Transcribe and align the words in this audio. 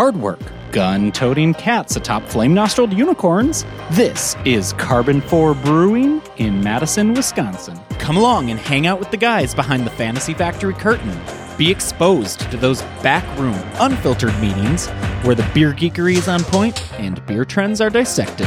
hard 0.00 0.16
work, 0.16 0.40
gun 0.72 1.12
toting 1.12 1.52
cats 1.52 1.94
atop 1.94 2.26
flame 2.26 2.54
nostrilled 2.54 2.94
unicorns. 2.94 3.66
This 3.90 4.34
is 4.46 4.72
Karben4 4.72 5.62
Brewing 5.62 6.22
in 6.38 6.64
Madison, 6.64 7.12
Wisconsin. 7.12 7.78
Come 7.98 8.16
along 8.16 8.48
and 8.48 8.58
hang 8.58 8.86
out 8.86 8.98
with 8.98 9.10
the 9.10 9.18
guys 9.18 9.54
behind 9.54 9.84
the 9.84 9.90
Fantasy 9.90 10.32
Factory 10.32 10.72
curtain. 10.72 11.20
Be 11.58 11.70
exposed 11.70 12.50
to 12.50 12.56
those 12.56 12.80
backroom, 13.02 13.60
unfiltered 13.74 14.34
meetings 14.40 14.88
where 15.22 15.34
the 15.34 15.46
beer 15.52 15.74
geekery 15.74 16.16
is 16.16 16.28
on 16.28 16.44
point 16.44 16.90
and 16.98 17.22
beer 17.26 17.44
trends 17.44 17.82
are 17.82 17.90
dissected. 17.90 18.46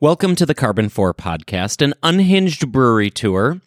Welcome 0.00 0.34
to 0.34 0.44
the 0.44 0.54
Karben4 0.54 1.14
podcast, 1.14 1.80
an 1.80 1.94
unhinged 2.02 2.70
brewery 2.70 3.08
tour. 3.08 3.62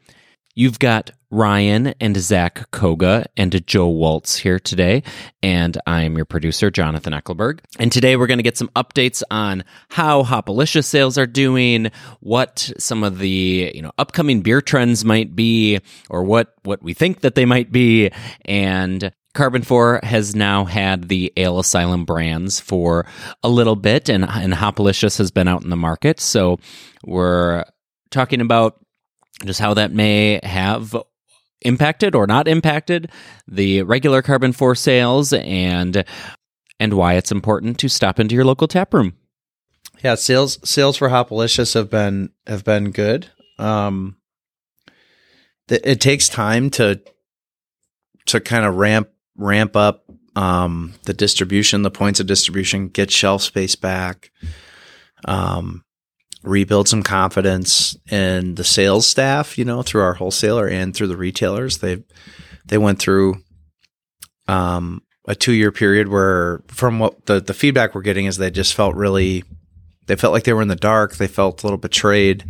You've 0.59 0.77
got 0.77 1.12
Ryan 1.31 1.94
and 2.02 2.18
Zak 2.18 2.70
Koga 2.72 3.27
and 3.38 3.66
Joe 3.66 3.88
Walts 3.88 4.36
here 4.36 4.59
today, 4.59 5.04
and 5.41 5.77
I'm 5.88 6.18
your 6.18 6.26
producer, 6.26 6.70
Jonathan 6.70 7.13
Eckelberg. 7.13 7.62
And 7.80 7.94
today 7.94 8.18
we're 8.18 8.27
going 8.27 8.40
to 8.40 8.44
get 8.44 8.58
some 8.58 8.68
updates 8.76 9.23
on 9.32 9.63
how 9.88 10.22
Hopalicious 10.22 10.84
sales 10.84 11.18
are 11.18 11.26
doing, 11.26 11.91
what 12.20 12.73
some 12.77 13.05
of 13.05 13.20
the 13.20 13.72
you 13.73 13.82
know 13.82 13.94
upcoming 13.98 14.41
beer 14.41 14.59
trends 14.59 15.05
might 15.05 15.34
be, 15.34 15.80
or 16.09 16.26
what 16.26 16.54
what 16.63 16.84
we 16.84 16.94
think 16.94 17.21
that 17.21 17.35
they 17.35 17.46
might 17.46 17.71
be, 17.71 18.12
and 18.44 19.13
Karben4 19.35 20.04
has 20.04 20.35
now 20.35 20.66
had 20.66 21.07
the 21.07 21.32
Ale 21.38 21.60
Asylum 21.60 22.04
brands 22.04 22.60
for 22.60 23.05
a 23.44 23.48
little 23.48 23.77
bit, 23.77 24.10
and, 24.10 24.26
and 24.26 24.52
Hopalicious 24.52 25.20
has 25.20 25.32
been 25.32 25.48
out 25.48 25.63
in 25.63 25.70
the 25.70 25.77
market. 25.77 26.20
So 26.20 26.60
we're 27.05 27.63
talking 28.12 28.41
about 28.41 28.76
just 29.45 29.59
how 29.59 29.73
that 29.73 29.91
may 29.91 30.40
have 30.43 30.95
impacted 31.62 32.15
or 32.15 32.27
not 32.27 32.48
impacted 32.48 33.12
the 33.48 33.84
regular 33.84 34.21
Karben4 34.21 34.77
sales 34.77 35.34
and 35.34 36.04
and 36.79 36.93
why 36.93 37.15
it's 37.15 37.32
important 37.32 37.77
to 37.79 37.90
stop 37.90 38.20
into 38.20 38.35
your 38.35 38.45
local 38.45 38.67
tap 38.67 38.93
room. 38.93 39.13
Yeah, 40.04 40.15
sales 40.15 40.60
sales 40.63 40.98
for 40.98 41.10
Hopalicious 41.10 41.73
have 41.73 41.90
been 41.90 42.29
have 42.48 42.63
been 42.63 42.91
good. 42.91 43.27
Um, 43.57 44.15
th- 45.67 45.82
it 45.84 45.99
takes 45.99 46.29
time 46.29 46.70
to 46.71 47.01
to 48.27 48.40
kind 48.40 48.65
of 48.65 48.76
ramp 48.76 49.10
ramp 49.35 49.76
up 49.76 50.05
um, 50.35 50.93
the 51.04 51.13
distribution, 51.13 51.82
the 51.82 51.91
points 51.91 52.20
of 52.21 52.27
distribution, 52.27 52.87
get 52.87 53.12
shelf 53.12 53.41
space 53.41 53.76
back, 53.76 54.32
um, 55.26 55.84
rebuild 56.43 56.87
some 56.87 57.04
confidence 57.04 57.98
in 58.09 58.55
the 58.55 58.63
sales 58.63 59.07
staff. 59.07 59.57
You 59.57 59.65
know, 59.65 59.82
through 59.82 60.01
our 60.01 60.13
wholesaler 60.13 60.68
and 60.68 60.95
through 60.95 61.07
the 61.07 61.18
retailers. 61.18 61.79
They 61.79 62.04
they 62.65 62.77
went 62.77 62.99
through 62.99 63.43
um, 64.47 65.01
a 65.28 65.35
two 65.35 65.53
year 65.53 65.72
period 65.72 66.07
where, 66.07 66.62
from 66.67 67.00
what 67.00 67.25
the 67.25 67.40
the 67.40 67.53
feedback 67.53 67.94
we're 67.94 68.01
getting 68.01 68.25
is, 68.25 68.38
they 68.38 68.51
just 68.51 68.73
felt 68.73 68.95
really 68.95 69.44
they 70.07 70.16
felt 70.16 70.34
like 70.34 70.44
they 70.44 70.53
were 70.53 70.62
in 70.62 70.67
the 70.67 70.75
dark. 70.75 71.16
They 71.16 71.28
felt 71.28 71.62
a 71.62 71.66
little 71.66 71.78
betrayed, 71.78 72.44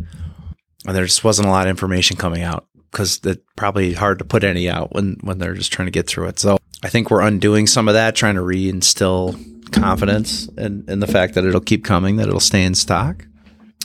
and 0.86 0.96
there 0.96 1.04
just 1.04 1.24
wasn't 1.24 1.48
a 1.48 1.50
lot 1.50 1.66
of 1.66 1.70
information 1.70 2.16
coming 2.16 2.42
out 2.42 2.66
because 2.90 3.20
it's 3.24 3.42
probably 3.56 3.92
hard 3.92 4.18
to 4.18 4.24
put 4.24 4.44
any 4.44 4.68
out 4.68 4.94
when 4.94 5.18
when 5.22 5.38
they're 5.38 5.54
just 5.54 5.72
trying 5.72 5.86
to 5.86 5.92
get 5.92 6.06
through 6.06 6.28
it. 6.28 6.38
So 6.38 6.56
I 6.82 6.88
think 6.88 7.10
we're 7.10 7.20
undoing 7.20 7.66
some 7.66 7.88
of 7.88 7.94
that, 7.94 8.16
trying 8.16 8.36
to 8.36 8.40
reinstill 8.40 9.72
confidence 9.72 10.48
in, 10.56 10.84
in 10.88 11.00
the 11.00 11.06
fact 11.06 11.34
that 11.34 11.44
it'll 11.44 11.60
keep 11.60 11.84
coming, 11.84 12.16
that 12.16 12.28
it'll 12.28 12.40
stay 12.40 12.64
in 12.64 12.74
stock. 12.74 13.26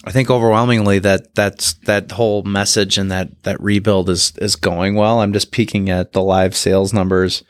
I 0.06 0.12
think 0.12 0.30
overwhelmingly 0.30 1.00
that 1.00 1.34
that's 1.34 1.74
that 1.86 2.12
whole 2.12 2.44
message 2.44 2.98
and 2.98 3.10
that 3.12 3.44
that 3.44 3.60
rebuild 3.60 4.10
is 4.10 4.34
is 4.38 4.56
going 4.56 4.96
well. 4.96 5.20
I'm 5.20 5.34
just 5.34 5.52
peeking 5.52 5.90
at 5.90 6.14
the 6.14 6.22
live 6.22 6.56
sales 6.56 6.94
numbers. 6.94 7.44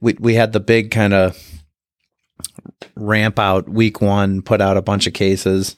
We 0.00 0.14
we 0.20 0.34
had 0.34 0.52
the 0.52 0.60
big 0.60 0.90
kind 0.90 1.14
of 1.14 1.38
ramp 2.94 3.38
out 3.38 3.68
week 3.68 4.00
one, 4.00 4.42
put 4.42 4.60
out 4.60 4.76
a 4.76 4.82
bunch 4.82 5.06
of 5.06 5.14
cases, 5.14 5.74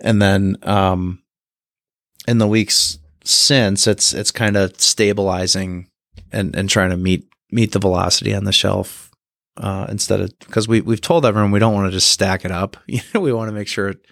and 0.00 0.22
then 0.22 0.58
um, 0.62 1.22
in 2.28 2.38
the 2.38 2.46
weeks 2.46 2.98
since, 3.24 3.88
it's 3.88 4.12
it's 4.12 4.30
kind 4.30 4.56
of 4.56 4.80
stabilizing 4.80 5.88
and 6.30 6.54
and 6.54 6.70
trying 6.70 6.90
to 6.90 6.96
meet 6.96 7.28
meet 7.50 7.72
the 7.72 7.80
velocity 7.80 8.32
on 8.32 8.44
the 8.44 8.52
shelf 8.52 9.10
uh, 9.56 9.86
instead 9.88 10.20
of 10.20 10.38
because 10.40 10.68
we 10.68 10.80
we've 10.80 11.00
told 11.00 11.26
everyone 11.26 11.50
we 11.50 11.58
don't 11.58 11.74
want 11.74 11.88
to 11.88 11.96
just 11.96 12.12
stack 12.12 12.44
it 12.44 12.52
up. 12.52 12.76
You 12.86 13.00
know, 13.12 13.20
we 13.20 13.32
want 13.32 13.48
to 13.48 13.54
make 13.54 13.68
sure 13.68 13.88
it 13.88 14.06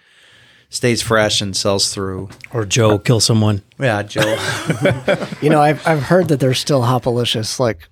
stays 0.75 1.01
fresh 1.01 1.41
and 1.41 1.55
sells 1.55 1.93
through. 1.93 2.29
Or 2.51 2.65
Joe 2.65 2.99
kill 2.99 3.19
someone. 3.19 3.61
Yeah, 3.79 4.03
Joe. 4.03 4.21
You 5.41 5.49
know, 5.49 5.61
I've 5.61 5.85
I've 5.87 6.03
heard 6.03 6.27
that 6.29 6.39
there's 6.39 6.59
still 6.59 6.81
Hopalicious 6.81 7.59
like 7.59 7.87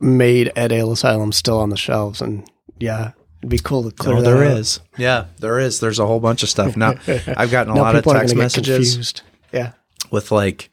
made 0.00 0.52
at 0.56 0.72
Ale 0.72 0.92
Asylum 0.92 1.32
still 1.32 1.58
on 1.58 1.70
the 1.70 1.76
shelves, 1.76 2.20
and 2.20 2.48
yeah, 2.78 3.12
it'd 3.40 3.50
be 3.50 3.58
cool 3.58 3.82
to 3.82 3.88
oh, 3.88 3.92
clear 3.92 4.16
oh, 4.16 4.20
that 4.22 4.30
there 4.30 4.44
out. 4.44 4.58
is. 4.58 4.80
Yeah, 4.96 5.26
there 5.38 5.58
is. 5.58 5.80
There's 5.80 5.98
a 5.98 6.06
whole 6.06 6.20
bunch 6.20 6.42
of 6.42 6.48
stuff 6.48 6.76
now. 6.76 6.94
I've 7.36 7.50
gotten 7.50 7.72
a 7.72 7.76
Now 7.76 7.82
lot 7.82 7.96
of 7.96 8.04
text 8.04 8.34
gonna 8.34 8.44
messages. 8.44 9.14
Yeah, 9.52 9.72
with 10.10 10.30
like 10.30 10.70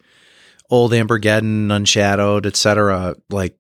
old 0.70 0.92
Ambergeddon, 0.92 1.72
Unshadowed, 1.72 2.46
etc. 2.46 3.16
Like 3.30 3.58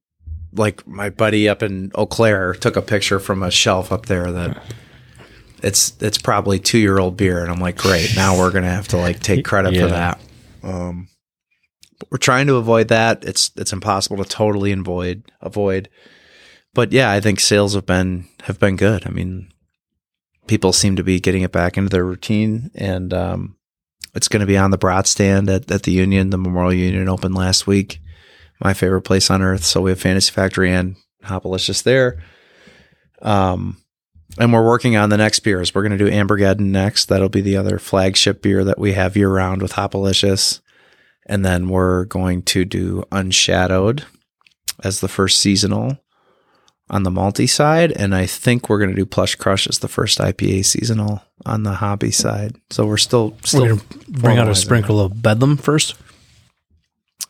like 0.53 0.85
my 0.85 1.09
buddy 1.09 1.49
up 1.49 1.63
in 1.63 1.91
Eau 1.95 2.05
Claire 2.05 2.53
took 2.53 2.75
a 2.75 2.81
picture 2.81 3.19
from 3.19 3.41
a 3.41 3.51
shelf 3.51 3.91
up 3.91 4.05
there 4.05 4.31
that 4.31 4.61
it's 5.63 5.93
it's 6.01 6.17
probably 6.17 6.59
two 6.59 6.77
year 6.77 6.99
old 6.99 7.17
beer, 7.17 7.41
and 7.41 7.51
I'm 7.51 7.59
like, 7.59 7.77
great. 7.77 8.15
Now 8.15 8.37
we're 8.37 8.51
gonna 8.51 8.69
have 8.69 8.87
to 8.89 8.97
like 8.97 9.19
take 9.19 9.45
credit 9.45 9.73
Yeah. 9.73 9.81
for 9.81 9.87
that. 9.87 10.19
Um, 10.63 11.07
but 11.99 12.11
we're 12.11 12.17
trying 12.17 12.47
to 12.47 12.55
avoid 12.55 12.89
that. 12.89 13.23
It's 13.23 13.51
it's 13.55 13.73
impossible 13.73 14.17
to 14.17 14.25
totally 14.29 14.71
avoid 14.71 15.23
avoid. 15.41 15.89
But 16.73 16.91
yeah, 16.91 17.11
I 17.11 17.19
think 17.19 17.39
sales 17.39 17.75
have 17.75 17.85
been 17.85 18.25
have 18.43 18.59
been 18.59 18.75
good. 18.75 19.05
I 19.05 19.09
mean, 19.09 19.49
people 20.47 20.73
seem 20.73 20.95
to 20.97 21.03
be 21.03 21.19
getting 21.19 21.43
it 21.43 21.51
back 21.51 21.77
into 21.77 21.89
their 21.89 22.05
routine, 22.05 22.71
and 22.75 23.13
um, 23.13 23.55
it's 24.15 24.27
going 24.27 24.41
to 24.41 24.45
be 24.47 24.57
on 24.57 24.71
the 24.71 24.77
brat 24.77 25.07
stand 25.07 25.49
at, 25.49 25.71
at 25.71 25.83
the 25.83 25.91
Union. 25.91 26.29
The 26.31 26.37
Memorial 26.37 26.73
Union 26.73 27.07
opened 27.09 27.35
last 27.35 27.67
week. 27.67 27.99
My 28.59 28.73
favorite 28.73 29.01
place 29.01 29.29
on 29.29 29.41
earth. 29.41 29.63
So 29.63 29.81
we 29.81 29.91
have 29.91 29.99
Fantasy 29.99 30.31
Factory 30.31 30.71
and 30.71 30.95
Hopalicious 31.23 31.83
there. 31.83 32.23
Um, 33.21 33.77
and 34.37 34.51
we're 34.51 34.65
working 34.65 34.95
on 34.95 35.09
the 35.09 35.17
next 35.17 35.41
beers. 35.41 35.73
We're 35.73 35.83
going 35.83 35.97
to 35.97 36.05
do 36.05 36.11
Ambergeddon 36.11 36.71
next. 36.71 37.05
That'll 37.05 37.29
be 37.29 37.41
the 37.41 37.57
other 37.57 37.77
flagship 37.79 38.41
beer 38.41 38.63
that 38.63 38.79
we 38.79 38.93
have 38.93 39.15
year 39.15 39.29
round 39.29 39.61
with 39.61 39.73
Hopalicious. 39.73 40.61
And 41.25 41.45
then 41.45 41.69
we're 41.69 42.05
going 42.05 42.41
to 42.43 42.65
do 42.65 43.03
Unshadowed 43.11 44.03
as 44.83 44.99
the 44.99 45.07
first 45.07 45.39
seasonal 45.39 45.99
on 46.89 47.03
the 47.03 47.09
malty 47.09 47.49
side. 47.49 47.91
And 47.93 48.13
I 48.13 48.25
think 48.25 48.69
we're 48.69 48.79
going 48.79 48.89
to 48.89 48.95
do 48.95 49.05
Plush 49.05 49.35
Crush 49.35 49.67
as 49.67 49.79
the 49.79 49.87
first 49.87 50.19
IPA 50.19 50.65
seasonal 50.65 51.21
on 51.45 51.63
the 51.63 51.75
hoppy 51.75 52.11
side. 52.11 52.55
So 52.69 52.85
we're 52.85 52.97
still, 52.97 53.37
still 53.43 53.77
We're 53.77 53.81
bring 54.09 54.37
out 54.37 54.49
a 54.49 54.55
sprinkle 54.55 54.99
of 54.99 55.21
bedlam 55.21 55.57
first. 55.57 55.95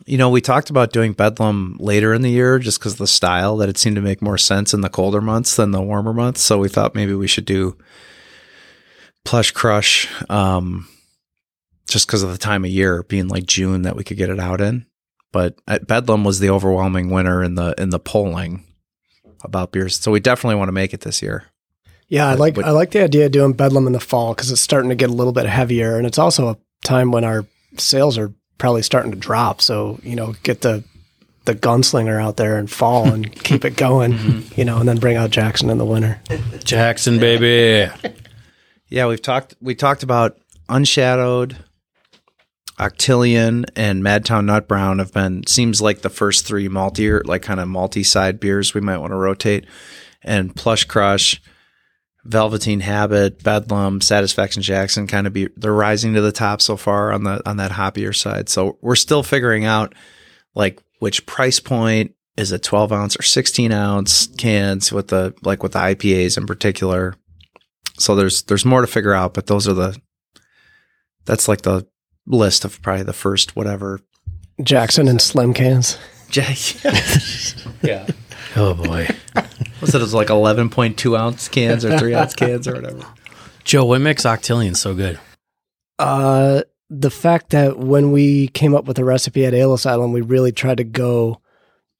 You 0.06 0.18
know, 0.18 0.28
we 0.28 0.40
talked 0.42 0.68
about 0.70 0.92
doing 0.92 1.12
Bedlam 1.14 1.76
later 1.80 2.12
in 2.12 2.22
the 2.22 2.30
year 2.30 2.58
just 2.58 2.78
because 2.78 2.96
the 2.96 3.06
style 3.06 3.56
that 3.58 3.68
it 3.70 3.78
seemed 3.78 3.96
to 3.96 4.02
make 4.02 4.20
more 4.20 4.36
sense 4.36 4.74
in 4.74 4.82
the 4.82 4.90
colder 4.90 5.20
months 5.22 5.56
than 5.56 5.70
the 5.70 5.80
warmer 5.80 6.12
months. 6.12 6.42
So 6.42 6.58
we 6.58 6.68
thought 6.68 6.94
maybe 6.94 7.14
we 7.14 7.26
should 7.26 7.46
do 7.46 7.76
Plush 9.24 9.50
Crush 9.52 10.06
um, 10.28 10.86
just 11.88 12.06
because 12.06 12.22
of 12.22 12.30
the 12.32 12.38
time 12.38 12.64
of 12.64 12.70
year 12.70 13.02
being 13.04 13.28
like 13.28 13.46
June 13.46 13.82
that 13.82 13.96
we 13.96 14.04
could 14.04 14.18
get 14.18 14.28
it 14.28 14.38
out 14.38 14.60
in. 14.60 14.84
But 15.32 15.56
Bedlam 15.86 16.22
was 16.22 16.38
the 16.38 16.50
overwhelming 16.50 17.10
winner 17.10 17.42
in 17.42 17.54
the 17.54 17.74
in 17.78 17.90
the 17.90 17.98
polling 17.98 18.64
about 19.42 19.72
beers. 19.72 19.98
So 19.98 20.12
we 20.12 20.20
definitely 20.20 20.56
want 20.56 20.68
to 20.68 20.72
make 20.72 20.92
it 20.94 21.00
this 21.00 21.22
year. 21.22 21.44
yeah. 22.08 22.28
I 22.28 22.34
like 22.34 22.54
but- 22.54 22.66
I 22.66 22.70
like 22.70 22.90
the 22.92 23.02
idea 23.02 23.26
of 23.26 23.32
doing 23.32 23.52
Bedlam 23.54 23.86
in 23.86 23.94
the 23.94 24.00
fall 24.00 24.34
because 24.34 24.50
it's 24.50 24.60
starting 24.60 24.90
to 24.90 24.94
get 24.94 25.10
a 25.10 25.14
little 25.14 25.32
bit 25.32 25.46
heavier, 25.46 25.96
and 25.96 26.06
it's 26.06 26.18
also 26.18 26.50
a 26.50 26.56
time 26.84 27.10
when 27.10 27.24
our 27.24 27.46
sales 27.78 28.16
are 28.18 28.32
probably 28.58 28.82
starting 28.82 29.12
to 29.12 29.18
drop. 29.18 29.60
So 29.60 29.98
you 30.02 30.16
know, 30.16 30.34
get 30.42 30.60
the 30.60 30.84
the 31.44 31.54
gunslinger 31.54 32.20
out 32.22 32.36
there 32.36 32.56
and 32.56 32.70
fall 32.70 33.12
and 33.12 33.30
keep 33.44 33.64
it 33.64 33.76
going. 33.76 34.12
Mm-hmm. 34.12 34.58
You 34.58 34.64
know, 34.64 34.78
and 34.78 34.88
then 34.88 34.98
bring 34.98 35.16
out 35.16 35.30
Jackson 35.30 35.70
in 35.70 35.78
the 35.78 35.84
winter. 35.84 36.20
Jackson, 36.64 37.18
baby. 37.18 37.90
Yeah, 38.88 39.06
we've 39.06 39.22
talked 39.22 39.54
we 39.60 39.74
talked 39.74 40.02
about 40.02 40.38
Unshadowed, 40.68 41.56
Oktillion, 42.78 43.64
and 43.76 44.02
Madtown 44.02 44.46
Nut 44.46 44.68
Brown 44.68 44.98
have 44.98 45.12
been 45.12 45.46
seems 45.46 45.82
like 45.82 46.02
the 46.02 46.10
first 46.10 46.46
three 46.46 46.68
maltier, 46.68 47.24
like 47.24 47.42
kind 47.42 47.60
of 47.60 47.68
malty 47.68 48.04
side 48.04 48.40
beers 48.40 48.74
we 48.74 48.80
might 48.80 48.98
want 48.98 49.12
to 49.12 49.16
rotate. 49.16 49.66
And 50.22 50.54
Plush 50.56 50.84
Crush, 50.84 51.42
Velveteen 52.24 52.80
Habit, 52.80 53.42
Bedlam, 53.42 54.00
Satisfaction 54.00 54.62
Jackson 54.62 55.06
kind 55.06 55.26
of 55.26 55.32
be 55.32 55.48
they're 55.56 55.72
rising 55.72 56.14
to 56.14 56.22
the 56.22 56.32
top 56.32 56.62
so 56.62 56.76
far 56.76 57.12
on 57.12 57.24
the 57.24 57.46
on 57.48 57.58
that 57.58 57.72
hoppier 57.72 58.16
side. 58.16 58.48
So 58.48 58.78
we're 58.80 58.96
still 58.96 59.22
figuring 59.22 59.64
out 59.64 59.94
like 60.54 60.82
which 61.00 61.26
price 61.26 61.60
point 61.60 62.14
is 62.36 62.50
a 62.50 62.58
12 62.58 62.92
ounce 62.92 63.16
or 63.18 63.22
16 63.22 63.72
ounce 63.72 64.26
cans 64.38 64.90
with 64.90 65.08
the 65.08 65.34
like 65.42 65.62
with 65.62 65.72
the 65.72 65.78
IPAs 65.78 66.38
in 66.38 66.46
particular. 66.46 67.14
So 67.98 68.16
there's 68.16 68.42
there's 68.44 68.64
more 68.64 68.80
to 68.80 68.86
figure 68.86 69.14
out, 69.14 69.34
but 69.34 69.46
those 69.46 69.68
are 69.68 69.74
the 69.74 70.00
that's 71.26 71.46
like 71.46 71.62
the 71.62 71.86
list 72.26 72.64
of 72.64 72.80
probably 72.80 73.04
the 73.04 73.12
first 73.12 73.54
whatever 73.54 74.00
Jackson 74.62 75.08
and 75.08 75.20
slim 75.20 75.52
cans. 75.52 75.98
yeah. 77.82 78.06
Oh 78.56 78.74
boy. 78.74 79.08
Was 79.80 79.94
it, 79.94 79.98
it 79.98 80.00
was 80.00 80.14
like 80.14 80.28
11.2 80.28 81.18
ounce 81.18 81.48
cans 81.48 81.84
or 81.84 81.98
three 81.98 82.14
ounce 82.14 82.34
cans 82.34 82.66
or 82.66 82.74
whatever? 82.74 83.04
Joe, 83.64 83.84
what 83.84 84.00
makes 84.00 84.22
Oktillion 84.22 84.76
so 84.76 84.94
good? 84.94 85.18
Uh, 85.98 86.62
the 86.88 87.10
fact 87.10 87.50
that 87.50 87.78
when 87.78 88.12
we 88.12 88.48
came 88.48 88.74
up 88.74 88.86
with 88.86 88.96
the 88.96 89.04
recipe 89.04 89.44
at 89.44 89.52
Ale 89.52 89.74
Asylum, 89.74 90.12
we 90.12 90.20
really 90.20 90.52
tried 90.52 90.78
to 90.78 90.84
go 90.84 91.40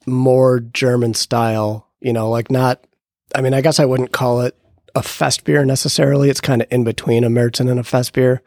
more 0.07 0.61
German 0.61 1.15
style. 1.15 1.89
You 2.01 2.13
know, 2.13 2.31
like 2.31 2.51
not. 2.51 2.83
I 3.35 3.41
mean, 3.41 3.53
I 3.55 3.61
guess 3.61 3.81
I 3.81 3.85
wouldn't 3.85 4.13
call 4.13 4.43
it 4.43 4.57
a 4.95 5.03
fest 5.03 5.45
beer 5.45 5.65
necessarily. 5.65 6.31
It's 6.31 6.41
kind 6.41 6.63
of 6.63 6.69
in 6.71 6.85
between 6.85 7.25
a 7.25 7.29
Märzen 7.29 7.71
and 7.71 7.81
a 7.81 7.85
fest 7.85 8.13
beer. 8.13 8.43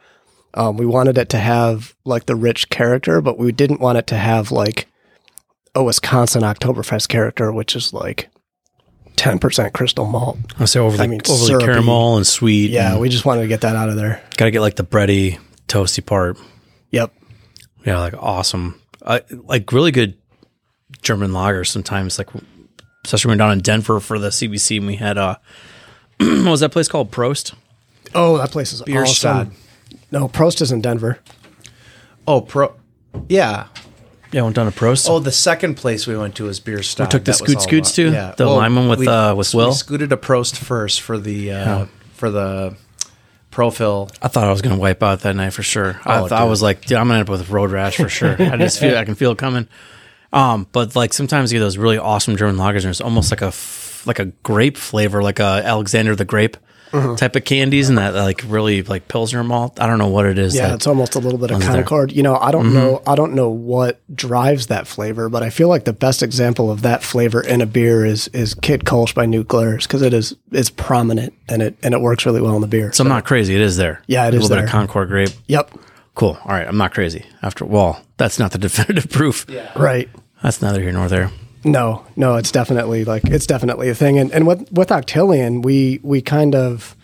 Um, 0.54 0.78
we 0.78 0.86
wanted 0.86 1.18
it 1.18 1.30
to 1.30 1.38
have 1.38 1.96
like 2.06 2.26
the 2.26 2.36
rich 2.36 2.70
character, 2.70 3.22
but 3.22 3.38
we 3.38 3.52
didn't 3.52 3.82
want 3.82 3.98
it 3.98 4.08
to 4.08 4.18
have 4.18 4.52
like 4.52 4.88
a 5.78 5.84
Wisconsin 5.84 6.42
Oktoberfest 6.42 7.08
character, 7.08 7.52
which 7.52 7.76
is 7.76 7.94
like 7.94 8.30
ten 9.16 9.40
percent 9.40 9.74
crystal 9.74 10.06
malt. 10.06 10.38
I 10.60 10.66
say 10.66 10.80
over 10.80 10.98
the 10.98 11.04
I 11.04 11.08
mean, 11.08 11.22
over 11.30 11.40
the 11.40 11.46
syrupy. 11.46 11.66
caramel 11.66 12.18
and 12.18 12.26
sweet. 12.28 12.72
Yeah, 12.72 12.94
and 12.94 13.02
we 13.02 13.10
just 13.10 13.26
wanted 13.26 13.42
to 13.44 13.48
get 13.48 13.62
that 13.62 13.76
out 13.76 13.90
of 13.90 13.96
there. 13.96 14.22
gotta 14.38 14.52
get 14.52 14.62
like 14.62 14.76
the 14.76 14.84
bready, 14.84 15.40
toasty 15.68 16.06
part. 16.06 16.38
Yep. 16.92 17.14
Yeah, 17.86 18.00
like 18.00 18.16
awesome. 18.18 18.82
I 19.06 19.22
like 19.32 19.72
really 19.72 19.92
good 19.92 20.18
German 21.02 21.32
lagers 21.32 21.68
sometimes. 21.68 22.18
Like 22.18 22.30
especially 23.06 23.30
when 23.30 23.38
we 23.38 23.44
were 23.44 23.48
down 23.48 23.58
in 23.58 23.62
Denver 23.62 24.00
for 24.00 24.20
the 24.20 24.30
CBC, 24.30 24.78
and 24.78 24.88
we 24.88 24.96
had 24.96 25.18
uh, 25.18 25.36
what 26.20 26.46
was 26.46 26.60
that 26.62 26.72
place 26.72 26.88
called? 26.88 27.12
Prost. 27.12 27.54
Oh, 28.16 28.38
that 28.38 28.52
place 28.52 28.74
is 28.74 28.82
Bierstadt. 28.82 29.48
awesome. 29.48 29.56
No, 30.12 30.28
Prost 30.28 30.62
is 30.62 30.72
in 30.72 30.82
Denver. 30.82 31.20
Oh, 32.28 32.42
pro. 32.42 32.74
Yeah. 33.30 33.68
Yeah, 34.32 34.42
went 34.42 34.56
down 34.56 34.72
to 34.72 34.78
Prost. 34.78 35.08
Oh, 35.10 35.20
the 35.20 35.32
second 35.32 35.76
place 35.76 36.06
we 36.08 36.18
went 36.18 36.36
to 36.36 36.44
was 36.46 36.60
Bierstadt. 36.60 37.10
took 37.10 37.24
the 37.24 37.32
That 37.32 37.42
was 37.42 37.50
Scoot 37.50 37.56
all 37.58 37.62
Scoots 37.62 37.98
about- 37.98 38.38
too? 38.38 38.44
The 38.44 38.50
lime 38.50 38.76
one 38.76 38.90
with, 38.90 39.08
uh, 39.08 39.34
with 39.38 39.54
we 39.54 39.72
scooted 39.72 40.10
to 40.10 40.18
Prost 40.18 40.58
first 40.58 41.02
for 41.02 41.18
the 41.18 41.52
uh, 41.52 41.86
for 42.14 42.30
the 42.30 42.76
Profil. 43.52 44.12
I 44.22 44.28
thought 44.28 44.44
I 44.48 44.52
was 44.52 44.62
gonna 44.62 44.78
wipe 44.78 45.02
out 45.02 45.22
that 45.22 45.36
night 45.36 45.52
for 45.54 45.64
sure. 45.64 46.00
I 46.06 46.20
Oh, 46.20 46.28
thought 46.28 46.40
I 46.40 46.42
dude. 46.44 46.50
was 46.50 46.62
like, 46.62 46.82
dude, 46.86 46.98
I'm 46.98 47.08
gonna 47.08 47.20
end 47.20 47.30
up 47.30 47.32
with 47.40 47.50
road 47.50 47.72
rash 47.72 47.96
for 47.98 48.10
sure. 48.10 48.36
I 48.40 48.58
just 48.58 48.80
feel 48.80 48.98
I 48.98 49.06
can 49.06 49.16
feel 49.16 49.32
it 49.32 49.38
coming. 49.38 49.68
Um, 50.34 50.68
but 50.74 50.96
like 50.96 51.14
sometimes 51.14 51.52
you 51.54 51.60
get 51.60 51.64
those 51.64 51.78
really 51.78 51.98
awesome 51.98 52.36
German 52.36 52.58
lagers, 52.58 52.82
and 52.82 52.88
it's 52.88 53.02
almost 53.02 53.32
like 53.32 53.42
a 53.42 53.48
f- 53.48 54.04
like 54.06 54.20
a 54.20 54.26
grape 54.26 54.78
flavor, 54.78 55.24
like 55.24 55.40
a 55.40 55.62
Alexander 55.66 56.16
the 56.16 56.26
grape 56.26 56.58
Mm-hmm. 56.92 57.16
type 57.16 57.36
of 57.36 57.44
candies, 57.44 57.90
and 57.90 57.98
that 57.98 58.14
like 58.16 58.44
really 58.48 58.82
like 58.84 59.08
pilsner 59.08 59.44
malt. 59.44 59.80
I 59.82 59.88
don't 59.88 59.98
know 59.98 60.08
what 60.08 60.26
it 60.26 60.38
is. 60.38 60.56
Yeah, 60.56 60.74
it's 60.74 60.88
almost 60.88 61.16
a 61.16 61.20
little 61.20 61.38
bit 61.38 61.52
of 61.52 61.60
there. 61.60 61.70
Concord. 61.84 62.12
You 62.14 62.24
know, 62.24 62.38
I 62.38 62.52
don't 62.52 62.74
know 62.74 63.02
I 63.06 63.16
don't 63.16 63.34
know 63.34 63.50
what 63.50 64.00
drives 64.16 64.68
that 64.68 64.88
flavor, 64.88 65.28
but 65.30 65.44
I 65.44 65.50
feel 65.50 65.68
like 65.68 65.84
the 65.86 65.94
best 65.94 66.24
example 66.24 66.72
of 66.72 66.82
that 66.84 67.04
flavor 67.04 67.42
in 67.42 67.62
a 67.62 67.66
beer 67.66 68.06
is 68.06 68.28
is 68.30 68.54
Kit 68.54 68.86
Kolsch 68.86 69.14
by 69.14 69.26
New 69.26 69.44
Glarus 69.44 69.86
because 69.86 70.02
it 70.02 70.14
is 70.14 70.36
it's 70.52 70.70
prominent 70.70 71.34
and 71.50 71.62
it 71.62 71.78
and 71.84 71.94
it 71.94 72.02
works 72.02 72.26
really 72.26 72.42
well 72.42 72.56
in 72.56 72.62
the 72.62 72.68
beer. 72.68 72.92
so 72.94 73.04
I'm 73.04 73.10
not 73.10 73.26
crazy. 73.26 73.54
It 73.56 73.62
is 73.62 73.78
there. 73.78 74.02
Yeah, 74.08 74.26
it 74.28 74.34
a 74.34 74.38
is 74.38 74.44
little 74.44 74.58
bit 74.58 74.64
of. 74.66 74.70
Concord 74.70 75.10
grape. 75.10 75.32
Yep. 75.48 75.72
Cool. 76.16 76.38
All 76.46 76.52
right, 76.52 76.68
I'm 76.68 76.78
not 76.78 76.94
crazy. 76.94 77.26
After 77.44 77.66
well, 77.66 78.02
that's 78.18 78.40
not 78.40 78.52
the 78.52 78.58
definitive 78.68 79.10
proof. 79.12 79.46
Yeah, 79.50 79.70
Right. 79.78 80.10
that's 80.42 80.62
neither 80.62 80.82
here 80.82 80.92
nor 80.94 81.08
there. 81.10 81.32
No, 81.64 82.06
no, 82.16 82.36
it's 82.36 82.52
definitely 82.52 83.04
like 83.04 83.26
it's 83.26 83.48
definitely 83.48 83.90
a 83.90 83.96
thing. 83.96 84.18
And 84.18 84.32
and 84.32 84.48
with 84.48 84.72
with 84.72 84.90
Oktillion, 84.90 85.64
we 85.64 86.00
we 86.04 86.22
kind 86.22 86.56
of 86.56 86.96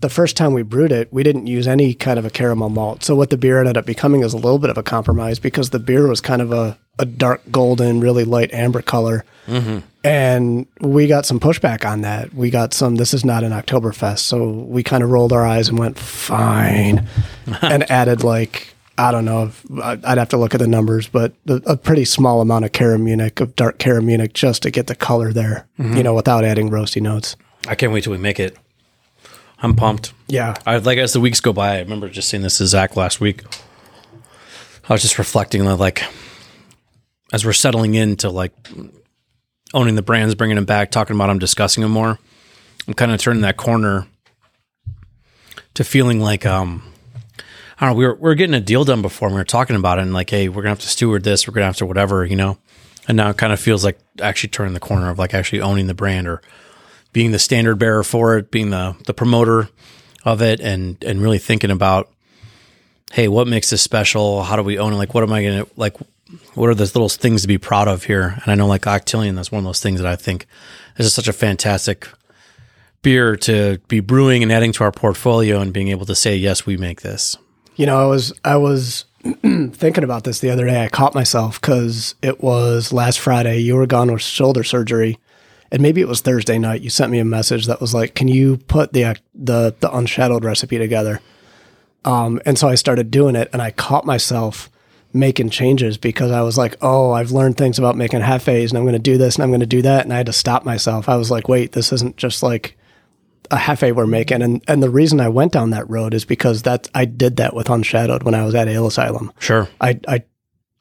the 0.00 0.08
first 0.08 0.36
time 0.36 0.54
we 0.54 0.62
brewed 0.62 0.92
it, 0.92 1.12
we 1.12 1.22
didn't 1.22 1.46
use 1.46 1.68
any 1.68 1.92
kind 1.92 2.18
of 2.18 2.24
a 2.24 2.30
caramel 2.30 2.70
malt. 2.70 3.04
So 3.04 3.14
what 3.14 3.30
the 3.30 3.36
beer 3.36 3.58
ended 3.58 3.76
up 3.76 3.84
becoming 3.84 4.22
is 4.22 4.32
a 4.32 4.38
little 4.38 4.58
bit 4.58 4.70
of 4.70 4.78
a 4.78 4.82
compromise 4.82 5.38
because 5.38 5.70
the 5.70 5.78
beer 5.78 6.08
was 6.08 6.20
kind 6.22 6.40
of 6.40 6.52
a, 6.52 6.78
a 6.98 7.04
dark 7.04 7.42
golden, 7.50 8.00
really 8.00 8.24
light 8.24 8.52
amber 8.52 8.80
color. 8.80 9.24
Mm-hmm. 9.46 9.80
And 10.02 10.66
we 10.80 11.06
got 11.06 11.26
some 11.26 11.38
pushback 11.38 11.84
on 11.84 12.00
that. 12.00 12.32
We 12.32 12.48
got 12.48 12.72
some, 12.72 12.96
this 12.96 13.12
is 13.12 13.26
not 13.26 13.44
an 13.44 13.52
Oktoberfest. 13.52 14.20
So 14.20 14.48
we 14.48 14.82
kind 14.82 15.02
of 15.02 15.10
rolled 15.10 15.34
our 15.34 15.44
eyes 15.44 15.68
and 15.68 15.78
went, 15.78 15.98
fine. 15.98 17.06
and 17.62 17.90
added 17.90 18.24
like, 18.24 18.74
I 18.98 19.12
don't 19.12 19.24
know, 19.24 19.44
if, 19.44 19.64
I'd 19.82 20.18
have 20.18 20.28
to 20.30 20.36
look 20.36 20.54
at 20.54 20.60
the 20.60 20.66
numbers, 20.66 21.08
but 21.08 21.32
the, 21.46 21.62
a 21.66 21.76
pretty 21.76 22.04
small 22.04 22.40
amount 22.40 22.66
of 22.66 22.72
Cara 22.72 22.98
Munich, 22.98 23.40
of 23.40 23.56
dark 23.56 23.78
Cara 23.78 24.02
Munich, 24.02 24.34
just 24.34 24.62
to 24.64 24.70
get 24.70 24.88
the 24.88 24.94
color 24.94 25.32
there, 25.32 25.66
you 25.78 26.02
know, 26.02 26.12
without 26.14 26.44
adding 26.44 26.68
roasty 26.68 27.00
notes. 27.00 27.34
I 27.66 27.74
can't 27.74 27.92
wait 27.92 28.04
till 28.04 28.12
we 28.12 28.18
make 28.18 28.38
it. 28.38 28.58
I'm 29.62 29.74
pumped. 29.76 30.12
Yeah. 30.26 30.54
I 30.66 30.76
like 30.78 30.98
as 30.98 31.12
the 31.12 31.20
weeks 31.20 31.40
go 31.40 31.52
by. 31.52 31.76
I 31.76 31.78
remember 31.80 32.08
just 32.08 32.28
seeing 32.28 32.42
this 32.42 32.58
to 32.58 32.66
Zak 32.66 32.96
last 32.96 33.20
week. 33.20 33.42
I 34.88 34.92
was 34.92 35.02
just 35.02 35.18
reflecting 35.18 35.66
on 35.66 35.78
like 35.78 36.02
as 37.32 37.44
we're 37.44 37.52
settling 37.52 37.94
into 37.94 38.30
like 38.30 38.52
owning 39.72 39.94
the 39.94 40.02
brands, 40.02 40.34
bringing 40.34 40.56
them 40.56 40.64
back, 40.64 40.90
talking 40.90 41.14
about 41.14 41.28
them, 41.28 41.38
discussing 41.38 41.82
them 41.82 41.92
more. 41.92 42.18
I'm 42.88 42.94
kind 42.94 43.12
of 43.12 43.20
turning 43.20 43.42
that 43.42 43.56
corner 43.56 44.06
to 45.74 45.84
feeling 45.84 46.20
like 46.20 46.44
um 46.44 46.82
Don't 47.80 47.90
know. 47.90 47.94
We 47.96 48.06
were 48.06 48.14
we 48.14 48.20
were 48.22 48.34
getting 48.34 48.54
a 48.54 48.60
deal 48.60 48.84
done 48.84 49.02
before. 49.02 49.28
And 49.28 49.34
we 49.34 49.40
were 49.40 49.44
talking 49.44 49.76
about 49.76 49.98
it, 49.98 50.02
and 50.02 50.12
like, 50.12 50.30
hey, 50.30 50.48
we're 50.48 50.62
gonna 50.62 50.70
have 50.70 50.80
to 50.80 50.88
steward 50.88 51.24
this. 51.24 51.46
We're 51.46 51.54
gonna 51.54 51.66
have 51.66 51.76
to 51.76 51.86
whatever, 51.86 52.24
you 52.24 52.36
know. 52.36 52.58
And 53.08 53.16
now 53.16 53.30
it 53.30 53.38
kind 53.38 53.52
of 53.52 53.60
feels 53.60 53.84
like 53.84 53.98
actually 54.20 54.50
turning 54.50 54.74
the 54.74 54.80
corner 54.80 55.10
of 55.10 55.18
like 55.18 55.34
actually 55.34 55.62
owning 55.62 55.86
the 55.86 55.94
brand 55.94 56.28
or 56.28 56.42
being 57.12 57.32
the 57.32 57.38
standard 57.38 57.78
bearer 57.78 58.04
for 58.04 58.36
it, 58.36 58.50
being 58.50 58.70
the 58.70 58.96
the 59.06 59.14
promoter 59.14 59.68
of 60.24 60.42
it, 60.42 60.60
and 60.60 61.02
and 61.02 61.22
really 61.22 61.38
thinking 61.38 61.70
about, 61.70 62.10
hey, 63.12 63.28
what 63.28 63.48
makes 63.48 63.70
this 63.70 63.82
special? 63.82 64.42
How 64.42 64.56
do 64.56 64.62
we 64.62 64.78
own 64.78 64.92
it? 64.92 64.96
Like, 64.96 65.14
what 65.14 65.24
am 65.24 65.32
I 65.32 65.42
gonna 65.42 65.66
like? 65.76 65.96
What 66.54 66.68
are 66.68 66.74
the 66.74 66.84
little 66.84 67.08
things 67.08 67.42
to 67.42 67.48
be 67.48 67.58
proud 67.58 67.88
of 67.88 68.04
here? 68.04 68.38
And 68.42 68.52
I 68.52 68.54
know 68.54 68.66
like 68.66 68.82
Oktillion, 68.82 69.34
that's 69.34 69.50
one 69.50 69.60
of 69.60 69.64
those 69.64 69.80
things 69.80 70.00
that 70.00 70.10
I 70.10 70.16
think 70.16 70.46
this 70.96 71.06
is 71.06 71.14
such 71.14 71.28
a 71.28 71.32
fantastic 71.32 72.06
beer 73.02 73.34
to 73.36 73.78
be 73.88 74.00
brewing 74.00 74.42
and 74.42 74.52
adding 74.52 74.72
to 74.72 74.84
our 74.84 74.92
portfolio 74.92 75.60
and 75.60 75.72
being 75.72 75.88
able 75.88 76.06
to 76.06 76.14
say, 76.14 76.36
yes, 76.36 76.66
we 76.66 76.76
make 76.76 77.00
this. 77.00 77.36
You 77.80 77.86
know, 77.86 77.98
I 77.98 78.04
was 78.04 78.34
I 78.44 78.56
was 78.58 79.06
thinking 79.22 80.04
about 80.04 80.24
this 80.24 80.40
the 80.40 80.50
other 80.50 80.66
day. 80.66 80.84
I 80.84 80.88
caught 80.90 81.14
myself 81.14 81.58
because 81.58 82.14
it 82.20 82.42
was 82.42 82.92
last 82.92 83.18
Friday. 83.18 83.60
You 83.60 83.76
were 83.76 83.86
gone 83.86 84.12
with 84.12 84.20
shoulder 84.20 84.62
surgery, 84.62 85.18
and 85.72 85.80
maybe 85.80 86.02
it 86.02 86.06
was 86.06 86.20
Thursday 86.20 86.58
night. 86.58 86.82
You 86.82 86.90
sent 86.90 87.10
me 87.10 87.20
a 87.20 87.24
message 87.24 87.64
that 87.68 87.80
was 87.80 87.94
like, 87.94 88.14
"Can 88.14 88.28
you 88.28 88.58
put 88.58 88.92
the 88.92 89.16
the 89.34 89.74
the 89.80 89.90
unshadowed 89.96 90.44
recipe 90.44 90.76
together?" 90.76 91.22
Um, 92.04 92.38
and 92.44 92.58
so 92.58 92.68
I 92.68 92.74
started 92.74 93.10
doing 93.10 93.34
it, 93.34 93.48
and 93.54 93.62
I 93.62 93.70
caught 93.70 94.04
myself 94.04 94.68
making 95.14 95.48
changes 95.48 95.96
because 95.96 96.32
I 96.32 96.42
was 96.42 96.58
like, 96.58 96.76
"Oh, 96.82 97.12
I've 97.12 97.30
learned 97.30 97.56
things 97.56 97.78
about 97.78 97.96
making 97.96 98.20
hefes, 98.20 98.72
and 98.72 98.76
I'm 98.76 98.84
going 98.84 98.92
to 98.92 98.98
do 98.98 99.16
this, 99.16 99.36
and 99.36 99.42
I'm 99.42 99.50
going 99.50 99.60
to 99.60 99.66
do 99.66 99.80
that," 99.80 100.04
and 100.04 100.12
I 100.12 100.18
had 100.18 100.26
to 100.26 100.34
stop 100.34 100.66
myself. 100.66 101.08
I 101.08 101.16
was 101.16 101.30
like, 101.30 101.48
"Wait, 101.48 101.72
this 101.72 101.94
isn't 101.94 102.18
just 102.18 102.42
like." 102.42 102.76
A 103.50 103.56
hefe 103.56 103.94
we're 103.94 104.06
making. 104.06 104.42
And 104.42 104.62
and 104.68 104.82
the 104.82 104.90
reason 104.90 105.20
I 105.20 105.28
went 105.28 105.52
down 105.52 105.70
that 105.70 105.88
road 105.88 106.14
is 106.14 106.24
because 106.24 106.62
that 106.62 106.88
I 106.94 107.04
did 107.04 107.36
that 107.36 107.54
with 107.54 107.68
Unshadowed 107.68 108.22
when 108.22 108.34
I 108.34 108.44
was 108.44 108.54
at 108.54 108.68
Ale 108.68 108.86
Asylum. 108.86 109.32
Sure. 109.38 109.68
I 109.80 109.98
I 110.08 110.24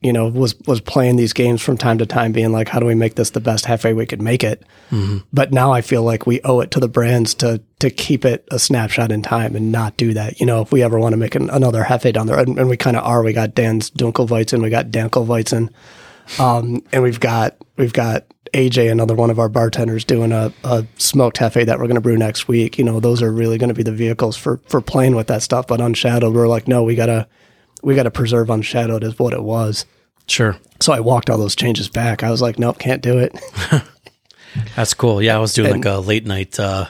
you 0.01 0.13
know 0.13 0.29
was 0.29 0.57
was 0.65 0.79
playing 0.79 1.17
these 1.17 1.33
games 1.33 1.61
from 1.61 1.77
time 1.77 1.97
to 1.97 2.05
time, 2.05 2.31
being 2.31 2.51
like, 2.51 2.69
how 2.69 2.79
do 2.79 2.85
we 2.85 2.95
make 2.95 3.15
this 3.15 3.31
the 3.31 3.41
best 3.41 3.65
hefe 3.65 3.95
we 3.95 4.05
could 4.05 4.21
make 4.21 4.43
it? 4.43 4.63
But 5.33 5.51
now 5.51 5.71
I 5.73 5.81
feel 5.81 6.03
like 6.03 6.25
we 6.25 6.41
owe 6.43 6.61
it 6.61 6.71
to 6.71 6.79
the 6.79 6.87
brands 6.87 7.33
to 7.35 7.61
to 7.79 7.89
keep 7.89 8.23
it 8.23 8.47
a 8.51 8.59
snapshot 8.59 9.11
in 9.11 9.21
time 9.21 9.55
and 9.55 9.71
not 9.71 9.97
do 9.97 10.13
that. 10.13 10.39
You 10.39 10.45
know, 10.45 10.61
if 10.61 10.71
we 10.71 10.83
ever 10.83 10.99
want 10.99 11.13
to 11.13 11.17
make 11.17 11.35
an, 11.35 11.49
another 11.49 11.83
hefe 11.83 12.13
down 12.13 12.27
there 12.27 12.39
and, 12.39 12.57
and 12.57 12.69
we 12.69 12.77
kind 12.77 12.97
of 12.97 13.03
are. 13.03 13.23
We 13.23 13.33
got 13.33 13.55
Dan's 13.55 13.91
Dunkelweizen, 13.91 14.61
we 14.61 14.69
got 14.69 14.87
Dankelweizen, 14.87 15.69
um, 16.39 16.83
and 16.91 17.03
we've 17.03 17.19
got 17.19 17.57
we've 17.77 17.93
got 17.93 18.25
AJ, 18.53 18.91
another 18.91 19.15
one 19.15 19.29
of 19.29 19.39
our 19.39 19.49
bartenders, 19.49 20.03
doing 20.03 20.31
a, 20.31 20.53
a 20.63 20.85
smoked 20.97 21.37
hefe 21.37 21.65
that 21.65 21.79
we're 21.79 21.85
going 21.85 21.95
to 21.95 22.01
brew 22.01 22.17
next 22.17 22.47
week. 22.47 22.77
You 22.77 22.83
know, 22.83 22.99
those 22.99 23.21
are 23.21 23.31
really 23.31 23.57
going 23.57 23.69
to 23.69 23.73
be 23.73 23.83
the 23.83 23.91
vehicles 23.91 24.37
for 24.37 24.59
for 24.67 24.81
playing 24.81 25.15
with 25.15 25.27
that 25.27 25.41
stuff. 25.41 25.67
But 25.67 25.81
unshadowed, 25.81 26.33
we're 26.33 26.47
like, 26.47 26.67
no, 26.67 26.83
we 26.83 26.95
gotta 26.95 27.27
we 27.81 27.95
gotta 27.95 28.11
preserve 28.11 28.49
unshadowed 28.49 29.03
as 29.03 29.17
what 29.17 29.33
it 29.33 29.43
was. 29.43 29.85
Sure. 30.27 30.57
So 30.79 30.93
I 30.93 30.99
walked 30.99 31.29
all 31.29 31.37
those 31.37 31.55
changes 31.55 31.89
back. 31.89 32.23
I 32.23 32.29
was 32.29 32.41
like, 32.41 32.59
nope, 32.59 32.77
can't 32.77 33.01
do 33.01 33.17
it. 33.17 33.37
That's 34.75 34.93
cool. 34.93 35.21
Yeah, 35.21 35.37
I 35.37 35.39
was 35.39 35.53
doing 35.53 35.71
like 35.71 35.85
a 35.85 35.99
late 35.99 36.25
night 36.25 36.59
uh, 36.59 36.85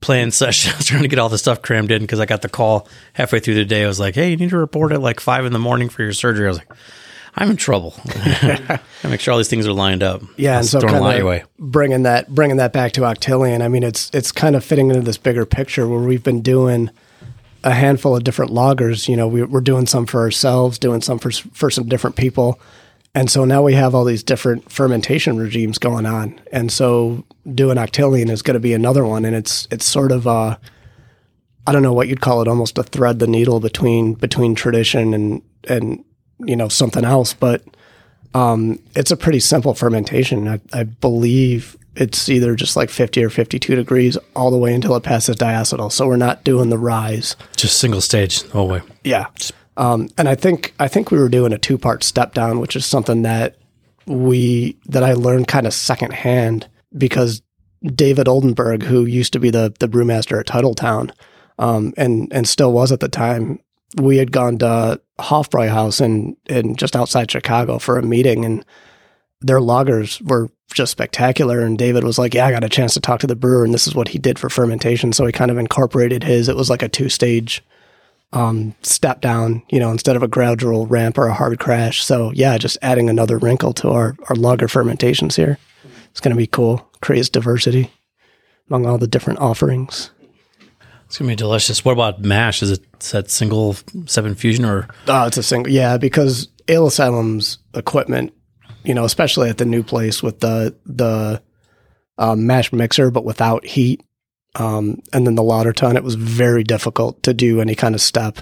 plan 0.00 0.30
session. 0.30 0.72
I 0.72 0.76
was 0.76 0.86
trying 0.86 1.02
to 1.02 1.08
get 1.08 1.18
all 1.18 1.28
the 1.28 1.38
stuff 1.38 1.62
crammed 1.62 1.90
in 1.90 2.02
because 2.02 2.20
I 2.20 2.26
got 2.26 2.42
the 2.42 2.48
call 2.48 2.88
halfway 3.14 3.40
through 3.40 3.54
the 3.54 3.64
day. 3.64 3.84
I 3.84 3.86
was 3.86 4.00
like, 4.00 4.14
"Hey, 4.14 4.30
you 4.30 4.36
need 4.36 4.50
to 4.50 4.58
report 4.58 4.92
at 4.92 5.00
like 5.00 5.20
five 5.20 5.44
in 5.44 5.52
the 5.52 5.58
morning 5.58 5.88
for 5.88 6.02
your 6.02 6.12
surgery." 6.12 6.46
I 6.46 6.48
was 6.48 6.58
like, 6.58 6.72
"I'm 7.36 7.50
in 7.50 7.56
trouble. 7.56 7.94
Gotta 8.06 8.80
make 9.04 9.20
sure 9.20 9.32
all 9.32 9.38
these 9.38 9.48
things 9.48 9.66
are 9.66 9.72
lined 9.72 10.02
up." 10.02 10.22
Yeah, 10.36 10.54
I 10.54 10.58
and 10.58 10.66
so 10.66 10.78
a 10.78 10.82
kind 10.82 11.04
of 11.22 11.48
bringing 11.58 12.02
that 12.04 12.34
bringing 12.34 12.56
that 12.56 12.72
back 12.72 12.92
to 12.92 13.02
Oktillion. 13.02 13.62
I 13.62 13.68
mean, 13.68 13.82
it's 13.82 14.10
it's 14.12 14.32
kind 14.32 14.56
of 14.56 14.64
fitting 14.64 14.88
into 14.90 15.02
this 15.02 15.18
bigger 15.18 15.46
picture 15.46 15.88
where 15.88 16.00
we've 16.00 16.24
been 16.24 16.42
doing 16.42 16.90
a 17.64 17.72
handful 17.72 18.16
of 18.16 18.24
different 18.24 18.52
lagers. 18.52 19.08
You 19.08 19.16
know, 19.16 19.28
we, 19.28 19.42
we're 19.42 19.60
doing 19.60 19.86
some 19.86 20.06
for 20.06 20.20
ourselves, 20.20 20.78
doing 20.78 21.00
some 21.00 21.18
for 21.18 21.30
for 21.30 21.70
some 21.70 21.88
different 21.88 22.16
people, 22.16 22.60
and 23.14 23.30
so 23.30 23.44
now 23.44 23.62
we 23.62 23.74
have 23.74 23.94
all 23.94 24.04
these 24.04 24.22
different 24.22 24.70
fermentation 24.70 25.38
regimes 25.38 25.78
going 25.78 26.06
on. 26.06 26.38
And 26.52 26.70
so 26.70 27.24
doing 27.54 27.76
Oktillion 27.76 28.30
is 28.30 28.42
going 28.42 28.54
to 28.54 28.60
be 28.60 28.72
another 28.72 29.04
one, 29.04 29.24
and 29.24 29.34
it's 29.34 29.66
it's 29.70 29.84
sort 29.84 30.12
of 30.12 30.26
uh, 30.26 30.56
I 31.66 31.72
don't 31.72 31.82
know 31.82 31.92
what 31.92 32.08
you'd 32.08 32.20
call 32.20 32.42
it, 32.42 32.48
almost 32.48 32.78
a 32.78 32.82
thread 32.82 33.18
the 33.18 33.26
needle 33.26 33.58
between 33.58 34.14
between 34.14 34.54
tradition 34.54 35.14
and 35.14 35.42
and 35.68 36.04
you 36.38 36.56
know 36.56 36.68
something 36.68 37.04
else, 37.04 37.34
but 37.34 37.62
Um, 38.34 38.80
it's 38.94 39.10
a 39.10 39.16
pretty 39.16 39.40
simple 39.40 39.72
fermentation. 39.72 40.46
I, 40.46 40.60
I 40.72 40.82
believe 40.84 41.74
it's 41.94 42.28
either 42.28 42.54
just 42.54 42.76
like 42.76 42.90
50 42.90 43.24
or 43.24 43.30
52 43.30 43.74
degrees 43.74 44.18
all 44.34 44.50
the 44.50 44.58
way 44.58 44.74
until 44.74 44.94
it 44.96 45.02
passes 45.02 45.36
diacetyl. 45.36 45.90
So 45.90 46.06
we're 46.06 46.16
not 46.18 46.44
doing 46.44 46.68
the 46.68 46.76
rise. 46.76 47.34
Just 47.56 47.78
single 47.78 48.02
stage 48.02 48.42
the 48.42 48.50
whole 48.50 48.68
way. 48.68 48.82
Yeah. 49.04 49.26
Um, 49.78 50.10
and 50.18 50.28
I 50.28 50.34
think 50.34 50.74
I 50.78 50.88
think 50.88 51.10
we 51.10 51.18
were 51.18 51.30
doing 51.30 51.54
a 51.54 51.58
two 51.58 51.78
part 51.78 52.02
step 52.04 52.34
down, 52.34 52.60
which 52.60 52.76
is 52.76 52.84
something 52.84 53.22
that 53.22 53.56
we 54.06 54.76
that 54.86 55.02
I 55.02 55.14
learned 55.14 55.48
kind 55.48 55.66
of 55.66 55.72
secondhand 55.72 56.68
because 56.98 57.40
David 57.82 58.28
Oldenburg, 58.28 58.82
who 58.82 59.06
used 59.06 59.32
to 59.32 59.40
be 59.40 59.50
the 59.50 59.72
the 59.80 59.88
brewmaster 59.88 60.38
at 60.38 60.46
Titletown, 60.46 61.10
um, 61.58 61.94
and 61.96 62.28
and 62.32 62.46
still 62.46 62.72
was 62.72 62.92
at 62.92 63.00
the 63.00 63.08
time, 63.08 63.60
we 63.96 64.18
had 64.18 64.32
gone 64.32 64.58
to 64.58 65.00
Hofbräuhaus 65.18 66.00
and 66.00 66.36
in 66.46 66.76
just 66.76 66.96
outside 66.96 67.30
Chicago 67.30 67.78
for 67.78 67.98
a 67.98 68.02
meeting, 68.02 68.44
and 68.44 68.64
their 69.40 69.60
lagers 69.60 70.20
were 70.28 70.50
just 70.72 70.92
spectacular. 70.92 71.60
And 71.60 71.78
David 71.78 72.04
was 72.04 72.18
like, 72.18 72.34
"Yeah, 72.34 72.46
I 72.46 72.52
got 72.52 72.64
a 72.64 72.68
chance 72.68 72.94
to 72.94 73.00
talk 73.00 73.20
to 73.20 73.26
the 73.26 73.36
brewer, 73.36 73.64
and 73.64 73.72
this 73.72 73.86
is 73.86 73.94
what 73.94 74.08
he 74.08 74.18
did 74.18 74.38
for 74.38 74.50
fermentation." 74.50 75.12
So 75.12 75.26
he 75.26 75.32
kind 75.32 75.50
of 75.50 75.58
incorporated 75.58 76.24
his. 76.24 76.48
It 76.48 76.56
was 76.56 76.70
like 76.70 76.82
a 76.82 76.88
two 76.88 77.08
stage 77.08 77.62
um, 78.32 78.74
step 78.82 79.20
down, 79.20 79.62
you 79.70 79.78
know, 79.78 79.90
instead 79.90 80.16
of 80.16 80.22
a 80.22 80.28
gradual 80.28 80.86
ramp 80.86 81.16
or 81.16 81.26
a 81.26 81.34
hard 81.34 81.58
crash. 81.58 82.04
So 82.04 82.32
yeah, 82.32 82.58
just 82.58 82.78
adding 82.82 83.08
another 83.08 83.38
wrinkle 83.38 83.72
to 83.74 83.90
our 83.90 84.16
our 84.28 84.36
lager 84.36 84.68
fermentations 84.68 85.36
here. 85.36 85.58
It's 86.10 86.20
going 86.20 86.34
to 86.34 86.36
be 86.36 86.46
cool. 86.46 86.88
Creates 87.00 87.28
diversity 87.28 87.90
among 88.68 88.86
all 88.86 88.98
the 88.98 89.06
different 89.06 89.38
offerings. 89.38 90.10
It's 91.06 91.18
gonna 91.18 91.28
be 91.28 91.36
delicious. 91.36 91.84
What 91.84 91.92
about 91.92 92.20
mash? 92.20 92.62
Is 92.62 92.72
it 92.72 93.00
that 93.12 93.30
single 93.30 93.74
step 94.06 94.24
infusion 94.24 94.64
or 94.64 94.88
Oh, 95.06 95.26
it's 95.26 95.36
a 95.36 95.42
single. 95.42 95.72
Yeah, 95.72 95.98
because 95.98 96.48
Ale 96.68 96.86
Asylum's 96.88 97.58
equipment, 97.74 98.32
you 98.84 98.94
know, 98.94 99.04
especially 99.04 99.48
at 99.48 99.58
the 99.58 99.64
new 99.64 99.82
place 99.82 100.22
with 100.22 100.40
the 100.40 100.76
the 100.84 101.42
uh, 102.18 102.34
mash 102.34 102.72
mixer, 102.72 103.10
but 103.10 103.24
without 103.24 103.64
heat, 103.64 104.02
um, 104.56 105.00
and 105.12 105.26
then 105.26 105.34
the 105.34 105.42
lauter 105.42 105.72
tun, 105.72 105.96
it 105.96 106.04
was 106.04 106.14
very 106.14 106.64
difficult 106.64 107.22
to 107.22 107.34
do 107.34 107.60
any 107.60 107.74
kind 107.74 107.94
of 107.94 108.00
step. 108.00 108.38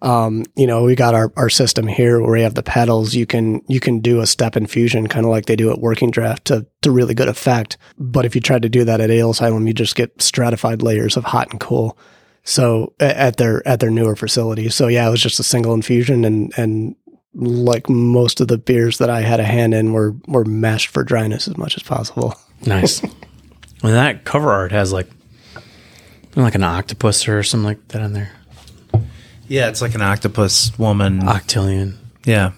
Um, 0.00 0.44
you 0.54 0.66
know, 0.66 0.84
we 0.84 0.94
got 0.94 1.14
our, 1.14 1.32
our 1.36 1.50
system 1.50 1.86
here 1.86 2.20
where 2.20 2.32
we 2.32 2.42
have 2.42 2.54
the 2.54 2.62
pedals. 2.62 3.14
You 3.14 3.26
can 3.26 3.62
you 3.66 3.80
can 3.80 3.98
do 3.98 4.20
a 4.20 4.26
step 4.26 4.56
infusion, 4.56 5.08
kind 5.08 5.26
of 5.26 5.30
like 5.30 5.46
they 5.46 5.56
do 5.56 5.72
at 5.72 5.80
Working 5.80 6.10
Draft, 6.10 6.44
to 6.46 6.66
to 6.82 6.90
really 6.90 7.14
good 7.14 7.28
effect. 7.28 7.76
But 7.98 8.24
if 8.24 8.34
you 8.34 8.40
tried 8.40 8.62
to 8.62 8.68
do 8.68 8.84
that 8.84 9.00
at 9.00 9.10
Ale 9.10 9.30
Asylum, 9.30 9.66
you 9.66 9.74
just 9.74 9.96
get 9.96 10.22
stratified 10.22 10.82
layers 10.82 11.16
of 11.16 11.24
hot 11.24 11.50
and 11.50 11.58
cool. 11.58 11.98
So 12.44 12.94
at 13.00 13.36
their 13.36 13.66
at 13.66 13.80
their 13.80 13.90
newer 13.90 14.14
facility. 14.14 14.68
So 14.68 14.86
yeah, 14.86 15.06
it 15.06 15.10
was 15.10 15.22
just 15.22 15.40
a 15.40 15.44
single 15.44 15.74
infusion, 15.74 16.24
and 16.24 16.52
and 16.56 16.94
like 17.34 17.88
most 17.88 18.40
of 18.40 18.48
the 18.48 18.58
beers 18.58 18.98
that 18.98 19.10
I 19.10 19.20
had 19.20 19.40
a 19.40 19.44
hand 19.44 19.74
in 19.74 19.92
were 19.92 20.14
were 20.26 20.44
mashed 20.44 20.88
for 20.88 21.02
dryness 21.02 21.48
as 21.48 21.56
much 21.56 21.76
as 21.76 21.82
possible. 21.82 22.34
nice? 22.64 23.02
and 23.02 23.12
that 23.82 24.24
cover 24.24 24.52
art 24.52 24.72
has 24.72 24.92
like 24.92 25.08
like 26.36 26.54
an 26.54 26.62
octopus 26.62 27.26
or 27.26 27.42
something 27.42 27.64
like 27.64 27.88
that 27.88 28.02
in 28.02 28.12
there. 28.12 28.30
Yeah, 29.48 29.68
it's 29.68 29.80
like 29.82 29.94
an 29.94 30.02
octopus 30.02 30.76
woman. 30.78 31.20
Oktillion. 31.22 31.96
yeah, 32.24 32.52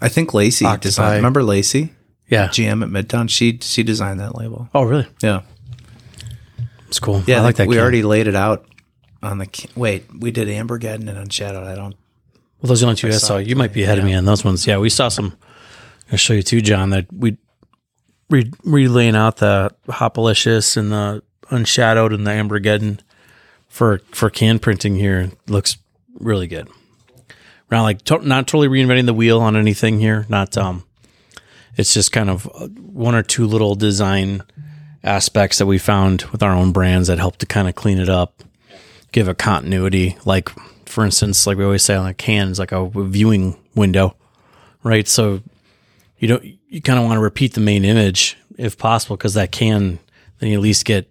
I 0.00 0.08
think 0.08 0.34
Lacey 0.34 0.64
Octopi. 0.66 0.82
designed. 0.82 1.16
Remember 1.16 1.42
Lacey, 1.42 1.92
Yeah. 2.28 2.48
GM 2.48 2.82
at 2.82 2.88
Midtown? 2.90 3.28
She 3.30 3.58
she 3.62 3.82
designed 3.82 4.20
that 4.20 4.36
label. 4.36 4.68
Oh, 4.74 4.82
really? 4.82 5.06
Yeah, 5.22 5.42
It's 6.88 6.98
cool. 7.00 7.22
yeah. 7.26 7.38
I 7.38 7.40
like 7.42 7.56
that. 7.56 7.66
We 7.68 7.76
can. 7.76 7.82
already 7.82 8.02
laid 8.02 8.26
it 8.26 8.34
out 8.36 8.66
on 9.22 9.38
the. 9.38 9.48
Wait, 9.74 10.04
we 10.18 10.30
did 10.30 10.48
Ambergeddon 10.48 11.08
and 11.08 11.18
Unshadowed. 11.18 11.64
I 11.66 11.74
don't. 11.74 11.94
Well, 12.60 12.68
those 12.68 12.82
are 12.82 12.86
the 12.86 12.90
only 12.90 12.96
two 12.96 13.08
I 13.08 13.12
saw. 13.12 13.36
You 13.38 13.56
might 13.56 13.72
be 13.72 13.82
ahead 13.82 13.98
of 13.98 14.04
me 14.04 14.14
on 14.14 14.24
those 14.24 14.44
ones. 14.44 14.66
Yeah, 14.66 14.78
we 14.78 14.88
saw 14.90 15.08
some. 15.08 15.36
I'll 16.12 16.18
show 16.18 16.34
you 16.34 16.42
too, 16.42 16.60
John. 16.60 16.90
That 16.90 17.06
we 17.12 17.36
re 18.30 18.50
relaying 18.64 19.16
out 19.16 19.38
the 19.38 19.74
Hopalicious 19.88 20.76
and 20.76 20.92
the 20.92 21.22
Unshadowed 21.50 22.12
and 22.14 22.26
the 22.26 22.30
Ambergeddon 22.30 23.00
for 23.68 24.00
for 24.12 24.30
can 24.30 24.58
printing 24.58 24.96
here 24.96 25.30
looks 25.48 25.76
really 26.18 26.46
good. 26.46 26.68
Not 27.70 27.82
like 27.82 28.02
to, 28.04 28.18
not 28.18 28.46
totally 28.46 28.68
reinventing 28.68 29.06
the 29.06 29.14
wheel 29.14 29.40
on 29.40 29.56
anything 29.56 29.98
here. 29.98 30.26
Not 30.28 30.56
um, 30.56 30.84
it's 31.76 31.92
just 31.92 32.12
kind 32.12 32.30
of 32.30 32.46
uh, 32.54 32.68
one 32.68 33.14
or 33.14 33.22
two 33.22 33.46
little 33.46 33.74
design 33.74 34.42
aspects 35.02 35.58
that 35.58 35.66
we 35.66 35.78
found 35.78 36.22
with 36.24 36.42
our 36.42 36.52
own 36.52 36.72
brands 36.72 37.08
that 37.08 37.18
help 37.18 37.36
to 37.38 37.46
kind 37.46 37.68
of 37.68 37.74
clean 37.74 37.98
it 37.98 38.08
up, 38.08 38.42
give 39.12 39.28
a 39.28 39.34
continuity. 39.34 40.16
Like 40.24 40.50
for 40.86 41.04
instance, 41.04 41.46
like 41.46 41.56
we 41.56 41.64
always 41.64 41.82
say 41.82 41.94
on 41.94 42.06
the 42.06 42.14
cans, 42.14 42.58
like 42.58 42.72
a 42.72 42.88
viewing 42.88 43.56
window, 43.74 44.16
right? 44.82 45.08
So 45.08 45.42
you 46.18 46.28
don't 46.28 46.44
you 46.68 46.80
kind 46.80 46.98
of 46.98 47.04
want 47.04 47.16
to 47.16 47.22
repeat 47.22 47.54
the 47.54 47.60
main 47.60 47.84
image 47.84 48.36
if 48.56 48.78
possible 48.78 49.16
because 49.16 49.34
that 49.34 49.50
can 49.50 49.98
then 50.38 50.50
you 50.50 50.56
at 50.56 50.62
least 50.62 50.84
get 50.84 51.10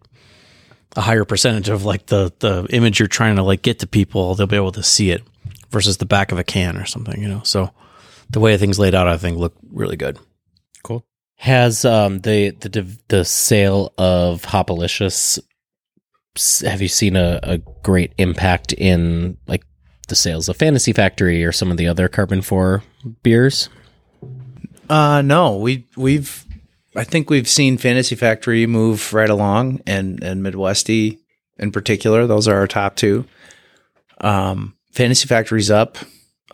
a 0.95 1.01
higher 1.01 1.25
percentage 1.25 1.69
of 1.69 1.85
like 1.85 2.05
the 2.07 2.31
the 2.39 2.67
image 2.69 3.00
you're 3.00 3.07
trying 3.07 3.35
to 3.35 3.43
like 3.43 3.62
get 3.62 3.79
to 3.79 3.88
people 3.88 4.35
they'll 4.35 4.47
be 4.47 4.55
able 4.55 4.71
to 4.71 4.83
see 4.83 5.12
it 5.12 5.23
versus 5.69 5.97
the 5.97 6.05
back 6.05 6.31
of 6.31 6.38
a 6.38 6.43
can 6.43 6.77
or 6.77 6.85
something 6.85 7.21
you 7.21 7.27
know 7.27 7.41
so 7.43 7.71
the 8.29 8.39
way 8.39 8.57
things 8.57 8.77
laid 8.79 8.93
out 8.93 9.07
i 9.07 9.17
think 9.17 9.38
look 9.38 9.55
really 9.71 9.95
good 9.95 10.19
Cool. 10.83 11.05
Has 11.38 11.85
um 11.85 12.19
the 12.19 12.51
the 12.51 12.97
the 13.07 13.25
sale 13.25 13.93
of 13.97 14.43
Hopalicious? 14.43 15.39
Have 16.63 16.81
you 16.81 16.88
seen 16.88 17.15
a, 17.15 17.39
a 17.41 17.57
great 17.83 18.13
impact 18.17 18.73
in 18.73 19.38
like 19.47 19.63
the 20.07 20.15
sales 20.15 20.50
of 20.50 20.57
Fantasy 20.57 20.93
Factory 20.93 21.43
or 21.45 21.51
some 21.51 21.71
of 21.71 21.77
the 21.77 21.88
other 21.88 22.09
Karben 22.09 22.43
Four 22.43 22.83
beers? 23.23 23.69
Uh, 24.89 25.21
no, 25.21 25.57
we 25.57 25.88
we've. 25.95 26.45
I 26.95 27.03
think 27.03 27.29
we've 27.29 27.50
seen 27.50 27.77
Fantasy 27.77 28.15
Factory 28.15 28.65
move 28.67 29.13
right 29.13 29.29
along, 29.29 29.81
and 29.88 30.21
and 30.23 30.43
Midwesty 30.43 31.19
in 31.57 31.71
particular. 31.71 32.27
Those 32.27 32.47
are 32.47 32.57
our 32.57 32.67
top 32.67 32.95
two. 32.95 33.25
Um, 34.21 34.75
Fantasy 34.91 35.27
Factory's 35.27 35.71
up 35.71 35.97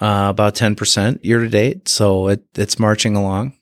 uh, 0.02 0.28
about 0.30 0.56
ten 0.56 0.76
percent 0.76 1.24
year 1.24 1.40
to 1.40 1.50
date, 1.50 1.88
so 1.88 2.30
it 2.30 2.44
it's 2.56 2.80
marching 2.80 3.16
along. 3.16 3.54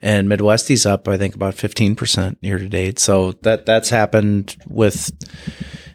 And 0.00 0.28
Midwesty's 0.28 0.86
up, 0.86 1.08
I 1.08 1.16
think, 1.18 1.34
about 1.34 1.54
fifteen 1.54 1.94
percent 1.96 2.38
year 2.40 2.58
to 2.58 2.68
date. 2.68 2.98
So 2.98 3.32
that 3.42 3.66
that's 3.66 3.90
happened 3.90 4.56
with 4.68 5.10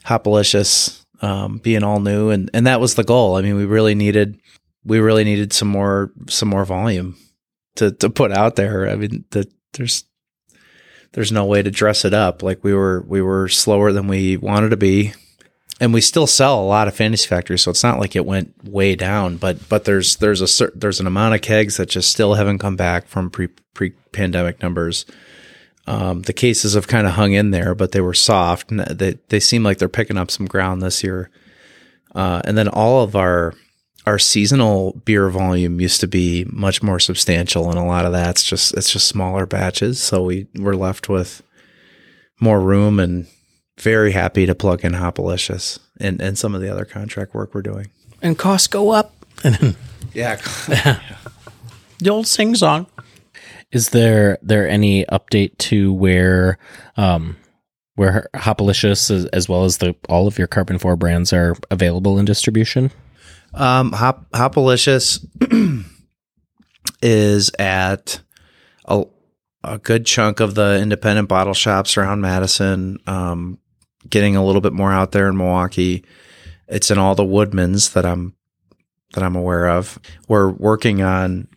Hopalicious 0.05 1.03
um, 1.21 1.57
being 1.57 1.83
all 1.83 1.99
new, 1.99 2.29
and 2.29 2.49
and 2.53 2.67
that 2.67 2.81
was 2.81 2.95
the 2.95 3.03
goal. 3.03 3.35
I 3.35 3.41
mean, 3.41 3.55
we 3.55 3.65
really 3.65 3.95
needed 3.95 4.39
we 4.83 4.99
really 4.99 5.23
needed 5.23 5.53
some 5.53 5.69
more 5.69 6.11
some 6.27 6.49
more 6.49 6.65
volume 6.65 7.15
to 7.75 7.91
to 7.91 8.09
put 8.09 8.31
out 8.31 8.55
there. 8.55 8.89
I 8.89 8.95
mean, 8.95 9.25
the, 9.31 9.49
there's 9.73 10.05
there's 11.13 11.31
no 11.31 11.45
way 11.45 11.61
to 11.61 11.71
dress 11.71 12.05
it 12.05 12.13
up. 12.13 12.43
Like 12.43 12.63
we 12.63 12.73
were 12.73 13.03
we 13.07 13.21
were 13.21 13.47
slower 13.47 13.91
than 13.91 14.07
we 14.07 14.37
wanted 14.37 14.69
to 14.69 14.77
be, 14.77 15.13
and 15.79 15.93
we 15.93 16.01
still 16.01 16.27
sell 16.27 16.59
a 16.59 16.65
lot 16.65 16.87
of 16.87 16.95
Fantasy 16.95 17.27
Factory, 17.27 17.57
so 17.57 17.71
it's 17.71 17.83
not 17.83 17.99
like 17.99 18.15
it 18.15 18.25
went 18.25 18.63
way 18.63 18.95
down. 18.95 19.37
But 19.37 19.69
but 19.69 19.85
there's 19.85 20.17
there's 20.17 20.41
a 20.41 20.47
cer- 20.47 20.73
there's 20.75 20.99
an 20.99 21.07
amount 21.07 21.35
of 21.35 21.41
kegs 21.41 21.77
that 21.77 21.89
just 21.89 22.11
still 22.11 22.33
haven't 22.33 22.59
come 22.59 22.75
back 22.75 23.07
from 23.07 23.29
pre 23.29 23.47
pre 23.73 23.91
pandemic 24.11 24.61
numbers. 24.61 25.05
Um, 25.85 26.21
the 26.21 26.33
cases 26.33 26.75
have 26.75 26.87
kind 26.87 27.05
of 27.05 27.13
hung 27.13 27.33
in 27.33 27.51
there, 27.51 27.75
but 27.75 27.91
they 27.91 28.01
were 28.01 28.13
soft, 28.13 28.71
and 28.71 28.79
they 28.79 29.19
they 29.29 29.39
seem 29.39 29.63
like 29.63 29.77
they're 29.77 29.89
picking 29.89 30.17
up 30.17 30.31
some 30.31 30.45
ground 30.45 30.81
this 30.81 31.03
year. 31.03 31.29
Uh, 32.15 32.41
and 32.45 32.57
then 32.57 32.67
all 32.67 33.01
of 33.01 33.15
our 33.15 33.53
our 34.05 34.19
seasonal 34.19 35.01
beer 35.05 35.29
volume 35.29 35.79
used 35.79 36.01
to 36.01 36.07
be 36.07 36.45
much 36.49 36.83
more 36.83 36.99
substantial, 36.99 37.69
and 37.69 37.79
a 37.79 37.83
lot 37.83 38.05
of 38.05 38.11
that's 38.11 38.43
just 38.43 38.73
it's 38.73 38.91
just 38.91 39.07
smaller 39.07 39.45
batches. 39.45 40.01
So 40.01 40.23
we 40.23 40.47
we're 40.55 40.75
left 40.75 41.09
with 41.09 41.41
more 42.39 42.59
room, 42.59 42.99
and 42.99 43.27
very 43.79 44.11
happy 44.11 44.45
to 44.45 44.53
plug 44.55 44.83
in 44.83 44.93
Hopalicious 44.93 45.79
and 45.99 46.21
and 46.21 46.37
some 46.37 46.53
of 46.53 46.61
the 46.61 46.69
other 46.69 46.85
contract 46.85 47.33
work 47.33 47.53
we're 47.53 47.61
doing. 47.61 47.87
and 48.21 48.37
costs 48.37 48.67
go 48.67 48.91
up 48.91 49.13
Yeah, 50.13 50.35
the 51.97 52.09
old 52.09 52.27
sing 52.27 52.55
song 52.55 52.85
Is 53.71 53.89
there 53.89 54.37
there 54.41 54.67
any 54.69 55.05
update 55.05 55.57
to 55.69 55.91
where 55.91 56.57
um 56.97 57.37
where 57.95 58.29
Hopalicious 58.35 59.09
as, 59.09 59.25
as 59.27 59.49
well 59.49 59.65
as 59.65 59.77
the 59.77 59.95
all 60.09 60.27
of 60.27 60.37
your 60.37 60.47
Karben 60.47 60.79
Four 60.79 60.95
brands 60.95 61.33
are 61.33 61.55
available 61.71 62.19
in 62.19 62.25
distribution? 62.25 62.91
Um, 63.53 63.91
Hop 63.91 64.29
Hopalicious 64.31 65.25
is 67.01 67.51
at 67.59 68.21
a, 68.85 69.03
a 69.63 69.77
good 69.77 70.05
chunk 70.05 70.39
of 70.39 70.55
the 70.55 70.79
independent 70.79 71.29
bottle 71.29 71.53
shops 71.53 71.97
around 71.97 72.21
Madison. 72.21 72.97
Um, 73.07 73.59
getting 74.09 74.35
a 74.35 74.45
little 74.45 74.61
bit 74.61 74.73
more 74.73 74.91
out 74.91 75.11
there 75.11 75.27
in 75.27 75.37
Milwaukee. 75.37 76.03
It's 76.67 76.91
in 76.91 76.97
all 76.97 77.15
the 77.15 77.23
Woodmans 77.23 77.93
that 77.93 78.05
I'm 78.05 78.35
that 79.13 79.23
I'm 79.23 79.35
aware 79.35 79.69
of. 79.69 79.99
We're 80.27 80.49
working 80.49 81.01
on 81.01 81.47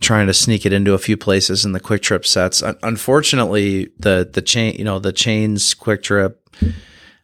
trying 0.00 0.26
to 0.26 0.34
sneak 0.34 0.66
it 0.66 0.72
into 0.72 0.94
a 0.94 0.98
few 0.98 1.16
places 1.16 1.64
in 1.64 1.72
the 1.72 1.80
Kwik 1.80 2.02
Trip 2.02 2.26
sets. 2.26 2.62
Un- 2.62 2.78
unfortunately, 2.82 3.90
the 3.98 4.28
the 4.30 4.42
chain, 4.42 4.74
you 4.76 4.84
know, 4.84 4.98
the 4.98 5.12
chains 5.12 5.74
Kwik 5.74 6.02
Trip 6.02 6.42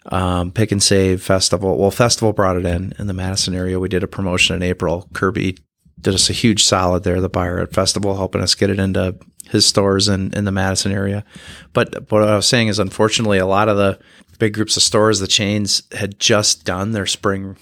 um, 0.06 0.52
Pick 0.52 0.72
and 0.72 0.82
Save 0.82 1.22
Festival. 1.22 1.78
Well, 1.78 1.90
Festival 1.90 2.32
brought 2.32 2.56
it 2.56 2.66
in 2.66 2.92
in 2.98 3.06
the 3.06 3.12
Madison 3.12 3.54
area. 3.54 3.80
We 3.80 3.88
did 3.88 4.02
a 4.02 4.08
promotion 4.08 4.56
in 4.56 4.62
April. 4.62 5.08
Kirby 5.14 5.58
did 6.00 6.14
us 6.14 6.30
a 6.30 6.34
huge 6.34 6.62
solid 6.62 7.02
there. 7.02 7.20
The 7.20 7.28
buyer 7.28 7.60
at 7.60 7.72
festival 7.72 8.16
helping 8.16 8.42
us 8.42 8.54
get 8.54 8.70
it 8.70 8.78
into 8.78 9.16
his 9.48 9.66
stores 9.66 10.08
in, 10.08 10.32
in 10.34 10.44
the 10.44 10.52
Madison 10.52 10.92
area. 10.92 11.24
But 11.72 12.10
what 12.10 12.22
I 12.22 12.36
was 12.36 12.46
saying 12.46 12.68
is, 12.68 12.78
unfortunately, 12.78 13.38
a 13.38 13.46
lot 13.46 13.68
of 13.68 13.76
the 13.76 13.98
big 14.38 14.54
groups 14.54 14.76
of 14.76 14.82
stores, 14.82 15.20
the 15.20 15.26
chains 15.26 15.82
had 15.92 16.18
just 16.18 16.64
done 16.64 16.92
their 16.92 17.06
spring 17.06 17.56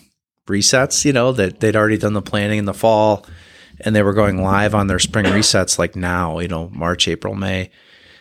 resets. 0.49 1.05
You 1.05 1.13
know 1.13 1.33
that 1.33 1.61
they'd 1.61 1.77
already 1.77 1.99
done 1.99 2.15
the 2.15 2.23
planning 2.23 2.59
in 2.59 2.65
the 2.65 2.75
fall, 2.75 3.27
and 3.81 3.95
they 3.95 4.03
were 4.03 4.15
going 4.15 4.43
live 4.43 4.75
on 4.75 4.87
their 4.87 4.99
spring 4.99 5.27
resets 5.27 5.79
like 5.79 5.97
now. 5.97 6.39
You 6.39 6.49
know, 6.49 6.69
March, 6.71 7.09
April, 7.09 7.35
May, 7.35 7.71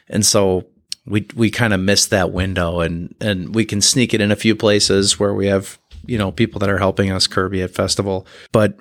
and 0.08 0.26
so 0.26 0.68
we 1.06 1.28
we 1.36 1.50
kind 1.50 1.74
of 1.74 1.80
missed 1.80 2.10
that 2.10 2.32
window, 2.32 2.80
and 2.80 3.16
and 3.20 3.56
we 3.56 3.66
can 3.66 3.82
sneak 3.82 4.14
it 4.14 4.22
in 4.22 4.32
a 4.32 4.36
few 4.36 4.56
places 4.56 5.20
where 5.20 5.34
we 5.34 5.48
have 5.48 5.80
you 6.06 6.18
know 6.18 6.32
people 6.32 6.60
that 6.60 6.70
are 6.70 6.78
helping 6.78 7.12
us 7.12 7.28
Kirby 7.28 7.62
at 7.62 7.72
festival, 7.72 8.26
but 8.52 8.80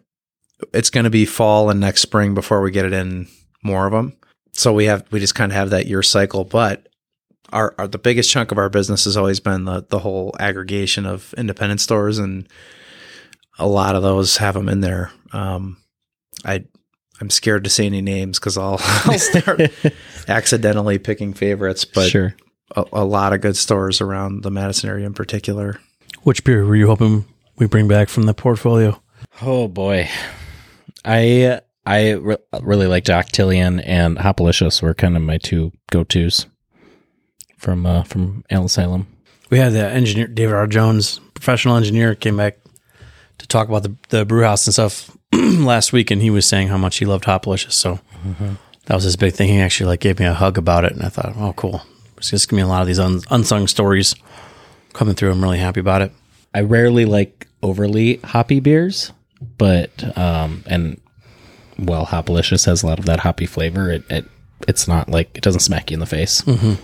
it's 0.72 0.90
going 0.90 1.04
to 1.04 1.10
be 1.10 1.24
fall 1.24 1.70
and 1.70 1.80
next 1.80 2.02
spring 2.02 2.34
before 2.34 2.60
we 2.60 2.70
get 2.70 2.84
it 2.84 2.92
in 2.92 3.26
more 3.62 3.86
of 3.86 3.92
them. 3.92 4.16
So 4.52 4.72
we 4.72 4.86
have 4.86 5.04
we 5.10 5.20
just 5.20 5.34
kind 5.34 5.52
of 5.52 5.56
have 5.56 5.70
that 5.70 5.86
year 5.86 6.02
cycle, 6.02 6.44
but 6.44 6.88
our, 7.52 7.74
our 7.78 7.88
the 7.88 7.98
biggest 7.98 8.30
chunk 8.30 8.52
of 8.52 8.58
our 8.58 8.68
business 8.68 9.04
has 9.04 9.16
always 9.16 9.40
been 9.40 9.64
the 9.64 9.84
the 9.88 10.00
whole 10.00 10.34
aggregation 10.38 11.06
of 11.06 11.34
independent 11.36 11.80
stores, 11.80 12.18
and 12.18 12.48
a 13.58 13.66
lot 13.66 13.94
of 13.94 14.02
those 14.02 14.36
have 14.38 14.54
them 14.54 14.68
in 14.68 14.80
there. 14.80 15.10
Um, 15.32 15.78
I 16.44 16.64
I'm 17.20 17.30
scared 17.30 17.64
to 17.64 17.70
say 17.70 17.86
any 17.86 18.00
names 18.00 18.38
because 18.38 18.56
I'll, 18.56 18.78
I'll 18.80 19.18
start 19.18 19.60
accidentally 20.28 20.98
picking 20.98 21.34
favorites, 21.34 21.84
but 21.84 22.08
sure. 22.08 22.34
a, 22.74 22.84
a 22.92 23.04
lot 23.04 23.32
of 23.32 23.40
good 23.40 23.56
stores 23.56 24.00
around 24.00 24.42
the 24.42 24.50
Madison 24.50 24.88
area 24.88 25.06
in 25.06 25.14
particular. 25.14 25.80
Which 26.22 26.44
beer 26.44 26.64
were 26.64 26.76
you 26.76 26.86
hoping 26.86 27.26
we 27.56 27.66
bring 27.66 27.88
back 27.88 28.08
from 28.08 28.24
the 28.24 28.34
portfolio? 28.34 29.00
Oh 29.42 29.68
boy, 29.68 30.08
I 31.04 31.60
I 31.86 32.12
re- 32.12 32.36
really 32.60 32.86
liked 32.86 33.08
Oktillion 33.08 33.82
and 33.84 34.18
Hopalicious 34.18 34.82
were 34.82 34.94
kind 34.94 35.16
of 35.16 35.22
my 35.22 35.38
two 35.38 35.72
go 35.90 36.04
tos 36.04 36.46
from 37.58 37.86
uh, 37.86 38.02
from 38.04 38.44
Ale 38.50 38.64
Asylum. 38.64 39.06
We 39.50 39.58
had 39.58 39.72
the 39.72 39.86
engineer 39.86 40.26
David 40.26 40.54
R. 40.54 40.66
Jones, 40.66 41.20
professional 41.34 41.76
engineer, 41.76 42.14
came 42.14 42.36
back 42.36 42.58
to 43.38 43.46
talk 43.46 43.68
about 43.68 43.82
the 43.82 43.96
the 44.08 44.24
brew 44.24 44.42
house 44.42 44.66
and 44.66 44.74
stuff 44.74 45.16
last 45.32 45.92
week, 45.92 46.10
and 46.10 46.20
he 46.22 46.30
was 46.30 46.46
saying 46.46 46.68
how 46.68 46.78
much 46.78 46.98
he 46.98 47.04
loved 47.04 47.24
Hopalicious. 47.24 47.72
So 47.72 48.00
that 48.86 48.94
was 48.94 49.04
his 49.04 49.16
big 49.16 49.34
thing. 49.34 49.48
He 49.48 49.60
actually 49.60 49.88
like 49.88 50.00
gave 50.00 50.18
me 50.18 50.26
a 50.26 50.34
hug 50.34 50.58
about 50.58 50.84
it, 50.84 50.92
and 50.92 51.02
I 51.02 51.08
thought, 51.08 51.34
oh, 51.36 51.52
cool. 51.54 51.82
It's 52.18 52.30
just 52.30 52.48
gonna 52.48 52.60
be 52.62 52.64
a 52.64 52.68
lot 52.68 52.82
of 52.82 52.86
these 52.86 52.98
un- 52.98 53.22
unsung 53.30 53.66
stories 53.66 54.14
coming 54.92 55.14
through. 55.14 55.30
I'm 55.30 55.42
really 55.42 55.58
happy 55.58 55.80
about 55.80 56.02
it. 56.02 56.12
I 56.54 56.60
rarely 56.60 57.04
like 57.04 57.46
overly 57.62 58.16
hoppy 58.16 58.60
beers, 58.60 59.12
but 59.56 60.16
um 60.18 60.64
and 60.66 61.00
well, 61.78 62.04
Hopalicious 62.06 62.66
has 62.66 62.82
a 62.82 62.86
lot 62.86 62.98
of 62.98 63.06
that 63.06 63.20
hoppy 63.20 63.46
flavor. 63.46 63.90
It, 63.90 64.04
it 64.10 64.24
it's 64.68 64.86
not 64.86 65.08
like 65.08 65.30
it 65.34 65.42
doesn't 65.42 65.60
smack 65.60 65.90
you 65.90 65.94
in 65.94 66.00
the 66.00 66.06
face. 66.06 66.42
Mm-hmm. 66.42 66.74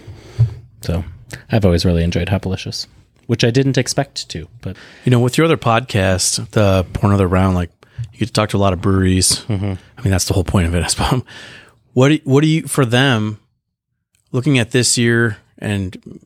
So 0.81 1.05
I've 1.50 1.65
always 1.67 1.85
really 1.85 2.03
enjoyed 2.03 2.29
Hopalicious, 2.29 2.87
which 3.26 3.45
I 3.45 3.50
didn't 3.50 3.76
expect 3.76 4.29
to, 4.31 4.49
but 4.62 4.76
You 5.05 5.11
know, 5.11 5.21
with 5.21 5.37
your 5.37 5.45
other 5.45 5.57
podcast, 5.59 6.49
the 6.53 6.87
Pour 6.95 7.11
Another 7.11 7.26
Round, 7.29 7.55
like 7.55 7.71
you 8.16 8.20
get 8.20 8.26
to 8.28 8.32
talk 8.32 8.49
to 8.49 8.56
a 8.56 8.58
lot 8.58 8.73
of 8.73 8.80
breweries. 8.80 9.40
Mm-hmm. 9.40 9.75
I 9.99 10.02
mean, 10.02 10.11
that's 10.11 10.25
the 10.25 10.32
whole 10.32 10.42
point 10.42 10.66
of 10.66 10.75
it, 10.75 10.82
I 10.82 10.87
suppose. 10.87 11.23
What 11.92 12.08
do, 12.08 12.18
what 12.25 12.40
do 12.40 12.46
you 12.46 12.66
for 12.66 12.87
them 12.87 13.38
looking 14.32 14.58
at 14.58 14.70
this 14.70 14.96
year, 14.96 15.37
and 15.58 16.20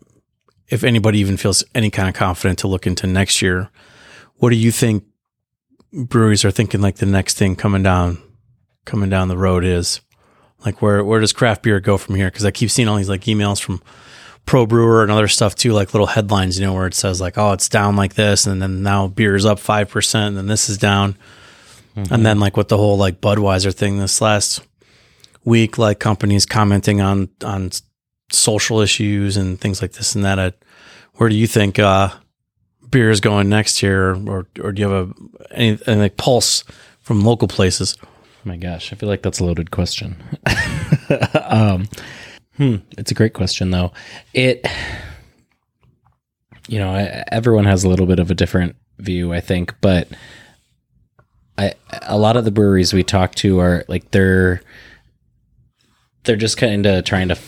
if 0.69 0.85
anybody 0.85 1.19
even 1.19 1.37
feels 1.37 1.65
any 1.75 1.91
kind 1.91 2.09
of 2.09 2.15
confident 2.15 2.61
to 2.61 2.69
look 2.69 2.87
into 2.87 3.09
next 3.09 3.43
year, 3.43 3.71
what 4.37 4.51
do 4.51 4.57
you 4.57 4.71
think 4.71 5.05
breweries 5.93 6.45
are 6.45 6.53
thinking? 6.53 6.81
Like 6.81 6.97
the 6.97 7.07
next 7.07 7.37
thing 7.37 7.57
coming 7.57 7.83
down, 7.83 8.19
coming 8.85 9.11
down 9.11 9.27
the 9.27 9.37
road 9.37 9.65
is 9.65 10.01
like 10.65 10.81
where 10.81 11.05
where 11.05 11.21
does 11.21 11.33
craft 11.33 11.63
beer 11.65 11.81
go 11.81 11.99
from 11.99 12.15
here? 12.15 12.31
Because 12.31 12.45
I 12.45 12.53
keep 12.53 12.71
seeing 12.71 12.87
all 12.87 12.97
these 12.97 13.09
like 13.09 13.23
emails 13.23 13.61
from 13.61 13.83
pro 14.47 14.67
brewer 14.67 15.03
and 15.03 15.13
other 15.13 15.29
stuff 15.29 15.55
too, 15.55 15.73
like 15.73 15.93
little 15.93 16.07
headlines, 16.07 16.59
you 16.59 16.67
know, 16.67 16.75
where 16.75 16.87
it 16.87 16.95
says 16.95 17.21
like, 17.21 17.37
oh, 17.37 17.53
it's 17.53 17.69
down 17.69 17.97
like 17.97 18.15
this, 18.15 18.47
and 18.47 18.63
then 18.63 18.83
now 18.83 19.09
beer 19.09 19.35
is 19.35 19.47
up 19.47 19.59
five 19.59 19.89
percent, 19.89 20.29
and 20.29 20.37
then 20.39 20.47
this 20.47 20.69
is 20.69 20.79
down, 20.79 21.17
and 21.97 22.25
then 22.25 22.41
like 22.41 22.57
with 22.57 22.69
the 22.69 22.77
whole 22.77 22.97
like 22.97 23.21
Budweiser 23.21 23.75
thing 23.75 23.99
this 23.99 24.21
last 24.21 24.63
week, 25.45 25.79
like 25.79 25.99
companies 25.99 26.47
commenting 26.47 27.01
on 27.01 27.29
on 27.45 27.71
social 28.33 28.81
issues 28.81 29.37
and 29.37 29.61
things 29.61 29.83
like 29.83 29.93
this 29.93 30.15
and 30.15 30.25
that. 30.25 30.39
Uh, 30.39 30.51
where 31.15 31.29
do 31.29 31.35
you 31.35 31.47
think 31.47 31.79
uh, 31.79 32.11
beer 32.91 33.11
is 33.11 33.21
going 33.21 33.49
next 33.49 33.83
year, 33.83 34.15
or 34.29 34.47
or 34.63 34.73
do 34.73 34.83
you 34.83 34.89
have 34.89 35.09
a 35.09 35.15
any, 35.53 35.79
any 35.87 36.01
like 36.01 36.17
pulse 36.17 36.65
from 37.01 37.23
local 37.25 37.49
places? 37.49 37.97
my 38.45 38.57
gosh, 38.57 38.93
I 38.93 38.97
feel 38.97 39.09
like 39.09 39.23
that's 39.23 39.41
a 39.41 39.45
loaded 39.45 39.71
question. 39.71 40.17
um, 41.45 41.89
hmm, 42.57 42.77
it's 42.97 43.11
a 43.11 43.15
great 43.15 43.35
question 43.35 43.71
though. 43.71 43.93
It, 44.33 44.67
you 46.69 46.79
know, 46.79 46.95
everyone 47.31 47.65
has 47.65 47.85
a 47.85 47.89
little 47.89 48.07
bit 48.07 48.19
of 48.19 48.31
a 48.31 48.35
different 48.35 48.77
view, 48.99 49.33
I 49.33 49.41
think, 49.41 49.75
but 49.81 50.09
I 51.61 51.75
a 52.03 52.17
lot 52.17 52.37
of 52.37 52.45
the 52.45 52.51
breweries 52.51 52.95
we 52.95 53.05
talk 53.05 53.35
to 53.37 53.61
are 53.61 53.85
like 53.87 54.11
they're 54.11 54.63
they're 56.25 56.37
just 56.37 56.57
kind 56.57 56.87
of 56.87 57.05
trying 57.05 57.29
to 57.29 57.39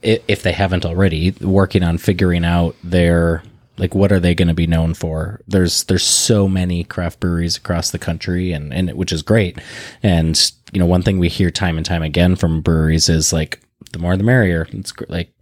if 0.00 0.42
they 0.42 0.52
haven't 0.52 0.86
already 0.86 1.32
working 1.40 1.82
on 1.82 1.98
figuring 1.98 2.44
out 2.44 2.74
their 2.82 3.42
like 3.76 3.94
what 3.94 4.12
are 4.12 4.20
they 4.20 4.34
going 4.34 4.48
to 4.48 4.54
be 4.54 4.66
known 4.66 4.94
for? 4.94 5.40
There's 5.46 5.84
there's 5.84 6.04
so 6.04 6.48
many 6.48 6.84
craft 6.84 7.20
breweries 7.20 7.56
across 7.56 7.90
the 7.90 7.98
country 7.98 8.52
and 8.52 8.72
and 8.72 8.90
which 8.94 9.12
is 9.12 9.22
great. 9.22 9.58
And 10.02 10.50
you 10.72 10.80
know 10.80 10.86
one 10.86 11.02
thing 11.02 11.18
we 11.18 11.28
hear 11.28 11.50
time 11.50 11.76
and 11.76 11.84
time 11.84 12.02
again 12.02 12.34
from 12.34 12.62
breweries 12.62 13.10
is 13.10 13.32
like 13.32 13.60
the 13.92 13.98
more 13.98 14.16
the 14.16 14.24
merrier. 14.24 14.66
It's 14.72 14.92
like 15.08 15.32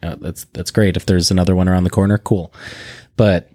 that's 0.00 0.44
that's 0.52 0.70
great. 0.70 0.96
If 0.96 1.06
there's 1.06 1.32
another 1.32 1.56
one 1.56 1.68
around 1.68 1.84
the 1.84 1.90
corner 1.90 2.18
cool. 2.18 2.52
But 3.16 3.50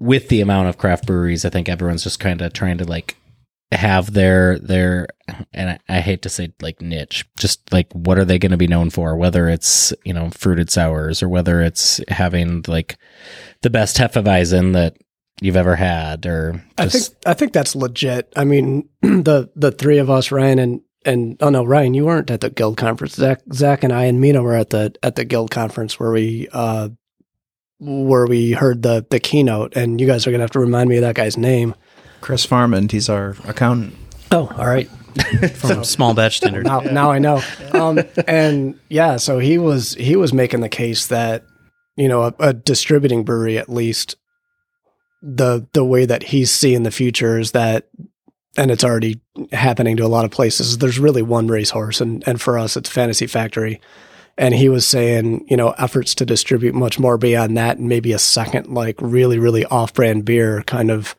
with 0.00 0.28
the 0.28 0.40
amount 0.40 0.68
of 0.68 0.78
craft 0.78 1.06
breweries 1.06 1.44
i 1.44 1.50
think 1.50 1.68
everyone's 1.68 2.04
just 2.04 2.20
kind 2.20 2.40
of 2.42 2.52
trying 2.52 2.78
to 2.78 2.84
like 2.84 3.16
have 3.72 4.14
their 4.14 4.58
their 4.58 5.06
and 5.54 5.70
I, 5.70 5.98
I 5.98 6.00
hate 6.00 6.22
to 6.22 6.28
say 6.28 6.52
like 6.60 6.80
niche 6.80 7.24
just 7.38 7.72
like 7.72 7.86
what 7.92 8.18
are 8.18 8.24
they 8.24 8.38
going 8.40 8.50
to 8.50 8.56
be 8.56 8.66
known 8.66 8.90
for 8.90 9.16
whether 9.16 9.48
it's 9.48 9.92
you 10.04 10.12
know 10.12 10.30
fruited 10.30 10.70
sours 10.70 11.22
or 11.22 11.28
whether 11.28 11.60
it's 11.60 12.00
having 12.08 12.64
like 12.66 12.98
the 13.62 13.70
best 13.70 13.96
hefeweizen 13.96 14.72
that 14.72 14.96
you've 15.40 15.56
ever 15.56 15.76
had 15.76 16.26
or 16.26 16.62
I 16.78 16.88
think 16.88 17.04
I 17.26 17.34
think 17.34 17.52
that's 17.52 17.74
legit. 17.74 18.32
I 18.36 18.44
mean, 18.44 18.88
the 19.02 19.50
the 19.56 19.72
three 19.72 19.98
of 19.98 20.10
us, 20.10 20.30
Ryan 20.30 20.58
and 20.58 20.80
and 21.04 21.36
oh 21.40 21.48
no, 21.48 21.64
Ryan, 21.64 21.94
you 21.94 22.04
weren't 22.04 22.30
at 22.30 22.42
the 22.42 22.50
guild 22.50 22.76
conference. 22.76 23.14
Zak, 23.14 23.40
Zak 23.52 23.82
and 23.82 23.92
I 23.92 24.04
and 24.04 24.20
Mina 24.20 24.42
were 24.42 24.54
at 24.54 24.70
the 24.70 24.94
at 25.02 25.16
the 25.16 25.24
guild 25.24 25.50
conference 25.50 25.98
where 25.98 26.12
we 26.12 26.48
uh 26.52 26.90
where 27.80 28.26
we 28.26 28.52
heard 28.52 28.82
the 28.82 29.06
the 29.10 29.20
keynote. 29.20 29.74
And 29.76 30.00
you 30.00 30.06
guys 30.06 30.26
are 30.26 30.30
gonna 30.30 30.44
have 30.44 30.50
to 30.52 30.60
remind 30.60 30.88
me 30.88 30.96
of 30.96 31.02
that 31.02 31.14
guy's 31.14 31.36
name. 31.36 31.74
Chris 32.20 32.44
Farmand, 32.44 32.92
he's 32.92 33.08
our 33.08 33.36
accountant. 33.44 33.94
Oh, 34.30 34.52
all 34.56 34.66
right. 34.66 34.88
From 35.54 35.82
small 35.82 36.14
batch 36.14 36.36
standard. 36.36 36.64
Now, 36.64 36.80
now 36.80 37.10
I 37.10 37.18
know. 37.18 37.42
Um, 37.72 38.00
and 38.28 38.78
yeah, 38.88 39.16
so 39.16 39.38
he 39.38 39.58
was 39.58 39.94
he 39.94 40.14
was 40.14 40.32
making 40.32 40.60
the 40.60 40.68
case 40.68 41.08
that 41.08 41.44
you 41.96 42.08
know 42.08 42.22
a, 42.22 42.34
a 42.38 42.52
distributing 42.52 43.24
brewery 43.24 43.58
at 43.58 43.68
least 43.68 44.16
the 45.22 45.66
the 45.72 45.84
way 45.84 46.06
that 46.06 46.24
he's 46.24 46.50
seeing 46.50 46.82
the 46.82 46.90
future 46.90 47.38
is 47.38 47.52
that 47.52 47.88
and 48.56 48.70
it's 48.70 48.84
already 48.84 49.20
happening 49.52 49.96
to 49.96 50.04
a 50.04 50.08
lot 50.08 50.24
of 50.24 50.30
places 50.30 50.78
there's 50.78 50.98
really 50.98 51.22
one 51.22 51.46
racehorse 51.46 52.00
and 52.00 52.26
and 52.26 52.40
for 52.40 52.58
us 52.58 52.76
it's 52.76 52.88
fantasy 52.88 53.26
factory 53.26 53.80
and 54.40 54.54
he 54.54 54.68
was 54.70 54.86
saying 54.86 55.46
you 55.48 55.56
know 55.56 55.70
efforts 55.78 56.14
to 56.16 56.26
distribute 56.26 56.74
much 56.74 56.98
more 56.98 57.16
beyond 57.18 57.56
that 57.56 57.76
and 57.78 57.88
maybe 57.88 58.12
a 58.12 58.18
second 58.18 58.66
like 58.68 58.96
really 59.00 59.38
really 59.38 59.64
off-brand 59.66 60.24
beer 60.24 60.62
kind 60.62 60.90
of 60.90 61.14